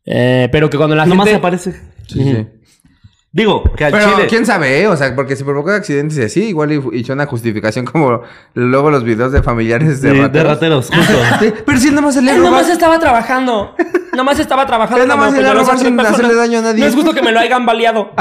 [0.06, 1.38] Eh, pero que cuando la Nomás gente.
[1.38, 1.72] aparece.
[2.06, 2.46] Sí, sí.
[3.33, 4.26] Digo, que al Pero chile.
[4.28, 4.89] quién sabe, ¿eh?
[4.89, 8.22] O sea, porque si provocó accidentes y así, igual y- hizo una justificación como
[8.55, 10.33] luego los videos de familiares de Sí, rateros.
[10.33, 11.12] de rateros, justo.
[11.41, 13.76] Sí, Pero si nada más se le Él nomás estaba trabajando.
[14.16, 15.03] Nomás estaba trabajando.
[15.05, 16.12] Él nomás se le sin personas.
[16.12, 16.81] hacerle daño a nadie.
[16.81, 18.11] No es justo que me lo hayan baleado.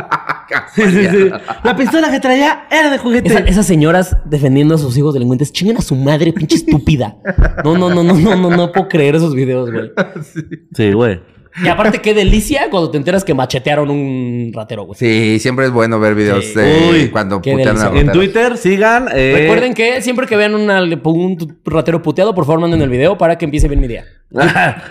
[0.75, 1.29] Sí, sí, sí.
[1.63, 3.29] La pistola que traía era de juguete.
[3.29, 7.15] Esa- esas señoras defendiendo a sus hijos delincuentes, chinguen a su madre, pinche estúpida.
[7.63, 9.91] No, no, no, no, no, no, no puedo creer esos videos, güey.
[10.75, 11.21] Sí, güey.
[11.63, 14.97] Y aparte, qué delicia cuando te enteras que machetearon un ratero, güey.
[14.97, 16.53] Sí, siempre es bueno ver videos Sí.
[16.53, 17.99] de Uy, cuando putean a.
[17.99, 18.11] En.
[18.11, 19.07] Twitter sigan.
[19.13, 23.17] eh, Recuerden que siempre que vean una- un ratero puteado, por favor manden el video
[23.17, 24.05] para que empiece bien mi día.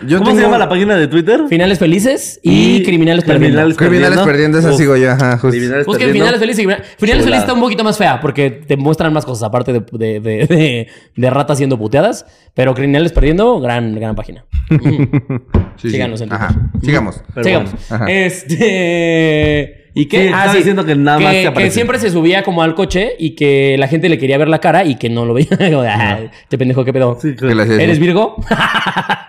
[0.06, 1.42] Yo ¿Cómo se llama la página de Twitter?
[1.48, 3.72] Finales felices y, criminales perdiendo.
[3.76, 5.50] Criminales perdiendo, esa sigo yo, ajá, justo.
[5.50, 6.24] Criminales Busquen perdiendo.
[6.24, 6.58] finales felices.
[6.58, 7.24] y criminales- Finales Chulada.
[7.24, 10.46] felices está un poquito más fea porque te muestran más cosas aparte de, de, de,
[10.46, 12.26] de- de ratas siendo puteadas.
[12.54, 14.44] Pero criminales perdiendo, gran, gran página.
[14.70, 15.04] Mm.
[15.78, 15.90] Sí, sí.
[15.90, 16.48] Síganos en Ajá,
[16.82, 17.22] sigamos.
[17.32, 17.70] Pero Sigamos.
[17.70, 17.84] bueno.
[18.04, 18.10] Ajá.
[18.12, 19.74] Este.
[19.94, 20.22] ¿Y qué?
[20.22, 21.68] Sí, estaba diciendo que nada más que, aparece.
[21.68, 24.58] que siempre se subía como al coche y que la gente le quería ver la
[24.60, 25.48] cara y que no lo veía.
[25.56, 27.16] Como de, "Ay, Te pendejo, ¿qué pedo?
[27.22, 27.74] Sí, ¿Qué le claro.
[27.74, 28.36] ¿Eres Virgo?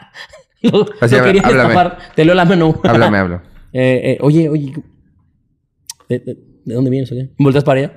[1.02, 1.92] Así, quería háblame.
[2.16, 2.80] Te leo la mano.
[2.84, 3.42] Háblame, hablo.
[3.72, 4.74] Eh, eh, oye, oye.
[6.10, 7.30] ¿De, de- de dónde vienes o qué?
[7.40, 7.94] ¿Volteas para allá?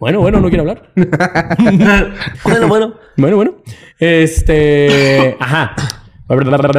[0.00, 0.90] Bueno, bueno, no quiero hablar.
[2.44, 2.94] bueno, bueno.
[3.16, 3.54] Bueno, bueno.
[3.98, 5.36] Este.
[5.38, 5.74] Ajá.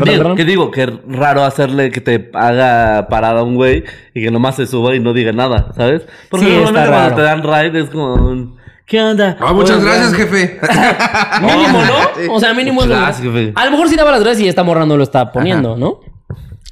[0.06, 3.84] Digo, que digo, que raro hacerle que te haga parada a un güey
[4.14, 6.04] y que nomás se suba y no diga nada, ¿sabes?
[6.30, 8.14] Porque Sí, normalmente está cuando te dan ride es como...
[8.14, 8.59] un,
[8.90, 9.38] ¿Qué onda?
[9.40, 10.60] Ah, muchas Oye, gracias, jefe.
[11.42, 12.34] Mínimo, ¿no?
[12.34, 12.82] O sea, mínimo.
[12.82, 13.54] es lo- Gracias, jefe.
[13.56, 16.00] A lo mejor sí daba las gracias y esta morra no lo está poniendo, ¿no?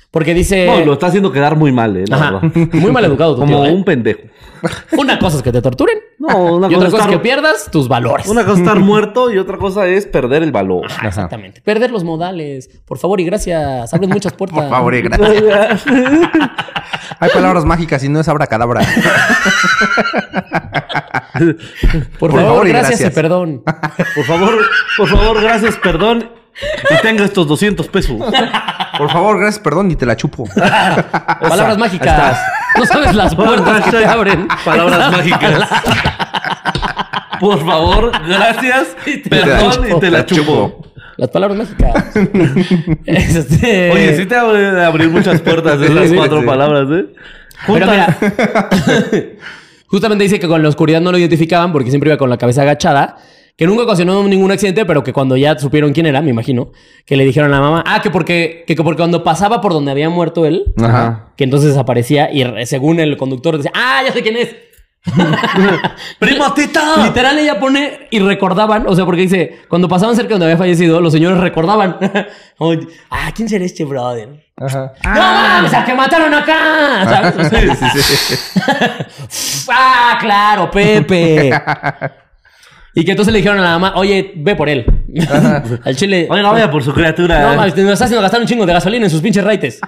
[0.10, 0.66] Porque dice.
[0.66, 2.06] No, lo está haciendo quedar muy mal, eh.
[2.08, 2.42] la Ajá.
[2.74, 3.72] Muy mal educado tu Como tío, ¿eh?
[3.74, 4.22] un pendejo.
[4.98, 5.98] Una cosa es que te torturen.
[6.20, 8.28] No, una y otra cosa, es que pierdas tus valores.
[8.28, 10.86] una cosa es estar muerto y otra cosa es perder el valor.
[10.90, 11.62] Ajá, exactamente.
[11.62, 12.70] Perder los modales.
[12.86, 13.94] Por favor y gracias.
[13.94, 14.60] Abren muchas puertas.
[14.60, 15.84] Por favor, y gracias.
[17.20, 18.82] Hay palabras mágicas y no es abracadabra.
[21.34, 21.56] Por,
[22.20, 23.12] Por favor, favor y gracias, gracias.
[23.12, 23.64] y perdón.
[23.64, 24.56] Por favor,
[24.98, 26.30] por favor, gracias, perdón.
[26.92, 28.18] Y tenga estos 200 pesos.
[28.98, 30.46] Por favor, gracias, perdón, y te la chupo.
[30.56, 32.40] Palabras mágicas.
[32.78, 34.48] No sabes las puertas que te abren.
[34.66, 35.70] Palabras mágicas.
[37.40, 38.96] Por favor, gracias,
[39.30, 40.84] perdón y te la chupo.
[41.18, 42.16] Las palabras mágicas.
[43.06, 46.46] Este- Oye, sí te abre de abrir muchas puertas de sí, cuatro sí.
[46.46, 47.06] palabras, ¿eh?
[47.66, 48.18] Pero mira,
[49.88, 52.62] justamente dice que con la oscuridad no lo identificaban porque siempre iba con la cabeza
[52.62, 53.18] agachada,
[53.58, 56.72] que nunca ocasionó ningún accidente, pero que cuando ya supieron quién era, me imagino,
[57.06, 59.90] que le dijeron a la mamá, ah, que porque, que porque cuando pasaba por donde
[59.90, 61.34] había muerto él, Ajá.
[61.36, 64.56] que entonces desaparecía y según el conductor decía, ah, ya sé quién es.
[66.20, 66.80] ¡Primo Tito!
[67.04, 70.58] Literal ella pone y recordaban, o sea, porque dice, cuando pasaban cerca de donde había
[70.58, 71.98] fallecido, los señores recordaban.
[72.60, 74.46] Oye, ah, ¿quién será este brother?
[74.56, 74.94] Ajá.
[75.04, 77.06] ¡No mames, al que mataron acá!
[77.06, 77.50] ¿Sabes?
[77.96, 78.36] Sí, sí,
[79.30, 79.66] sí.
[79.72, 81.52] ¡Ah, claro, Pepe!
[83.00, 84.86] Y que entonces le dijeron a la mamá, oye, ve por él.
[85.86, 86.28] Al chile.
[86.30, 87.42] Oiga, vaya por su criatura.
[87.52, 89.80] No, mames, nos está haciendo gastar un chingo de gasolina en sus pinches raites.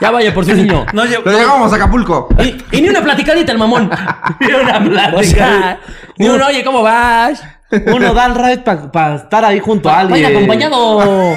[0.00, 0.84] Ya vaya por su niño.
[0.92, 2.28] No, yo- Lo llevamos a Acapulco.
[2.38, 3.90] Y, y ni una platicadita, el mamón.
[4.40, 5.16] Ni una plática.
[5.18, 5.80] O sea,
[6.18, 7.42] ni un, oye, ¿cómo vas?
[7.86, 8.58] Uno da el ride
[8.92, 10.22] para estar ahí junto a alguien.
[10.24, 11.36] Vaya acompañado.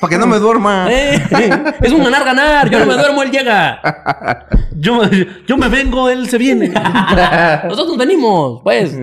[0.00, 0.86] Para que no me duerma.
[0.90, 1.20] Eh,
[1.82, 2.70] es un ganar-ganar.
[2.70, 3.80] Yo no me duermo, él llega.
[4.76, 5.00] Yo,
[5.46, 6.68] yo me vengo, él se viene.
[7.64, 8.96] Nosotros venimos, pues.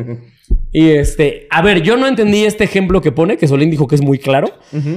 [0.78, 3.96] Y este, a ver, yo no entendí este ejemplo que pone, que Solín dijo que
[3.96, 4.50] es muy claro.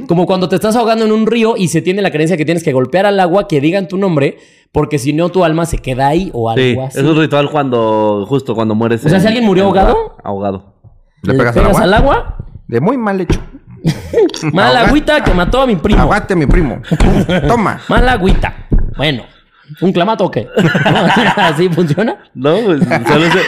[0.09, 2.65] Como cuando te estás ahogando en un río y se tiene la creencia que tienes
[2.65, 4.39] que golpear al agua, que digan tu nombre,
[4.73, 6.99] porque si no tu alma se queda ahí o algo Sí, así.
[6.99, 9.05] es un ritual cuando, justo cuando mueres.
[9.07, 10.17] O sea, en- si alguien murió ahogado.
[10.25, 10.75] Ahogado.
[11.23, 11.81] ¿Le pegas al agua?
[11.83, 12.37] al agua?
[12.67, 13.41] De muy mal hecho.
[14.53, 16.01] Mala agüita que mató a mi primo.
[16.01, 16.81] Aguante, mi primo.
[17.47, 17.81] Toma.
[17.89, 18.67] Mala agüita.
[18.97, 19.23] Bueno,
[19.81, 20.49] ¿un clamato o qué?
[21.37, 22.17] ¿Así funciona?
[22.35, 23.43] No, pues, solo, es el,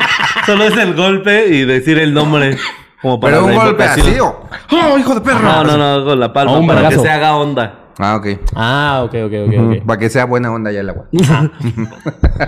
[0.47, 2.57] solo es el golpe y decir el nombre.
[3.01, 4.43] Como para Pero un golpe así o.
[4.71, 5.41] ¡Oh, hijo de perro!
[5.41, 7.80] No, no, no, con la palma O un para que se haga onda.
[7.99, 8.27] Ah, ok.
[8.55, 9.85] Ah, ok, ok, ok, ok.
[9.87, 11.05] Para que sea buena onda ya el agua.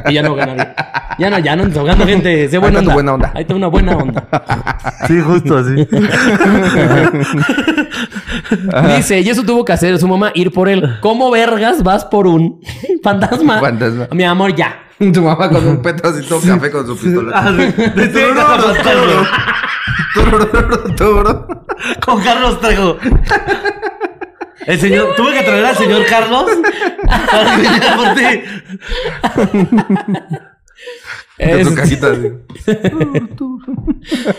[0.08, 0.74] Y ya no gana nadie.
[1.18, 2.48] Ya no, ya no ahogando gente.
[2.48, 3.02] Sé Ahí buena está tu onda.
[3.12, 3.32] buena onda.
[3.34, 4.24] Ahí está una buena onda.
[5.06, 5.74] Sí, justo así.
[8.96, 10.98] Dice, y eso tuvo que hacer su mamá, ir por él.
[11.00, 12.60] ¿Cómo vergas vas por un
[13.02, 13.58] fantasma?
[13.58, 14.06] Fantasma.
[14.12, 14.76] Mi amor, ya.
[14.98, 17.32] Tu mamá con un todo café con su pistola.
[17.34, 17.50] Ah.
[17.50, 17.72] De
[20.96, 21.46] turururu.
[22.00, 22.96] Con Carlos Trejo.
[24.66, 26.46] El señor, tuve que traer al señor Carlos
[27.30, 28.24] para que viniera por ti.
[31.38, 32.28] Es- cajita así.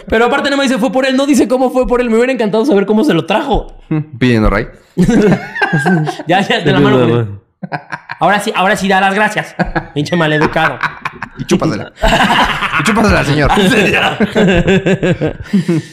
[0.07, 2.09] Pero aparte no me dice fue por él, no dice cómo fue por él.
[2.09, 3.81] Me hubiera encantado saber cómo se lo trajo.
[4.19, 4.67] Pidiendo ray.
[6.27, 6.99] Ya, ya, de la mano.
[6.99, 7.27] con él.
[8.19, 9.55] Ahora sí, ahora sí da las gracias.
[9.93, 10.77] Pinche maleducado.
[11.39, 11.91] Y chúpasela.
[12.79, 13.51] y chúpasela, señor.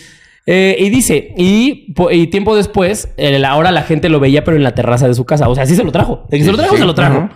[0.47, 4.57] Eh, y dice, y, po- y tiempo después, el- ahora la gente lo veía, pero
[4.57, 5.49] en la terraza de su casa.
[5.49, 6.25] O sea, sí se lo trajo.
[6.29, 7.29] De que se lo trajo, Sí, se lo trajo.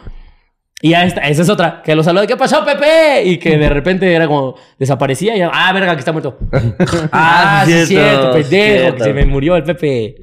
[0.82, 3.22] Y ya esta, esa es otra, que lo saludó, ¿qué pasó, Pepe?
[3.24, 6.38] Y que de repente era como, desaparecía y ya, ah, verga, que está muerto.
[7.12, 10.16] ah, sí, es cierto, pendejo, que se me murió el Pepe.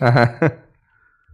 [0.00, 0.38] Ajá.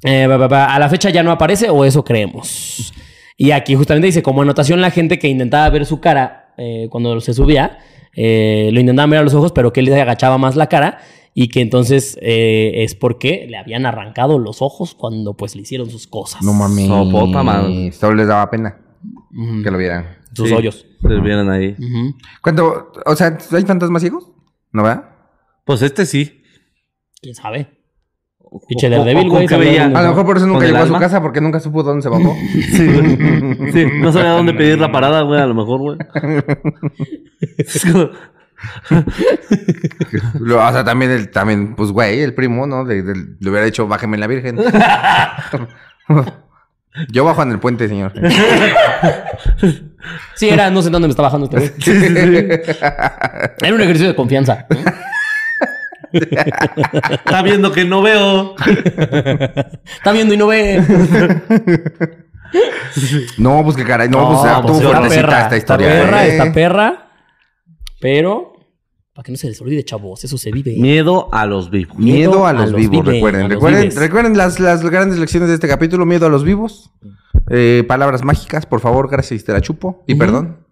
[0.05, 2.93] Eh, ba, ba, ba, a la fecha ya no aparece o eso creemos.
[3.37, 7.21] Y aquí justamente dice, como anotación la gente que intentaba ver su cara eh, cuando
[7.21, 7.79] se subía,
[8.15, 10.99] eh, lo intentaban ver a los ojos, pero que él le agachaba más la cara
[11.35, 15.91] y que entonces eh, es porque le habían arrancado los ojos cuando pues le hicieron
[15.91, 16.43] sus cosas.
[16.43, 16.87] No mames.
[16.87, 17.91] Sopota, madre.
[17.93, 18.79] Solo les daba pena
[19.65, 20.19] que lo vieran.
[20.35, 20.87] Sus Sí, hoyos.
[21.01, 21.75] Se vieran ahí.
[22.43, 22.93] ¿Cuánto?
[23.07, 24.31] O sea, ¿hay fantasmas ciegos?
[24.73, 25.05] ¿No verdad?
[25.65, 26.43] Pues este sí.
[27.21, 27.82] ¿Quién sabe?
[28.69, 29.47] Pinche Daredevil, güey,
[29.79, 31.83] A lo mejor por eso nunca ¿Con el llegó a su casa porque nunca supo
[31.83, 32.35] dónde se bajó.
[32.53, 33.73] Sí, güey.
[33.73, 35.99] Sí, no sabía dónde pedir la parada, güey, a lo mejor, güey.
[37.59, 38.11] Es como-
[40.41, 42.85] Lo- o sea, también, el, también, pues, güey, el primo, ¿no?
[42.85, 44.59] De- le hubiera dicho, bájeme en la virgen.
[47.11, 48.13] Yo bajo en el puente, señor.
[50.37, 51.71] Sí, era, no sé dónde me está bajando este güey.
[51.79, 52.15] Sí, sí, sí.
[53.63, 54.67] Era un ejercicio de confianza.
[57.11, 58.55] Está viendo que no veo.
[59.85, 60.83] Está viendo y no ve.
[63.39, 64.09] No, pues qué caray.
[64.09, 65.89] No, pues pues, está fuertecita perra, esta historia.
[65.89, 66.31] Está perra, ¿eh?
[66.31, 67.09] está perra.
[68.01, 68.53] Pero,
[69.15, 70.75] para que no se les olvide, chavos, eso se vive.
[70.77, 71.97] Miedo a los vivos.
[71.97, 73.41] Miedo a los, vivos, vive, recuerden.
[73.43, 76.05] a los Recuerden, recuerden las, las grandes lecciones de este capítulo.
[76.05, 76.91] Miedo a los vivos.
[77.49, 80.03] Eh, palabras mágicas, por favor, gracias, te la chupo.
[80.07, 80.67] Y perdón.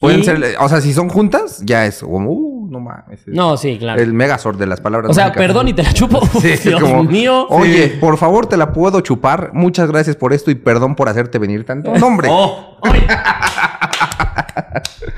[0.00, 3.20] Pueden Y- ser, o sea, si son juntas, ya es como, uh, no mames.
[3.20, 4.02] es No, sí, claro.
[4.02, 5.46] El megazord de las palabras o sea, mágicas.
[5.46, 6.20] perdón y te la chupo.
[6.40, 7.46] Sí, Dios como, mío.
[7.48, 9.50] Oye, por favor, te la puedo chupar.
[9.54, 11.96] Muchas gracias por esto y perdón por hacerte venir tanto.
[11.96, 12.28] No, hombre.
[12.30, 12.78] ¡Oh!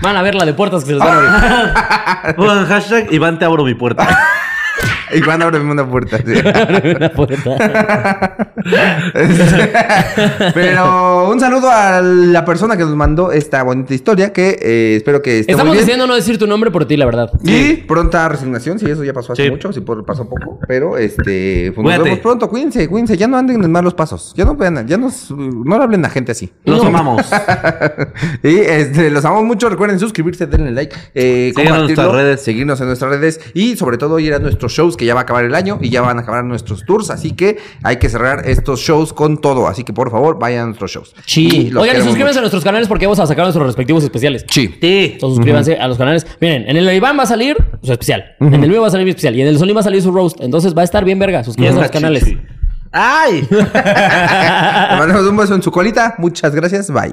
[0.02, 1.60] Van a ver la de puertas que se les van a
[2.20, 2.36] abrir.
[2.36, 4.06] Pongan hashtag Iván, te abro mi puerta.
[5.12, 6.18] Y abrirme una puerta.
[6.18, 6.24] sí.
[6.96, 8.48] Una puerta.
[10.54, 15.22] Pero un saludo a la persona que nos mandó esta bonita historia que eh, espero
[15.22, 15.86] que esté Estamos muy bien.
[15.86, 17.30] diciendo no decir tu nombre por ti, la verdad.
[17.42, 19.50] Y pronta resignación, sí, eso ya pasó hace Sí.
[19.50, 23.36] mucho, sí por- pasó poco, pero este, pues nos vemos pronto, cuídense, cuídense, ya no
[23.36, 26.52] anden en malos pasos, ya no vean, ya nos, no le hablen a gente así.
[26.64, 27.22] Los amamos.
[28.42, 32.40] y este, los amamos mucho, recuerden suscribirse, denle like, eh, en compartirlo, nuestras redes.
[32.42, 35.22] seguirnos en nuestras redes y sobre todo ir a nuestros shows que ya va a
[35.22, 38.48] acabar el año y ya van a acabar nuestros tours, así que hay que cerrar
[38.48, 41.14] estos shows con todo, así que por favor vayan a nuestros shows.
[41.26, 41.72] Sí.
[41.76, 44.44] Oigan, y suscríbanse a nuestros canales porque vamos a sacar nuestros respectivos especiales.
[44.48, 44.74] Sí.
[44.80, 45.10] Sí.
[45.14, 46.26] Entonces suscríbanse a los canales.
[46.40, 48.36] Miren, en el Iván va a salir su especial.
[48.40, 49.36] En el mío va a salir mi especial.
[49.36, 50.40] Y en el Solín va a salir su roast.
[50.40, 51.44] Entonces va a estar bien verga.
[51.44, 52.24] Suscríbanse a los canales.
[52.92, 53.46] ¡Ay!
[53.50, 57.12] Le mandamos un beso en su colita, muchas gracias, bye.